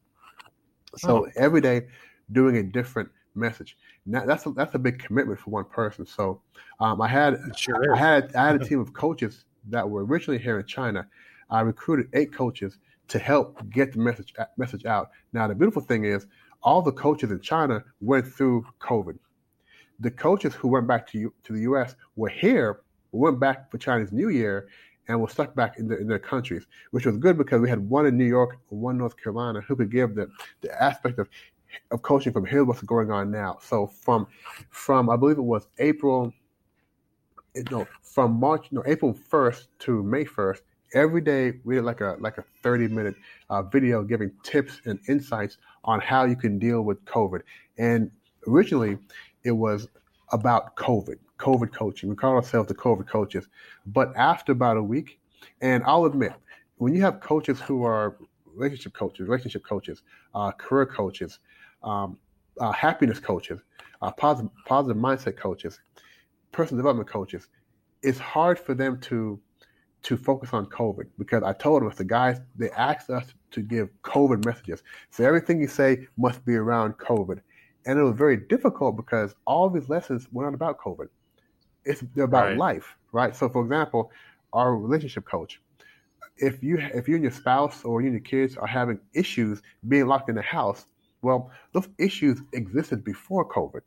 [0.98, 1.32] So oh.
[1.36, 1.88] every day,
[2.32, 3.78] doing a different message.
[4.06, 6.06] Now, that's a, that's a big commitment for one person.
[6.06, 6.42] So
[6.80, 10.40] um, I had sure I had I had a team of coaches that were originally
[10.40, 11.08] here in China.
[11.50, 12.78] I recruited eight coaches
[13.10, 15.12] to help get the message uh, message out.
[15.34, 16.28] Now the beautiful thing is
[16.62, 19.18] all the coaches in China went through COVID.
[20.00, 21.96] The coaches who went back to U, to the U.S.
[22.16, 22.82] were here,
[23.12, 24.68] went back for Chinese New Year,
[25.08, 27.90] and were stuck back in, the, in their countries, which was good because we had
[27.90, 30.30] one in New York one in North Carolina who could give the,
[30.62, 31.30] the aspect of
[31.92, 33.58] of coaching from here's what's going on now.
[33.62, 34.28] So from
[34.70, 36.34] from I believe it was April,
[37.72, 40.64] no, from March, no, April first to May first.
[40.94, 43.16] Every day we did like a like a thirty minute
[43.50, 47.42] uh, video giving tips and insights on how you can deal with COVID.
[47.78, 48.12] And
[48.48, 49.00] originally,
[49.44, 49.88] it was
[50.32, 52.10] about COVID, COVID coaching.
[52.10, 53.48] We call ourselves the COVID coaches.
[53.88, 55.20] But after about a week,
[55.62, 56.34] and I'll admit,
[56.78, 58.18] when you have coaches who are
[58.56, 60.04] relationship coaches, relationship coaches,
[60.36, 61.40] uh, career coaches,
[61.84, 62.18] um,
[62.60, 63.60] uh, happiness coaches,
[64.02, 65.80] uh, positive, positive mindset coaches,
[66.52, 67.48] personal development coaches,
[68.02, 69.40] it's hard for them to
[70.04, 73.62] to focus on COVID because I told them if the guys they asked us to
[73.62, 77.40] give COVID messages, so everything you say must be around COVID,
[77.86, 81.08] and it was very difficult because all these lessons were not about COVID.
[81.86, 82.58] It's about right.
[82.58, 83.36] life, right?
[83.36, 84.12] So, for example,
[84.52, 85.62] our relationship coach,
[86.38, 89.62] if you if you and your spouse or you and your kids are having issues
[89.88, 90.86] being locked in the house,
[91.24, 93.82] well, those issues existed before COVID.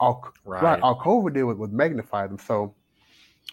[0.00, 0.62] Our, right.
[0.62, 2.38] right our COVID deal was, magnified them.
[2.38, 2.74] So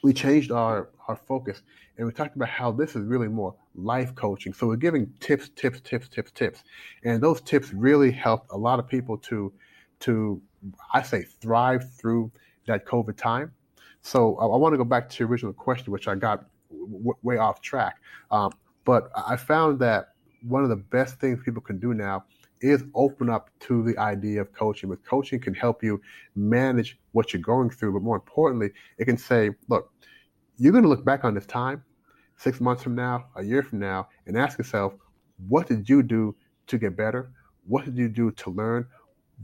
[0.03, 1.63] we changed our, our focus
[1.97, 4.53] and we talked about how this is really more life coaching.
[4.53, 6.63] So we're giving tips, tips, tips, tips, tips.
[7.03, 9.51] And those tips really helped a lot of people to,
[10.01, 10.41] to
[10.93, 12.31] I say, thrive through
[12.67, 13.51] that COVID time.
[14.01, 17.15] So I, I want to go back to your original question, which I got w-
[17.23, 17.95] way off track.
[18.29, 18.51] Um,
[18.83, 20.09] but I found that
[20.47, 22.25] one of the best things people can do now
[22.61, 24.89] is open up to the idea of coaching.
[24.89, 26.01] But coaching can help you
[26.35, 27.93] manage what you're going through.
[27.93, 29.91] But more importantly, it can say, look,
[30.57, 31.83] you're going to look back on this time
[32.37, 34.93] six months from now, a year from now, and ask yourself,
[35.47, 36.35] what did you do
[36.67, 37.31] to get better?
[37.67, 38.85] What did you do to learn?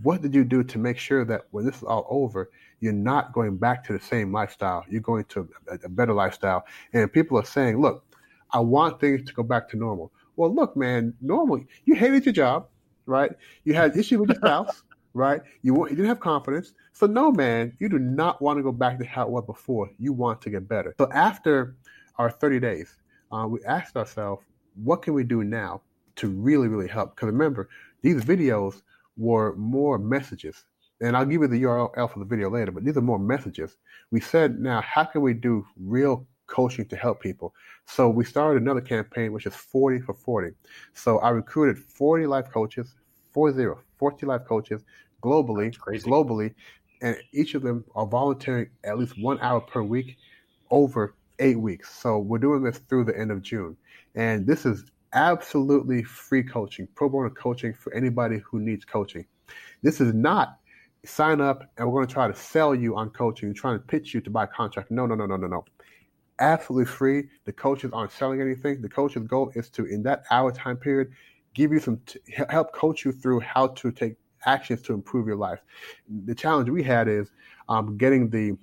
[0.04, 3.34] What did you do to make sure that when this is all over, you're not
[3.34, 4.86] going back to the same lifestyle?
[4.90, 6.66] You're going to a, better lifestyle.
[6.94, 8.04] And people are saying, look,
[8.52, 10.12] I want things to go back to normal.
[10.36, 11.64] Well, look, man, normal.
[11.86, 12.68] You hated your job
[13.06, 13.32] right?
[13.64, 14.84] You had issue with your spouse,
[15.14, 15.41] right?
[15.61, 16.73] You you didn't have confidence.
[16.94, 19.90] So no, man, you do not want to go back to how it was before.
[19.99, 20.94] You want to get better.
[20.98, 21.76] So after
[22.18, 22.95] our 30 days,
[23.32, 24.44] uh, we asked ourselves,
[24.76, 25.82] what can we do now
[26.18, 27.15] to really, really help?
[27.15, 27.69] Because remember,
[28.02, 28.82] these videos
[29.18, 30.65] were more messages.
[31.02, 33.78] And I'll give you the URL for the video later, but these are more messages.
[34.11, 37.56] We said, now, how can we do real coaching to help people.
[37.86, 40.52] So we started another campaign, which is 40 for 40.
[40.94, 42.94] So I recruited 40 life coaches,
[43.32, 44.84] 40, 40 life coaches
[45.23, 46.53] globally, globally,
[47.02, 50.18] and each of them are volunteering at least one hour per week
[50.69, 51.90] over eight weeks.
[51.95, 53.76] So we're doing this through the end of June.
[54.14, 59.26] And this is absolutely free coaching, pro bono coaching for anybody who needs coaching.
[59.82, 60.57] This is not
[61.03, 64.14] sign up and we're going to try to sell you on coaching, trying to pitch
[64.14, 64.91] you to buy a contract.
[64.91, 65.65] No, no, no, no, no, no
[66.41, 67.30] absolutely free.
[67.45, 68.81] The coaches aren't selling anything.
[68.81, 71.11] The coach's goal is to, in that hour time period,
[71.53, 72.19] give you some t-
[72.49, 74.15] help coach you through how to take
[74.45, 75.59] actions to improve your life.
[76.26, 77.31] The challenge we had is
[77.69, 78.57] um, getting the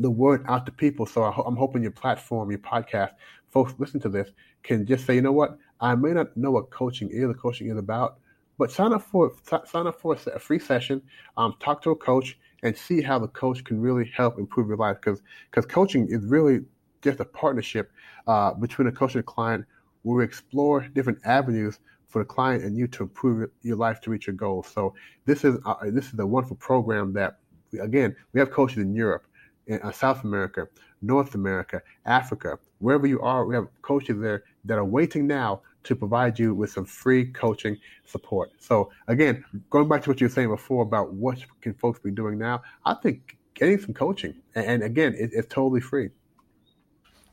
[0.00, 1.06] the word out to people.
[1.06, 3.10] So I am hoping your platform, your podcast,
[3.50, 4.30] folks listen to this
[4.62, 7.68] can just say, you know what, I may not know what coaching is, or coaching
[7.68, 8.18] is about,
[8.58, 9.32] but sign up for
[9.64, 11.00] sign up for a free session.
[11.36, 14.76] Um, talk to a coach and see how the coach can really help improve your
[14.76, 14.96] life.
[15.00, 16.60] Because because coaching is really
[17.02, 17.90] just a partnership
[18.26, 19.64] uh, between a coach and a client,
[20.02, 24.10] where we explore different avenues for the client and you to improve your life to
[24.10, 24.66] reach your goals.
[24.66, 24.94] So
[25.26, 27.38] this is uh, this is a wonderful program that
[27.80, 29.26] again we have coaches in Europe,
[29.66, 30.68] in uh, South America,
[31.02, 35.94] North America, Africa, wherever you are, we have coaches there that are waiting now to
[35.94, 38.50] provide you with some free coaching support.
[38.58, 42.10] So again, going back to what you were saying before about what can folks be
[42.10, 46.10] doing now, I think getting some coaching, and, again, it, it's totally free.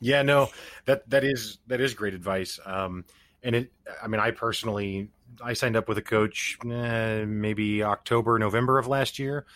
[0.06, 0.50] Yeah, no,
[0.86, 2.60] that that is that is great advice.
[2.64, 3.06] Um,
[3.42, 3.72] and it,
[4.04, 5.10] I mean, I personally,
[5.44, 9.48] I signed up with a coach eh, maybe October, November of last year,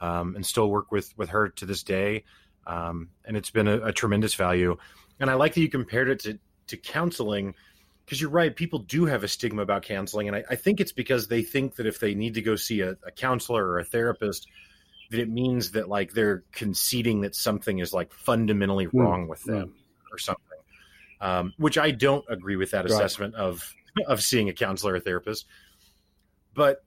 [0.00, 2.24] um, and still work with with her to this day.
[2.66, 4.78] Um, and it's been a, a tremendous value.
[5.20, 7.54] And I like that you compared it to to counseling
[8.06, 8.56] because you're right.
[8.56, 11.76] People do have a stigma about counseling, and I, I, think it's because they think
[11.76, 14.46] that if they need to go see a, a, counselor or a therapist,
[15.10, 18.94] that it means that like they're conceding that something is like fundamentally mm.
[18.94, 19.74] wrong with them.
[20.12, 20.44] Or something.
[21.20, 22.90] Um, which I don't agree with that right.
[22.90, 23.74] assessment of
[24.06, 25.46] of seeing a counselor or therapist.
[26.54, 26.84] But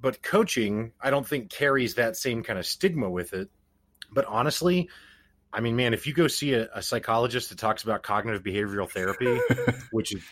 [0.00, 3.48] but coaching, I don't think carries that same kind of stigma with it.
[4.12, 4.88] But honestly,
[5.52, 8.90] I mean, man, if you go see a, a psychologist that talks about cognitive behavioral
[8.90, 9.40] therapy,
[9.90, 10.22] which is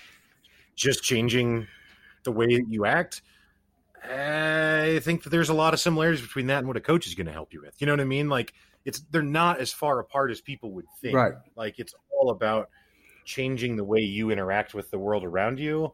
[0.77, 1.67] just changing
[2.25, 3.23] the way that you act,
[4.05, 7.15] I think that there's a lot of similarities between that and what a coach is
[7.15, 7.81] going to help you with.
[7.81, 8.29] You know what I mean?
[8.29, 8.53] Like
[8.85, 11.17] it's they're not as far apart as people would think.
[11.17, 11.33] Right.
[11.57, 12.71] Like it's all about
[13.25, 15.93] changing the way you interact with the world around you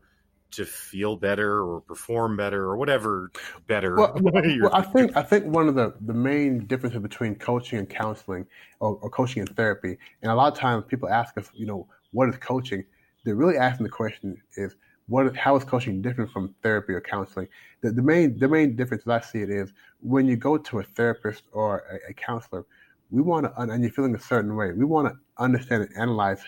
[0.52, 3.30] to feel better or perform better or whatever
[3.66, 3.96] better.
[3.96, 7.88] Well, well, I think I think one of the, the main differences between coaching and
[7.88, 8.46] counseling
[8.80, 11.86] or, or, coaching and therapy, and a lot of times people ask us, you know,
[12.12, 12.84] what is coaching?
[13.24, 14.74] They're really asking the question is
[15.06, 17.48] what how is coaching different from therapy or counseling?
[17.82, 20.78] The, the main the main difference as I see it is when you go to
[20.80, 22.64] a therapist or a, a counselor,
[23.10, 24.72] we want to and you're feeling a certain way.
[24.72, 26.42] We want to understand and analyze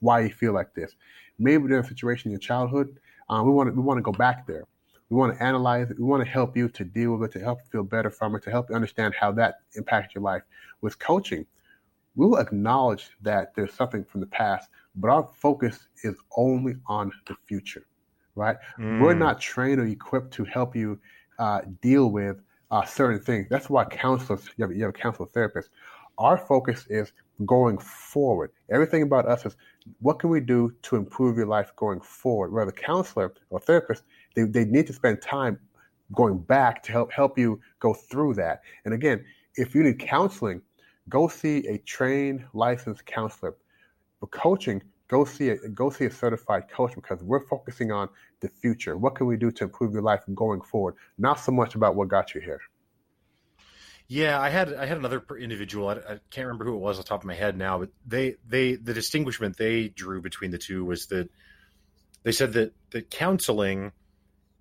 [0.00, 0.94] why you feel like this.
[1.38, 4.12] Maybe there's a situation in your childhood um, we want to we want to go
[4.12, 4.64] back there.
[5.08, 5.98] We want to analyze it.
[5.98, 8.34] We want to help you to deal with it, to help you feel better from
[8.34, 10.42] it, to help you understand how that impacted your life.
[10.80, 11.46] With coaching,
[12.16, 17.12] we will acknowledge that there's something from the past, but our focus is only on
[17.26, 17.86] the future,
[18.34, 18.56] right?
[18.78, 19.00] Mm.
[19.00, 20.98] We're not trained or equipped to help you
[21.38, 23.46] uh, deal with uh, certain things.
[23.48, 25.70] That's why counselors, you have, you have a counselor therapist.
[26.18, 27.12] Our focus is
[27.44, 28.50] going forward.
[28.70, 29.56] Everything about us is
[30.00, 32.52] what can we do to improve your life going forward?
[32.52, 35.58] Whether counselor or therapist, they, they need to spend time
[36.14, 38.62] going back to help help you go through that.
[38.84, 39.24] And again,
[39.56, 40.62] if you need counseling,
[41.08, 43.56] go see a trained licensed counselor.
[44.20, 48.08] For coaching, go see a go see a certified coach because we're focusing on
[48.40, 48.96] the future.
[48.96, 50.94] What can we do to improve your life going forward?
[51.18, 52.60] Not so much about what got you here.
[54.08, 55.88] Yeah, I had I had another individual.
[55.88, 57.90] I, I, can't remember who it was off the top of my head now, but
[58.06, 61.28] they they the distinguishment they drew between the two was that
[62.22, 63.92] they said that that counseling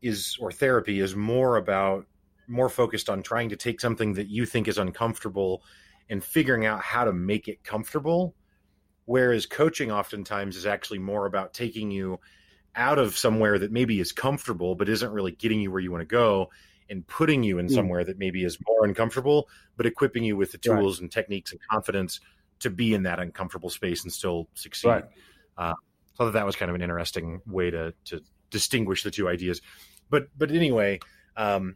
[0.01, 2.05] is or therapy is more about
[2.47, 5.63] more focused on trying to take something that you think is uncomfortable
[6.09, 8.35] and figuring out how to make it comfortable
[9.05, 12.19] whereas coaching oftentimes is actually more about taking you
[12.75, 16.01] out of somewhere that maybe is comfortable but isn't really getting you where you want
[16.01, 16.49] to go
[16.89, 17.73] and putting you in hmm.
[17.73, 19.47] somewhere that maybe is more uncomfortable,
[19.77, 21.03] but equipping you with the tools right.
[21.03, 22.19] and techniques and confidence
[22.59, 24.89] to be in that uncomfortable space and still succeed.
[24.89, 25.05] Right.
[25.57, 25.73] Uh,
[26.13, 29.61] so that was kind of an interesting way to to distinguish the two ideas.
[30.09, 30.99] But but anyway,
[31.35, 31.75] um,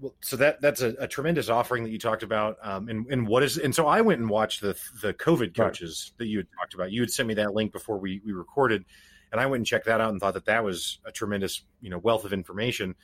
[0.00, 2.56] well, so that that's a, a, tremendous offering that you talked about.
[2.62, 6.12] Um, and and what is and so I went and watched the the COVID coaches
[6.12, 6.18] right.
[6.18, 6.92] that you had talked about.
[6.92, 8.84] You had sent me that link before we we recorded,
[9.32, 11.90] and I went and checked that out and thought that that was a tremendous you
[11.90, 12.94] know wealth of information.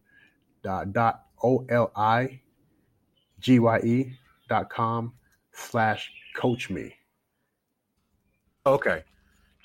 [3.39, 5.13] gye.com
[5.51, 6.93] slash coach me.
[8.65, 9.03] Okay.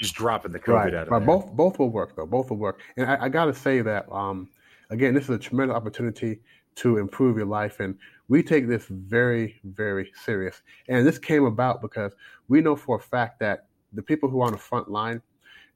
[0.00, 0.94] Just dropping the COVID right.
[0.94, 1.24] out of right.
[1.24, 2.26] Both both will work though.
[2.26, 2.80] Both will work.
[2.96, 4.48] And I, I gotta say that um,
[4.90, 6.40] again, this is a tremendous opportunity
[6.76, 7.96] to improve your life and
[8.28, 10.62] we take this very, very serious.
[10.88, 12.12] And this came about because
[12.48, 15.20] we know for a fact that the people who are on the front line,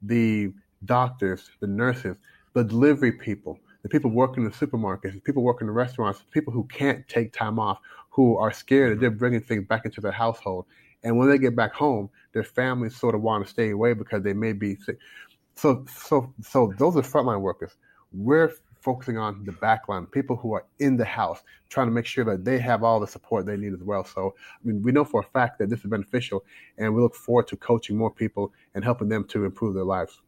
[0.02, 0.52] the
[0.84, 2.16] doctors, the nurses,
[2.54, 3.58] the delivery people,
[3.88, 7.06] the people working in the supermarkets, the people working in the restaurants, people who can't
[7.08, 7.78] take time off,
[8.10, 10.66] who are scared that they're bringing things back into their household.
[11.04, 14.22] And when they get back home, their families sort of want to stay away because
[14.22, 14.98] they may be sick.
[15.54, 17.76] So, so, so those are frontline workers.
[18.12, 22.24] We're focusing on the backline, people who are in the house, trying to make sure
[22.24, 24.04] that they have all the support they need as well.
[24.04, 26.44] So, I mean, we know for a fact that this is beneficial,
[26.76, 30.20] and we look forward to coaching more people and helping them to improve their lives.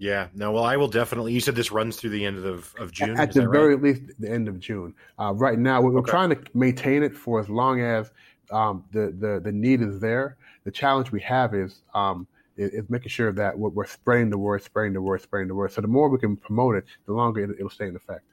[0.00, 1.34] Yeah, no, well, I will definitely.
[1.34, 3.20] You said this runs through the end of, of June.
[3.20, 3.84] At the very right?
[3.84, 4.94] least, the end of June.
[5.18, 6.10] Uh, right now, we're, okay.
[6.10, 8.10] trying to maintain it for as long as
[8.50, 10.38] um, the, the the need is there.
[10.64, 14.38] The challenge we have is um, is, is, making sure that we're, we're, spreading the
[14.38, 15.70] word, spreading the word, spreading the word.
[15.70, 18.24] So the more we can promote it, the longer it, will stay in effect.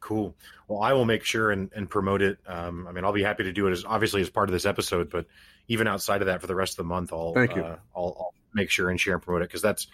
[0.00, 0.34] Cool.
[0.66, 2.38] Well, I will make sure and, and promote it.
[2.44, 4.66] Um, I mean, I'll be happy to do it as obviously as part of this
[4.66, 5.26] episode, but
[5.68, 7.62] even outside of that, for the rest of the month, I'll thank you.
[7.62, 9.86] Uh, I'll, I'll make sure and share and promote it because that's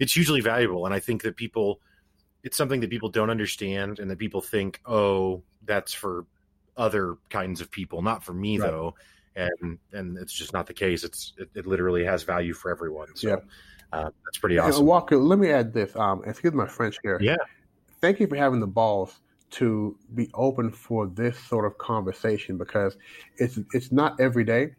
[0.00, 0.86] it's hugely valuable.
[0.86, 1.80] And I think that people,
[2.42, 6.26] it's something that people don't understand and that people think, oh, that's for
[6.76, 8.70] other kinds of people, not for me right.
[8.70, 8.94] though.
[9.36, 11.04] And, and it's just not the case.
[11.04, 13.14] It's, it, it literally has value for everyone.
[13.14, 13.36] So, yeah.
[13.92, 14.86] uh, that's pretty awesome.
[14.86, 15.94] Walker, let me add this.
[15.94, 17.18] Um, excuse my French here.
[17.20, 17.36] Yeah.
[18.00, 19.20] Thank you for having the balls
[19.50, 22.96] to be open for this sort of conversation because
[23.36, 24.74] it's it's not every day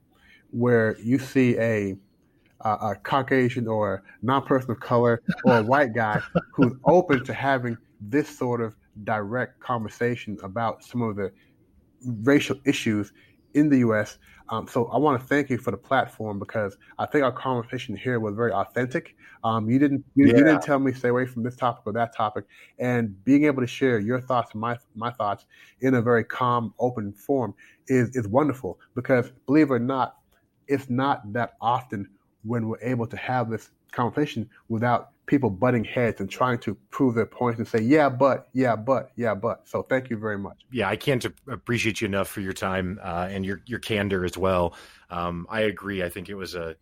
[0.51, 1.95] where you see a
[2.65, 6.21] a Caucasian or a non-person of color or a white guy
[6.53, 11.31] who's open to having this sort of direct conversation about some of the
[12.23, 13.13] racial issues
[13.53, 14.17] in the U.S.
[14.49, 17.95] Um, so I want to thank you for the platform because I think our conversation
[17.95, 19.15] here was very authentic.
[19.43, 20.37] Um, you didn't you, yeah.
[20.37, 22.45] you, didn't tell me stay away from this topic or that topic,
[22.77, 25.45] and being able to share your thoughts and my my thoughts
[25.79, 27.53] in a very calm, open form
[27.87, 28.79] is is wonderful.
[28.93, 30.17] Because believe it or not,
[30.67, 32.09] it's not that often
[32.43, 37.15] when we're able to have this conversation without people butting heads and trying to prove
[37.15, 39.67] their points and say, yeah, but, yeah, but, yeah, but.
[39.67, 40.65] So thank you very much.
[40.71, 44.37] Yeah, I can't appreciate you enough for your time uh, and your, your candor as
[44.37, 44.75] well.
[45.09, 46.03] Um, I agree.
[46.03, 46.75] I think it was a,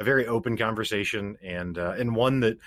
[0.00, 2.58] a very open conversation and, uh, and one that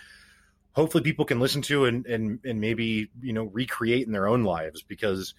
[0.71, 4.43] hopefully people can listen to and, and, and maybe, you know, recreate in their own
[4.43, 5.35] lives because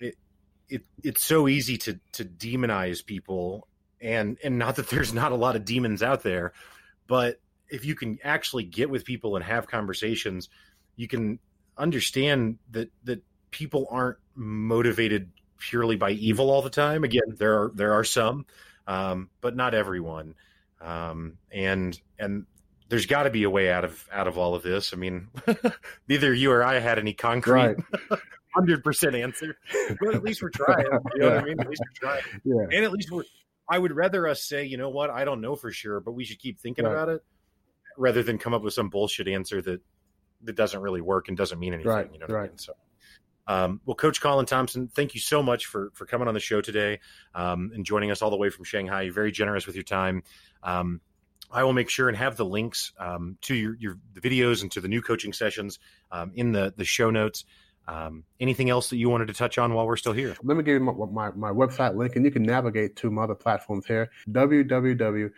[0.00, 0.16] it,
[0.68, 3.68] it, it's so easy to, to demonize people
[4.00, 6.52] and and not that there's not a lot of demons out there
[7.06, 10.48] but if you can actually get with people and have conversations
[10.96, 11.38] you can
[11.76, 17.72] understand that that people aren't motivated purely by evil all the time again there are
[17.74, 18.46] there are some
[18.86, 20.34] um, but not everyone
[20.80, 22.46] um, and and
[22.88, 25.28] there's got to be a way out of out of all of this i mean
[26.08, 27.76] neither you or i had any concrete
[28.54, 29.56] hundred percent answer,
[30.00, 30.84] but at least we're trying.
[31.14, 31.34] You know yeah.
[31.34, 31.60] what I mean?
[31.60, 32.76] At least we're trying, yeah.
[32.76, 33.24] and at least we're
[33.70, 36.24] I would rather us say, you know what, I don't know for sure, but we
[36.24, 36.92] should keep thinking right.
[36.92, 37.22] about it,
[37.96, 39.80] rather than come up with some bullshit answer that
[40.42, 41.92] that doesn't really work and doesn't mean anything.
[41.92, 42.10] Right.
[42.12, 42.44] You know right.
[42.44, 42.58] I mean?
[42.58, 42.72] So.
[43.46, 46.60] Um, well, Coach Colin Thompson, thank you so much for for coming on the show
[46.60, 47.00] today
[47.34, 49.02] um, and joining us all the way from Shanghai.
[49.02, 50.22] You're very generous with your time.
[50.62, 51.00] Um,
[51.50, 54.70] I will make sure and have the links um, to your, your the videos and
[54.72, 55.78] to the new coaching sessions
[56.12, 57.44] um, in the the show notes.
[57.88, 60.36] Um, anything else that you wanted to touch on while we're still here?
[60.42, 63.24] Let me give you my, my, my website link, and you can navigate to my
[63.24, 65.30] other platforms here www.oligye.com.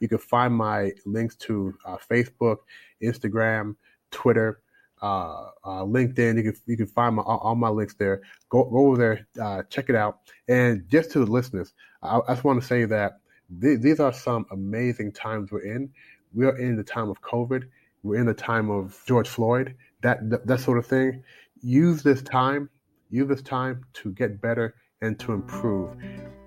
[0.00, 2.56] You can find my links to uh, Facebook,
[3.02, 3.76] Instagram,
[4.10, 4.60] Twitter,
[5.02, 6.36] uh, uh, LinkedIn.
[6.36, 8.22] You can you can find my, all my links there.
[8.48, 10.20] Go, go over there, uh, check it out.
[10.48, 11.72] And just to the listeners,
[12.02, 13.20] I, I just want to say that
[13.60, 15.90] th- these are some amazing times we're in.
[16.34, 17.68] We are in the time of COVID
[18.04, 21.24] we're in the time of George Floyd, that, that, that sort of thing.
[21.62, 22.68] Use this time,
[23.10, 25.96] use this time to get better and to improve.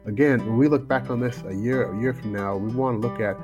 [0.05, 3.01] Again, when we look back on this a year, a year from now, we want
[3.01, 3.35] to look at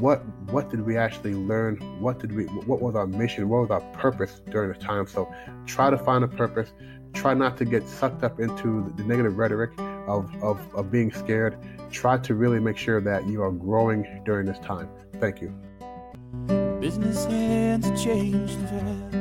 [0.00, 1.76] what what did we actually learn?
[2.00, 2.44] What did we?
[2.44, 3.48] What was our mission?
[3.48, 5.06] What was our purpose during this time?
[5.06, 5.32] So,
[5.66, 6.70] try to find a purpose.
[7.14, 9.72] Try not to get sucked up into the negative rhetoric
[10.06, 11.56] of, of, of being scared.
[11.90, 14.88] Try to really make sure that you are growing during this time.
[15.18, 16.65] Thank you.
[16.96, 19.14] Business hands are changed fast.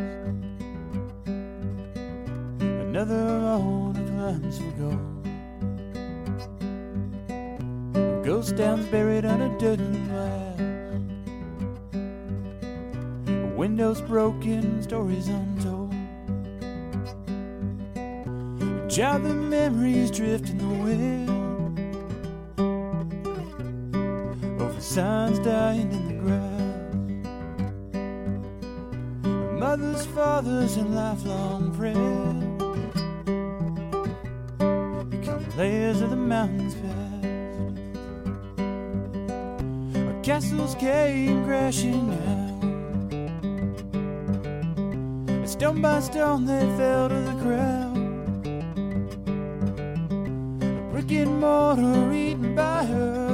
[2.62, 5.28] Another owner runs for gold.
[7.98, 10.60] A ghost town's buried under dirt and glass.
[13.28, 15.94] A windows broken, stories untold.
[17.98, 21.30] A job the memories drift in the wind.
[24.62, 26.55] Over signs dying in the grass.
[29.78, 32.62] mothers, fathers, and lifelong friends
[35.10, 37.26] become layers of the mountains past.
[39.98, 42.62] Our castles came crashing down,
[45.28, 48.48] and stone by stone they fell to the ground.
[50.64, 53.25] A brick and mortar eaten by her.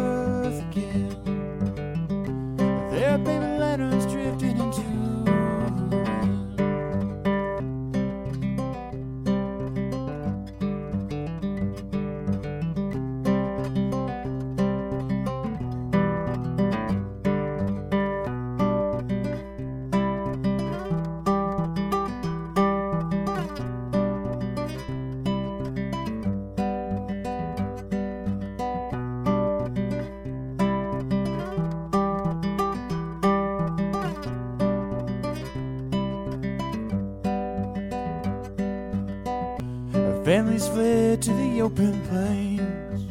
[40.32, 43.02] Families fled to the open plains.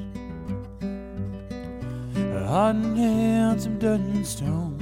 [2.49, 4.81] Hot and handsome and stone.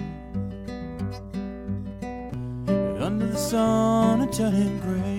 [2.01, 5.18] And under the sun, a turning gray.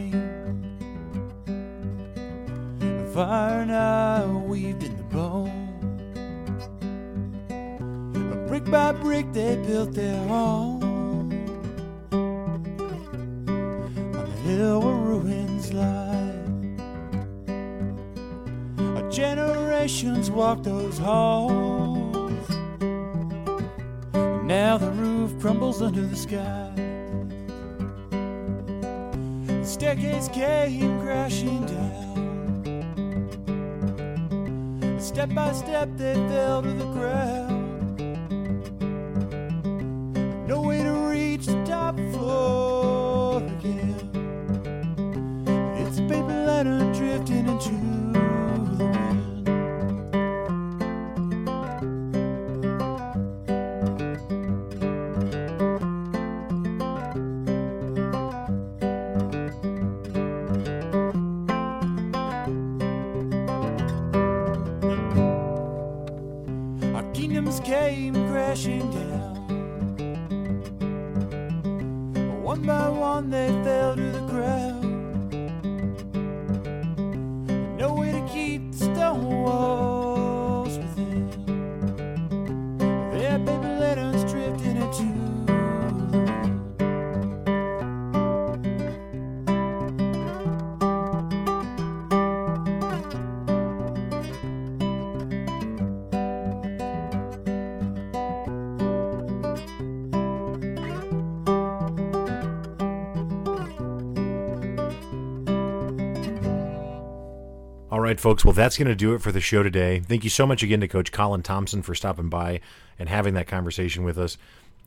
[108.19, 108.43] Right, folks.
[108.43, 110.01] Well, that's going to do it for the show today.
[110.01, 112.59] Thank you so much again to Coach Colin Thompson for stopping by
[112.99, 114.37] and having that conversation with us.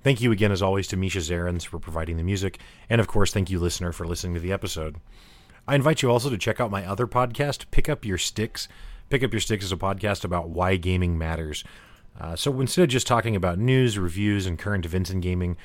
[0.03, 2.59] Thank you again, as always, to Misha Zarins for providing the music.
[2.91, 4.97] And of course, thank you, listener, for listening to the episode.
[5.67, 8.69] I invite you also to check out my other podcast, Pick Up Your Sticks.
[9.09, 11.65] Pick Up Your Sticks is a podcast about why gaming matters.
[12.21, 15.57] Uh, so instead of just talking about news, reviews, and current events in gaming,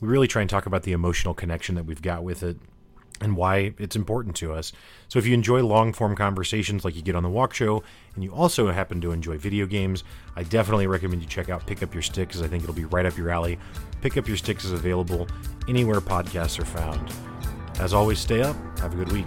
[0.00, 2.56] we really try and talk about the emotional connection that we've got with it
[3.20, 4.72] and why it's important to us.
[5.08, 7.82] So if you enjoy long form conversations like you get on the Walkshow,
[8.14, 11.82] and you also happen to enjoy video games, I definitely recommend you check out Pick
[11.82, 13.58] Up Your Sticks, I think it'll be right up your alley.
[14.00, 15.26] Pick Up Your Sticks is available
[15.68, 17.12] anywhere podcasts are found.
[17.78, 18.56] As always, stay up.
[18.78, 19.26] Have a good week.